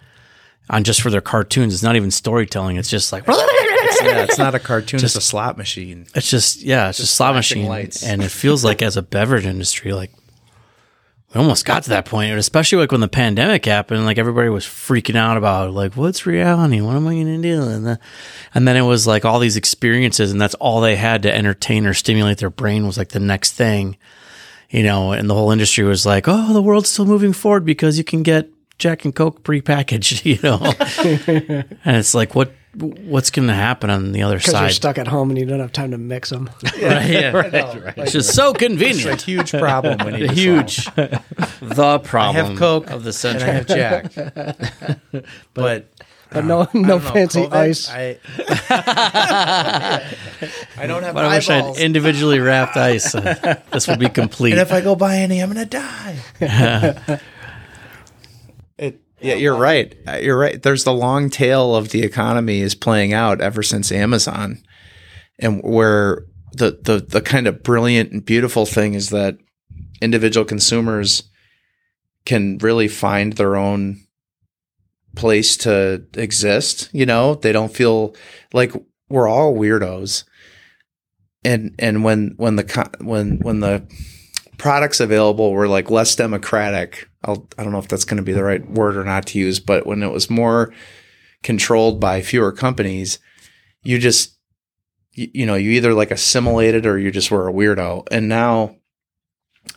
on 0.70 0.84
just 0.84 1.02
for 1.02 1.10
their 1.10 1.22
cartoons. 1.22 1.74
It's 1.74 1.84
not 1.84 1.96
even 1.96 2.12
storytelling. 2.12 2.76
It's 2.78 2.90
just 2.90 3.12
like 3.14 3.26
yeah, 3.28 4.24
it's 4.24 4.38
not 4.38 4.54
a 4.54 4.60
cartoon; 4.60 5.04
it's 5.04 5.16
a 5.16 5.22
slot 5.22 5.58
machine. 5.58 6.08
it's 6.14 6.30
just 6.30 6.62
yeah, 6.62 6.90
it's 6.90 6.98
just, 6.98 7.16
slot 7.16 7.36
machine, 7.36 7.68
lights. 7.68 8.04
and 8.04 8.22
it 8.22 8.32
feels 8.32 8.66
like 8.66 8.82
as 8.82 8.98
a 8.98 9.02
beverage 9.02 9.46
industry, 9.46 9.94
like 9.94 10.12
we 11.36 11.42
almost 11.42 11.66
got 11.66 11.84
to 11.84 11.90
that 11.90 12.06
point, 12.06 12.32
especially 12.32 12.78
like 12.78 12.94
when 12.94 13.02
the 13.02 13.10
pandemic 13.10 13.66
happened, 13.66 14.06
like 14.06 14.18
everybody 14.18 14.48
was 14.48 14.66
freaking 14.66 15.18
out 15.18 15.36
about 15.36 15.74
like 15.74 15.98
what's 15.98 16.26
reality, 16.26 16.80
what 16.80 16.96
am 16.96 17.06
I 17.10 17.14
going 17.14 17.42
to 17.42 17.42
do, 17.42 17.62
and 17.62 17.86
then, 17.86 18.00
and 18.54 18.66
then 18.66 18.78
it 18.78 18.84
was 18.84 19.06
like 19.06 19.26
all 19.26 19.40
these 19.40 19.58
experiences, 19.58 20.32
and 20.32 20.40
that's 20.40 20.56
all 20.56 20.80
they 20.80 20.96
had 20.96 21.24
to 21.24 21.36
entertain 21.36 21.86
or 21.86 21.94
stimulate 21.94 22.38
their 22.38 22.50
brain 22.50 22.88
was 22.88 22.98
like 22.98 23.10
the 23.10 23.20
next 23.20 23.52
thing, 23.52 23.98
you 24.70 24.82
know, 24.82 25.12
and 25.12 25.30
the 25.30 25.34
whole 25.34 25.52
industry 25.52 25.84
was 25.84 26.06
like, 26.06 26.24
oh, 26.30 26.54
the 26.54 26.62
world's 26.62 26.90
still 26.90 27.06
moving 27.06 27.34
forward 27.34 27.66
because 27.66 27.98
you 27.98 28.06
can 28.06 28.24
get 28.24 28.48
Jack 28.78 29.04
and 29.04 29.14
Coke 29.14 29.44
prepackaged, 29.44 30.24
you 30.24 30.40
know, 30.42 30.60
and 31.84 31.98
it's 31.98 32.16
like 32.16 32.34
what 32.34 32.54
what's 32.78 33.30
going 33.32 33.48
to 33.48 33.54
happen 33.54 33.90
on 33.90 34.12
the 34.12 34.22
other 34.24 34.40
side? 34.40 34.52
Because 34.52 34.62
you're 34.62 34.70
stuck 34.72 34.98
at 34.98 35.08
home 35.08 35.30
and 35.30 35.40
you 35.40 35.46
don't 35.46 35.60
have 35.60 35.72
time 35.72 35.92
to 35.92 35.98
mix 35.98 36.30
them. 36.30 36.50
Right, 36.82 37.10
yeah. 37.10 37.94
It's 37.98 38.12
just 38.12 38.34
so 38.36 38.54
convenient. 38.54 39.06
It's 39.06 39.24
a 39.24 39.26
huge 39.26 39.52
problem. 39.52 40.06
We 40.06 40.12
need 40.18 40.30
The 40.30 40.34
huge, 40.34 40.86
the 40.96 42.00
problem 42.04 42.58
Coke 42.58 42.90
of 42.92 43.04
the 43.04 43.10
and 43.10 43.16
century. 43.16 43.50
I 43.50 43.54
have 43.54 43.68
Jack, 43.68 44.12
but 45.54 45.88
But 46.32 46.44
no, 46.46 46.62
I 46.62 46.68
no 46.74 46.74
don't 46.74 46.88
know, 46.88 47.00
fancy 47.00 47.42
COVID, 47.44 47.54
ice. 47.54 47.90
I, 47.90 48.18
I 50.78 50.88
don't 50.88 51.04
have 51.04 51.14
But 51.14 51.26
I 51.26 51.36
wish 51.36 51.50
I 51.50 51.62
had 51.62 51.78
individually 51.78 52.40
wrapped 52.40 52.76
ice. 52.78 53.16
Uh, 53.16 53.62
this 53.72 53.88
would 53.88 54.00
be 54.00 54.10
complete. 54.10 54.52
and 54.52 54.60
if 54.62 54.72
I 54.74 54.82
go 54.82 54.96
buy 54.96 55.18
any, 55.18 55.40
I'm 55.42 55.50
gonna 55.54 55.66
die. 55.66 57.20
Yeah, 59.22 59.36
you're 59.36 59.56
right. 59.56 59.96
Uh, 60.08 60.18
You're 60.18 60.38
right. 60.38 60.62
There's 60.62 60.84
the 60.84 60.94
long 60.94 61.30
tail 61.30 61.76
of 61.76 61.90
the 61.90 62.04
economy 62.04 62.60
is 62.60 62.76
playing 62.76 63.14
out 63.14 63.42
ever 63.42 63.64
since 63.64 63.92
Amazon, 63.92 64.62
and 65.40 65.62
where 65.64 66.26
the 66.52 66.80
the 66.82 67.00
the 67.00 67.22
kind 67.22 67.48
of 67.48 67.64
brilliant 67.64 68.12
and 68.12 68.26
beautiful 68.26 68.66
thing 68.66 68.94
is 68.94 69.10
that 69.10 69.38
individual 70.02 70.46
consumers 70.46 71.24
can 72.26 72.58
really 72.60 72.88
find 72.88 73.34
their 73.34 73.56
own 73.56 74.02
place 75.16 75.56
to 75.58 76.06
exist. 76.14 76.90
You 76.92 77.06
know, 77.06 77.36
they 77.36 77.52
don't 77.52 77.74
feel 77.74 78.16
like 78.54 78.74
we're 79.10 79.28
all 79.28 79.56
weirdos. 79.56 80.24
And 81.44 81.76
and 81.80 82.04
when 82.04 82.34
when 82.38 82.56
the 82.56 82.90
when 83.02 83.40
when 83.40 83.60
the 83.60 83.88
products 84.58 85.00
available 85.00 85.52
were 85.52 85.68
like 85.68 85.90
less 85.92 86.16
democratic, 86.16 87.08
I'll, 87.26 87.48
I 87.58 87.64
don't 87.64 87.72
know 87.72 87.80
if 87.80 87.88
that's 87.88 88.06
going 88.06 88.18
to 88.18 88.24
be 88.24 88.34
the 88.34 88.44
right 88.44 88.68
word 88.70 88.96
or 88.96 89.04
not 89.04 89.26
to 89.28 89.40
use, 89.40 89.60
but 89.60 89.86
when 89.86 90.04
it 90.04 90.12
was 90.12 90.30
more 90.30 90.74
controlled 91.44 92.00
by 92.00 92.22
fewer 92.22 92.52
companies, 92.52 93.20
you 93.84 94.00
just 94.00 94.38
you, 95.14 95.30
you 95.34 95.46
know 95.46 95.56
you 95.56 95.72
either 95.72 95.94
like 95.94 96.12
assimilated 96.12 96.86
or 96.86 96.98
you 96.98 97.12
just 97.12 97.32
were 97.32 97.50
a 97.50 97.54
weirdo. 97.54 98.08
And 98.12 98.30
now 98.30 98.78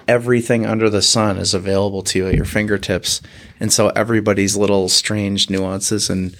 everything 0.07 0.67
under 0.67 0.91
the 0.91 1.03
sun 1.03 1.39
is 1.39 1.55
available 1.55 2.03
to 2.03 2.19
you 2.19 2.29
at 2.29 2.35
your 2.35 2.45
fingertips. 2.45 3.21
And 3.59 3.73
so 3.73 3.89
everybody's 3.91 4.57
little 4.57 4.89
strange 4.89 5.51
nuances 5.51 6.11
and 6.11 6.37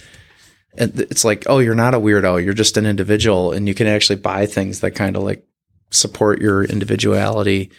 and 0.77 1.01
it's 1.01 1.25
like 1.25 1.45
oh 1.47 1.59
you're 1.59 1.75
not 1.75 1.95
a 1.95 2.01
weirdo. 2.01 2.45
You're 2.45 2.55
just 2.55 2.77
an 2.77 2.87
individual 2.87 3.53
and 3.53 3.67
you 3.67 3.75
can 3.75 3.87
actually 3.87 4.17
buy 4.17 4.47
things 4.47 4.81
that 4.81 4.93
kind 4.93 5.17
of 5.17 5.23
like 5.23 5.47
support 5.91 6.41
your 6.41 6.65
individuality 6.65 7.71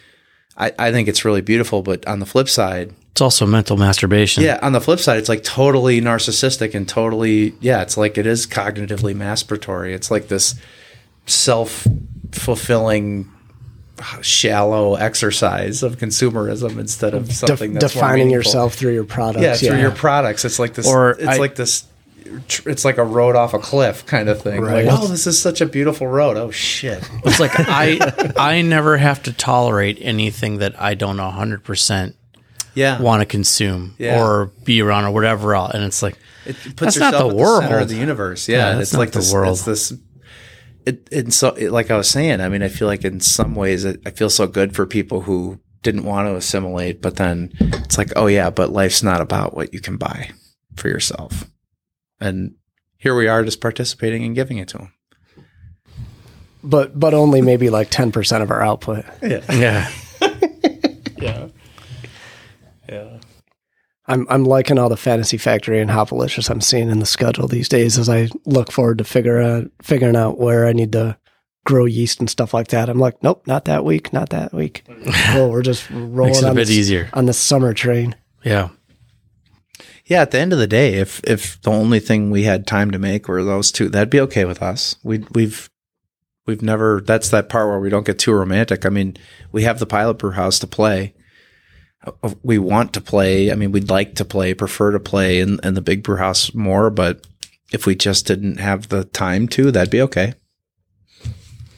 I, 0.56 0.72
I 0.78 0.92
think 0.92 1.08
it's 1.08 1.24
really 1.24 1.40
beautiful 1.40 1.82
but 1.82 2.06
on 2.06 2.20
the 2.20 2.26
flip 2.26 2.48
side 2.48 2.92
it's 3.12 3.20
also 3.20 3.44
mental 3.46 3.76
masturbation. 3.76 4.42
yeah 4.44 4.58
on 4.62 4.72
the 4.72 4.80
flip 4.80 5.00
side 5.00 5.18
it's 5.18 5.28
like 5.28 5.42
totally 5.42 6.00
narcissistic 6.00 6.74
and 6.74 6.88
totally 6.88 7.54
yeah 7.60 7.82
it's 7.82 7.96
like 7.96 8.16
it 8.18 8.26
is 8.26 8.46
cognitively 8.46 9.14
masturbatory 9.14 9.92
it's 9.94 10.10
like 10.10 10.28
this 10.28 10.54
self-fulfilling 11.26 13.28
shallow 14.22 14.94
exercise 14.94 15.82
of 15.82 15.98
consumerism 15.98 16.78
instead 16.78 17.12
of 17.12 17.26
Def- 17.28 17.36
something 17.36 17.74
that's 17.74 17.92
defining 17.92 18.30
yourself 18.30 18.74
through 18.74 18.94
your 18.94 19.04
products. 19.04 19.62
yeah 19.62 19.70
through 19.70 19.80
your 19.80 19.90
products 19.90 20.44
it's 20.46 20.58
like 20.58 20.72
this 20.74 20.86
Or 20.86 21.10
it's 21.10 21.24
I- 21.26 21.36
like 21.36 21.54
this 21.54 21.82
tr- 21.82 21.86
it's 22.66 22.84
like 22.84 22.98
a 22.98 23.04
road 23.04 23.36
off 23.36 23.54
a 23.54 23.58
cliff 23.58 24.06
kind 24.06 24.28
of 24.28 24.40
thing 24.40 24.60
Right. 24.60 24.84
like 24.86 24.98
oh 25.00 25.06
this 25.06 25.26
is 25.26 25.40
such 25.40 25.60
a 25.60 25.66
beautiful 25.66 26.06
road 26.06 26.36
oh 26.36 26.50
shit 26.50 27.08
It's 27.24 27.40
like 27.40 27.52
I 27.56 27.98
I 28.36 28.62
never 28.62 28.96
have 28.96 29.22
to 29.24 29.32
tolerate 29.32 29.98
anything 30.00 30.58
that 30.58 30.80
I 30.80 30.94
don't 30.94 31.16
100% 31.18 32.14
yeah 32.74 33.00
want 33.00 33.20
to 33.20 33.26
consume 33.26 33.94
Yeah. 33.98 34.22
or 34.22 34.46
be 34.64 34.80
around 34.80 35.04
or 35.04 35.10
whatever 35.10 35.54
else. 35.54 35.74
And 35.74 35.82
it's 35.84 36.02
like 36.02 36.16
it 36.46 36.54
puts 36.76 36.94
That's 36.94 36.96
yourself 36.96 37.12
not 37.12 37.18
the 37.22 37.28
at 37.30 37.34
world. 37.36 37.62
the 37.62 37.66
center 37.68 37.78
of 37.80 37.88
the 37.88 37.96
universe 37.96 38.48
yeah, 38.48 38.56
Yeah, 38.58 38.70
that's 38.76 38.82
it's 38.82 38.92
not 38.92 38.98
like 39.00 39.10
the 39.12 39.18
this 39.18 39.32
world. 39.32 39.52
it's 39.52 39.64
this 39.64 39.92
it, 40.86 41.08
and 41.12 41.34
so 41.34 41.48
it, 41.50 41.70
like 41.72 41.90
i 41.90 41.96
was 41.96 42.08
saying 42.08 42.40
i 42.40 42.48
mean 42.48 42.62
i 42.62 42.68
feel 42.68 42.88
like 42.88 43.04
in 43.04 43.20
some 43.20 43.54
ways 43.54 43.84
it, 43.84 44.00
i 44.06 44.10
feel 44.10 44.30
so 44.30 44.46
good 44.46 44.74
for 44.74 44.86
people 44.86 45.20
who 45.22 45.58
didn't 45.82 46.04
want 46.04 46.26
to 46.26 46.34
assimilate 46.36 47.02
but 47.02 47.16
then 47.16 47.52
it's 47.60 47.98
like 47.98 48.10
oh 48.16 48.26
yeah 48.26 48.48
but 48.48 48.72
life's 48.72 49.02
not 49.02 49.20
about 49.20 49.54
what 49.54 49.74
you 49.74 49.80
can 49.80 49.98
buy 49.98 50.30
for 50.76 50.88
yourself 50.88 51.44
and 52.20 52.54
here 52.98 53.14
we 53.16 53.26
are 53.28 53.44
just 53.44 53.60
participating 53.60 54.24
and 54.24 54.34
giving 54.34 54.58
it 54.58 54.68
to 54.68 54.78
them 54.78 54.92
but 56.62 56.98
but 56.98 57.14
only 57.14 57.40
maybe 57.40 57.70
like 57.70 57.88
ten 57.90 58.12
percent 58.12 58.42
of 58.42 58.50
our 58.50 58.62
output. 58.62 59.04
yeah. 59.22 59.90
Yeah. 61.20 61.48
Yeah. 62.88 63.18
I'm 64.06 64.26
I'm 64.30 64.44
liking 64.44 64.78
all 64.78 64.88
the 64.88 64.96
Fantasy 64.96 65.36
Factory 65.36 65.80
and 65.80 65.90
how 65.90 66.04
Hopalicious 66.06 66.48
I'm 66.50 66.62
seeing 66.62 66.88
in 66.90 66.98
the 66.98 67.04
schedule 67.06 67.46
these 67.46 67.68
days 67.68 67.98
as 67.98 68.08
I 68.08 68.28
look 68.46 68.72
forward 68.72 68.98
to 68.98 69.04
figure 69.04 69.38
out 69.38 69.70
figuring 69.82 70.16
out 70.16 70.38
where 70.38 70.66
I 70.66 70.72
need 70.72 70.92
to 70.92 71.18
grow 71.66 71.84
yeast 71.84 72.20
and 72.20 72.30
stuff 72.30 72.54
like 72.54 72.68
that. 72.68 72.88
I'm 72.88 72.98
like, 72.98 73.22
nope, 73.22 73.46
not 73.46 73.66
that 73.66 73.84
week, 73.84 74.14
not 74.14 74.30
that 74.30 74.54
week. 74.54 74.82
well, 75.34 75.50
we're 75.50 75.60
just 75.62 75.88
rolling 75.90 76.28
Makes 76.32 76.38
it 76.42 76.44
a 76.48 76.54
bit 76.54 76.66
this, 76.68 76.70
easier. 76.70 77.10
on 77.12 77.26
the 77.26 77.34
summer 77.34 77.74
train. 77.74 78.16
Yeah. 78.42 78.70
Yeah 80.10 80.20
at 80.20 80.30
the 80.32 80.38
end 80.38 80.52
of 80.52 80.58
the 80.58 80.66
day 80.66 80.94
if 80.94 81.20
if 81.24 81.58
the 81.62 81.70
only 81.70 82.00
thing 82.00 82.30
we 82.30 82.42
had 82.42 82.66
time 82.66 82.90
to 82.90 82.98
make 82.98 83.28
were 83.28 83.42
those 83.42 83.72
two 83.72 83.88
that'd 83.88 84.10
be 84.10 84.20
okay 84.20 84.44
with 84.44 84.60
us. 84.60 84.96
We 85.02 85.24
we've 85.32 85.70
we've 86.46 86.60
never 86.62 87.00
that's 87.00 87.30
that 87.30 87.48
part 87.48 87.68
where 87.68 87.80
we 87.80 87.88
don't 87.88 88.04
get 88.04 88.18
too 88.18 88.32
romantic. 88.32 88.84
I 88.84 88.90
mean 88.90 89.16
we 89.52 89.62
have 89.62 89.78
the 89.78 89.86
pilot 89.86 90.14
brew 90.14 90.32
house 90.32 90.58
to 90.58 90.66
play. 90.66 91.14
Uh, 92.22 92.34
we 92.42 92.58
want 92.58 92.92
to 92.94 93.00
play. 93.00 93.50
I 93.50 93.54
mean 93.54 93.72
we'd 93.72 93.88
like 93.90 94.14
to 94.16 94.24
play 94.24 94.52
prefer 94.52 94.90
to 94.90 95.00
play 95.00 95.40
in, 95.40 95.58
in 95.62 95.74
the 95.74 95.80
big 95.80 96.02
brew 96.02 96.16
house 96.16 96.52
more 96.54 96.90
but 96.90 97.26
if 97.72 97.86
we 97.86 97.94
just 97.94 98.26
didn't 98.26 98.58
have 98.58 98.88
the 98.88 99.04
time 99.04 99.46
to 99.48 99.70
that'd 99.70 99.90
be 99.90 100.02
okay. 100.02 100.34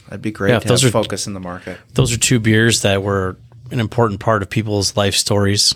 That'd 0.08 0.22
be 0.22 0.30
great 0.30 0.50
Yeah, 0.50 0.58
to 0.58 0.68
those 0.68 0.84
are- 0.84 0.90
focus 0.90 1.26
in 1.26 1.32
the 1.34 1.40
market. 1.40 1.78
Those 1.94 2.12
are 2.12 2.18
two 2.18 2.38
beers 2.40 2.82
that 2.82 3.02
were 3.02 3.36
an 3.70 3.80
important 3.80 4.20
part 4.20 4.42
of 4.42 4.50
people's 4.50 4.96
life 4.96 5.14
stories. 5.14 5.74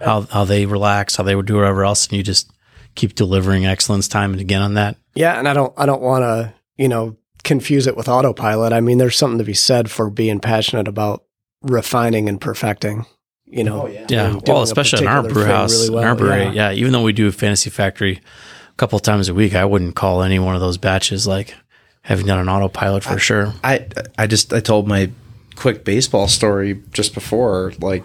How 0.00 0.22
how 0.22 0.44
they 0.44 0.66
relax, 0.66 1.16
how 1.16 1.24
they 1.24 1.34
would 1.34 1.46
do 1.46 1.56
whatever 1.56 1.84
else, 1.84 2.06
and 2.06 2.16
you 2.16 2.22
just 2.22 2.50
keep 2.94 3.14
delivering 3.14 3.66
excellence 3.66 4.08
time 4.08 4.32
and 4.32 4.40
again 4.40 4.62
on 4.62 4.74
that. 4.74 4.96
Yeah, 5.14 5.38
and 5.38 5.48
I 5.48 5.54
don't 5.54 5.72
I 5.76 5.86
don't 5.86 6.02
want 6.02 6.22
to, 6.22 6.54
you 6.76 6.88
know, 6.88 7.16
confuse 7.44 7.86
it 7.86 7.96
with 7.96 8.08
autopilot. 8.08 8.72
I 8.72 8.80
mean, 8.80 8.98
there's 8.98 9.16
something 9.16 9.38
to 9.38 9.44
be 9.44 9.54
said 9.54 9.90
for 9.90 10.10
being 10.10 10.40
passionate 10.40 10.88
about 10.88 11.24
refining 11.62 12.28
and 12.28 12.40
perfecting, 12.40 13.06
you 13.44 13.64
know. 13.64 13.82
Oh, 13.82 13.86
yeah, 13.86 14.06
doing 14.06 14.42
well, 14.46 14.62
especially 14.62 15.02
in 15.02 15.08
our 15.08 15.22
brew 15.22 15.44
house, 15.44 15.88
really 15.88 15.98
in 16.00 16.08
our 16.08 16.14
brewery. 16.14 16.42
Yeah. 16.44 16.70
Yeah. 16.70 16.72
even 16.72 16.92
though 16.92 17.02
we 17.02 17.12
do 17.12 17.26
a 17.28 17.32
Fantasy 17.32 17.70
Factory 17.70 18.20
a 18.70 18.74
couple 18.76 18.96
of 18.96 19.02
times 19.02 19.28
a 19.28 19.34
week, 19.34 19.54
I 19.54 19.64
wouldn't 19.64 19.96
call 19.96 20.22
any 20.22 20.38
one 20.38 20.54
of 20.54 20.60
those 20.60 20.78
batches 20.78 21.26
like 21.26 21.54
having 22.02 22.26
done 22.26 22.38
an 22.38 22.48
autopilot 22.48 23.04
for 23.04 23.18
sure. 23.18 23.52
I 23.64 23.86
I 24.16 24.26
just 24.26 24.52
I 24.52 24.60
told 24.60 24.86
my 24.86 25.10
quick 25.56 25.84
baseball 25.84 26.28
story 26.28 26.80
just 26.92 27.14
before 27.14 27.72
like 27.80 28.04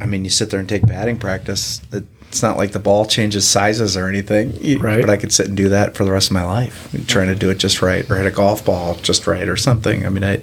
I 0.00 0.06
mean, 0.06 0.24
you 0.24 0.30
sit 0.30 0.50
there 0.50 0.60
and 0.60 0.68
take 0.68 0.86
batting 0.86 1.18
practice. 1.18 1.80
It's 1.92 2.42
not 2.42 2.56
like 2.56 2.72
the 2.72 2.78
ball 2.80 3.06
changes 3.06 3.46
sizes 3.46 3.96
or 3.96 4.08
anything. 4.08 4.52
You- 4.60 4.78
Right. 4.80 5.00
But 5.00 5.08
I 5.10 5.16
could 5.16 5.32
sit 5.32 5.46
and 5.46 5.56
do 5.56 5.68
that 5.68 5.94
for 5.94 6.04
the 6.04 6.10
rest 6.12 6.28
of 6.30 6.34
my 6.34 6.44
life, 6.44 6.88
trying 7.06 7.28
to 7.28 7.34
do 7.36 7.48
it 7.50 7.58
just 7.58 7.80
right, 7.80 8.08
or 8.10 8.16
hit 8.16 8.26
a 8.26 8.30
golf 8.32 8.64
ball 8.64 8.96
just 8.96 9.26
right, 9.26 9.48
or 9.48 9.56
something. 9.56 10.04
I 10.04 10.08
mean, 10.08 10.24
I, 10.24 10.42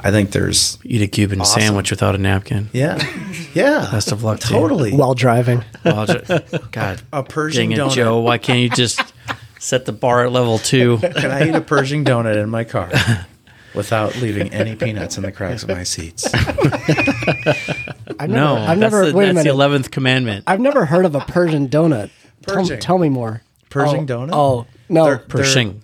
I 0.00 0.10
think 0.10 0.30
there's, 0.32 0.78
Eat 0.82 1.02
a 1.02 1.06
Cuban 1.06 1.42
Awesome. 1.42 1.60
sandwich 1.60 1.90
without 1.90 2.14
a 2.14 2.18
napkin. 2.18 2.70
yeah, 2.72 2.98
yeah, 3.54 3.88
Best 3.92 4.10
of 4.12 4.24
luck 4.24 4.40
to 4.40 4.48
you. 4.54 4.58
totally. 4.60 4.92
While 4.92 5.14
driving. 5.14 5.62
Well, 5.84 6.06
ju- 6.06 6.22
God, 6.72 7.02
a 7.12 7.22
Persian 7.22 7.68
dang 7.68 7.72
it, 7.72 7.78
donut. 7.78 7.94
Joe. 7.94 8.20
Why 8.20 8.38
can't 8.38 8.58
you 8.60 8.68
just 8.70 9.00
set 9.60 9.84
the 9.84 9.92
bar 9.92 10.24
at 10.24 10.32
level 10.32 10.58
two? 10.58 10.98
Can 10.98 11.30
I 11.30 11.48
eat 11.48 11.54
a 11.54 11.60
Persian 11.60 12.04
donut 12.04 12.36
in 12.42 12.48
my 12.50 12.64
car 12.64 12.90
without 13.74 14.16
leaving 14.16 14.52
any 14.52 14.76
peanuts 14.76 15.16
in 15.16 15.22
the 15.22 15.32
cracks 15.32 15.62
of 15.62 15.68
my 15.70 15.82
seats? 15.82 16.32
I've 16.34 18.28
never, 18.28 18.28
No, 18.28 18.56
I've 18.56 18.78
that's, 18.78 18.80
never, 18.80 19.06
the, 19.06 19.16
wait 19.16 19.30
a 19.30 19.32
that's 19.34 19.44
the 19.44 19.50
eleventh 19.50 19.90
commandment. 19.90 20.44
I've 20.46 20.60
never 20.60 20.84
heard 20.86 21.04
of 21.04 21.14
a 21.14 21.20
Persian 21.20 21.68
donut. 21.68 22.10
Tell, 22.46 22.56
Pershing. 22.56 22.80
tell 22.80 22.98
me 22.98 23.08
more. 23.08 23.42
Pershing 23.70 24.10
oh, 24.10 24.26
donut? 24.26 24.30
Oh, 24.32 24.66
no. 24.88 25.04
They're- 25.04 25.18
Pershing. 25.18 25.82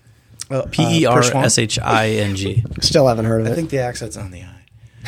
Uh, 0.50 0.62
P 0.70 1.02
E 1.02 1.06
R 1.06 1.20
S 1.20 1.58
H 1.58 1.78
I 1.78 2.08
N 2.08 2.34
G. 2.34 2.64
Still 2.80 3.06
haven't 3.06 3.26
heard 3.26 3.42
of 3.42 3.48
it. 3.48 3.52
I 3.52 3.54
think 3.54 3.68
the 3.68 3.80
accent's 3.80 4.16
on 4.16 4.30
the 4.30 4.42
I. 4.42 4.58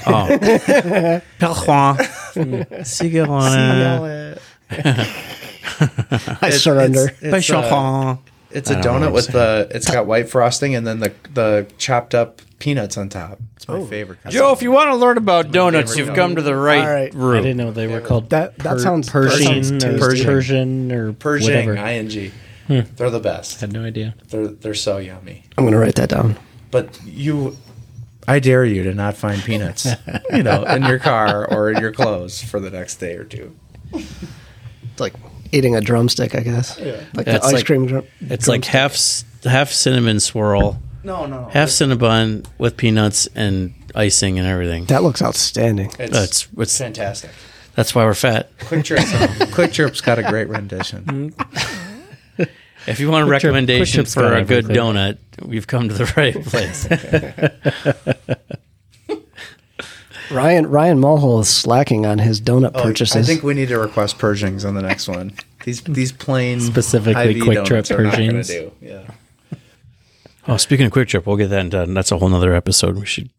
Oh. 0.06 0.28
Perchoir. 1.38 2.86
Cigarette. 2.86 4.38
I 6.42 6.50
surrender. 6.50 7.08
It's, 7.08 7.22
it's, 7.22 7.50
uh, 7.50 7.62
Perchoir. 7.62 8.18
it's 8.50 8.70
a 8.70 8.78
I 8.78 8.80
don't 8.82 9.00
know 9.00 9.06
donut 9.08 9.12
what 9.12 9.14
with 9.14 9.26
the. 9.28 9.68
It's 9.74 9.90
got 9.90 10.06
white 10.06 10.28
frosting 10.28 10.74
and 10.74 10.86
then 10.86 11.00
the 11.00 11.12
the 11.32 11.66
chopped 11.78 12.14
up 12.14 12.42
peanuts 12.60 12.96
on 12.96 13.08
top. 13.08 13.40
It's 13.56 13.66
my 13.66 13.78
oh. 13.78 13.86
favorite. 13.86 14.22
kind. 14.22 14.32
Joe, 14.32 14.52
if 14.52 14.62
you 14.62 14.70
want 14.70 14.90
to 14.90 14.96
learn 14.96 15.18
about 15.18 15.50
donuts, 15.50 15.96
you've 15.96 16.14
come 16.14 16.36
to 16.36 16.42
the 16.42 16.54
right, 16.54 16.80
All 16.80 16.86
right. 17.26 17.38
I 17.38 17.42
didn't 17.42 17.56
know 17.56 17.72
they 17.72 17.88
were 17.88 18.00
called 18.00 18.30
That 18.30 18.56
that 18.58 18.78
sounds 18.78 19.06
that 19.08 19.12
Persian 19.12 19.64
sounds 19.64 19.84
or 19.84 20.10
tasty. 20.12 20.24
Persian, 20.24 20.92
or 20.92 21.12
Pershing, 21.12 21.66
whatever. 21.66 21.74
ing. 21.74 22.30
Hmm. 22.68 22.80
They're 22.94 23.10
the 23.10 23.18
best. 23.18 23.60
had 23.60 23.72
no 23.72 23.84
idea. 23.84 24.14
They're 24.28 24.46
they're 24.46 24.74
so 24.74 24.98
yummy. 24.98 25.42
I'm 25.58 25.64
gonna 25.64 25.78
write 25.80 25.96
that 25.96 26.10
down. 26.10 26.36
But 26.70 27.00
you, 27.04 27.56
I 28.28 28.38
dare 28.38 28.64
you 28.64 28.84
to 28.84 28.94
not 28.94 29.16
find 29.16 29.42
peanuts, 29.42 29.88
you 30.30 30.44
know, 30.44 30.62
in 30.62 30.84
your 30.84 31.00
car 31.00 31.50
or 31.50 31.72
in 31.72 31.80
your 31.80 31.90
clothes 31.90 32.40
for 32.40 32.60
the 32.60 32.70
next 32.70 32.96
day 32.98 33.14
or 33.16 33.24
two. 33.24 33.56
It's 33.92 35.00
like 35.00 35.14
eating 35.50 35.74
a 35.74 35.80
drumstick, 35.80 36.36
I 36.36 36.40
guess. 36.40 36.78
Yeah. 36.78 37.00
Like 37.14 37.26
That's 37.26 37.40
the 37.40 37.46
ice 37.48 37.52
like- 37.54 37.66
cream. 37.66 37.86
Drum- 37.86 38.06
It's 38.20 38.46
like 38.46 38.64
half 38.66 38.92
s- 38.92 39.24
half 39.42 39.70
cinnamon 39.70 40.20
swirl, 40.20 40.80
No, 41.02 41.26
no, 41.26 41.42
no. 41.42 41.48
half 41.48 41.68
cinnabon 41.70 42.46
with 42.58 42.76
peanuts 42.76 43.26
and 43.34 43.72
icing 43.94 44.38
and 44.38 44.46
everything. 44.46 44.84
that 44.86 45.02
looks 45.02 45.22
outstanding. 45.22 45.90
It's, 45.98 46.12
That's 46.12 46.48
it's, 46.56 46.78
fantastic. 46.78 47.30
that's 47.74 47.94
why 47.94 48.04
we're 48.04 48.14
fat. 48.14 48.50
Kwik 48.58 48.84
Trip, 48.84 49.00
Kwik 49.52 49.72
Trip's 49.72 50.00
got 50.00 50.18
a 50.18 50.22
great 50.22 50.48
rendition. 50.48 51.34
If 52.86 52.98
you 52.98 53.10
want 53.10 53.24
a 53.24 53.26
Kwik 53.26 53.40
Trip- 53.40 53.50
recommendation 53.52 53.84
Kwik 53.84 53.94
Trip's 53.94 54.14
for 54.14 54.20
got 54.22 54.38
a 54.38 54.44
good 54.44 54.64
everything. 54.64 54.76
donut, 54.94 55.18
we've 55.44 55.66
come 55.66 55.88
to 55.90 55.94
the 55.94 56.10
right 56.16 56.34
place. 56.42 56.88
Ryan 60.30 60.66
Ryan 60.68 60.98
Mulhall 61.00 61.40
is 61.40 61.48
slacking 61.48 62.06
on 62.06 62.18
his 62.18 62.40
donut 62.40 62.70
Oh, 62.74 62.82
purchases. 62.84 63.16
I 63.16 63.22
think 63.22 63.42
we 63.42 63.52
need 63.52 63.68
to 63.68 63.78
request 63.78 64.16
Pershings 64.18 64.64
on 64.66 64.74
the 64.74 64.82
next 64.82 65.08
one. 65.08 65.32
These 65.64 65.82
these 65.82 66.12
plain 66.12 66.60
Specifically 66.60 67.36
IV 67.38 67.42
Kwik 67.42 67.64
Trip 67.66 67.84
donuts 67.84 67.90
are 67.90 68.02
not 68.04 68.12
gonna 68.12 68.32
Pershings. 68.32 68.46
do. 68.46 68.72
Yeah. 68.80 69.10
Oh, 70.50 70.56
speaking 70.56 70.86
of 70.86 70.90
Kwik 70.90 71.06
Trip, 71.06 71.28
we'll 71.28 71.36
get 71.36 71.50
that 71.50 71.70
done. 71.70 71.90
Uh, 71.92 71.94
that's 71.94 72.10
a 72.10 72.18
whole 72.18 72.28
nother 72.28 72.56
episode. 72.56 72.98
We 72.98 73.06
should. 73.06 73.30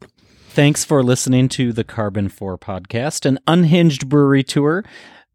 Thanks 0.47 0.85
for 0.85 1.03
listening 1.03 1.49
to 1.49 1.73
the 1.73 1.83
Karben4 1.83 2.57
podcast, 2.57 3.25
an 3.25 3.37
unhinged 3.47 4.07
brewery 4.07 4.43
tour. 4.43 4.85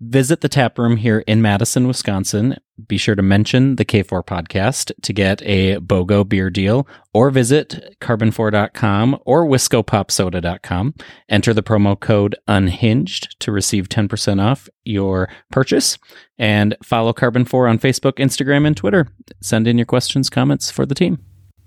Visit 0.00 0.40
the 0.40 0.48
tap 0.48 0.78
room 0.78 0.96
here 0.96 1.18
in 1.26 1.42
Madison, 1.42 1.86
Wisconsin. 1.86 2.56
Be 2.88 2.96
sure 2.96 3.14
to 3.14 3.20
mention 3.20 3.76
the 3.76 3.84
K4 3.84 4.24
podcast 4.24 4.90
to 5.02 5.12
get 5.12 5.42
a 5.42 5.76
BOGO 5.76 6.26
beer 6.26 6.48
deal 6.48 6.88
or 7.12 7.28
visit 7.28 7.94
karben4.com 8.00 9.18
or 9.26 9.44
whiskopopsoda.com. 9.44 10.94
Enter 11.28 11.52
the 11.52 11.62
promo 11.62 12.00
code 12.00 12.36
unhinged 12.48 13.38
to 13.40 13.52
receive 13.52 13.90
10% 13.90 14.42
off 14.42 14.66
your 14.84 15.28
purchase 15.50 15.98
and 16.38 16.74
follow 16.82 17.12
Karben4 17.12 17.68
on 17.68 17.78
Facebook, 17.78 18.12
Instagram, 18.12 18.66
and 18.66 18.78
Twitter. 18.78 19.08
Send 19.42 19.68
in 19.68 19.76
your 19.76 19.86
questions, 19.86 20.30
comments 20.30 20.70
for 20.70 20.86
the 20.86 20.94
team. 20.94 21.18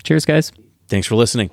Cheers, 0.04 0.24
guys. 0.24 0.52
Thanks 0.88 1.06
for 1.06 1.14
listening. 1.14 1.50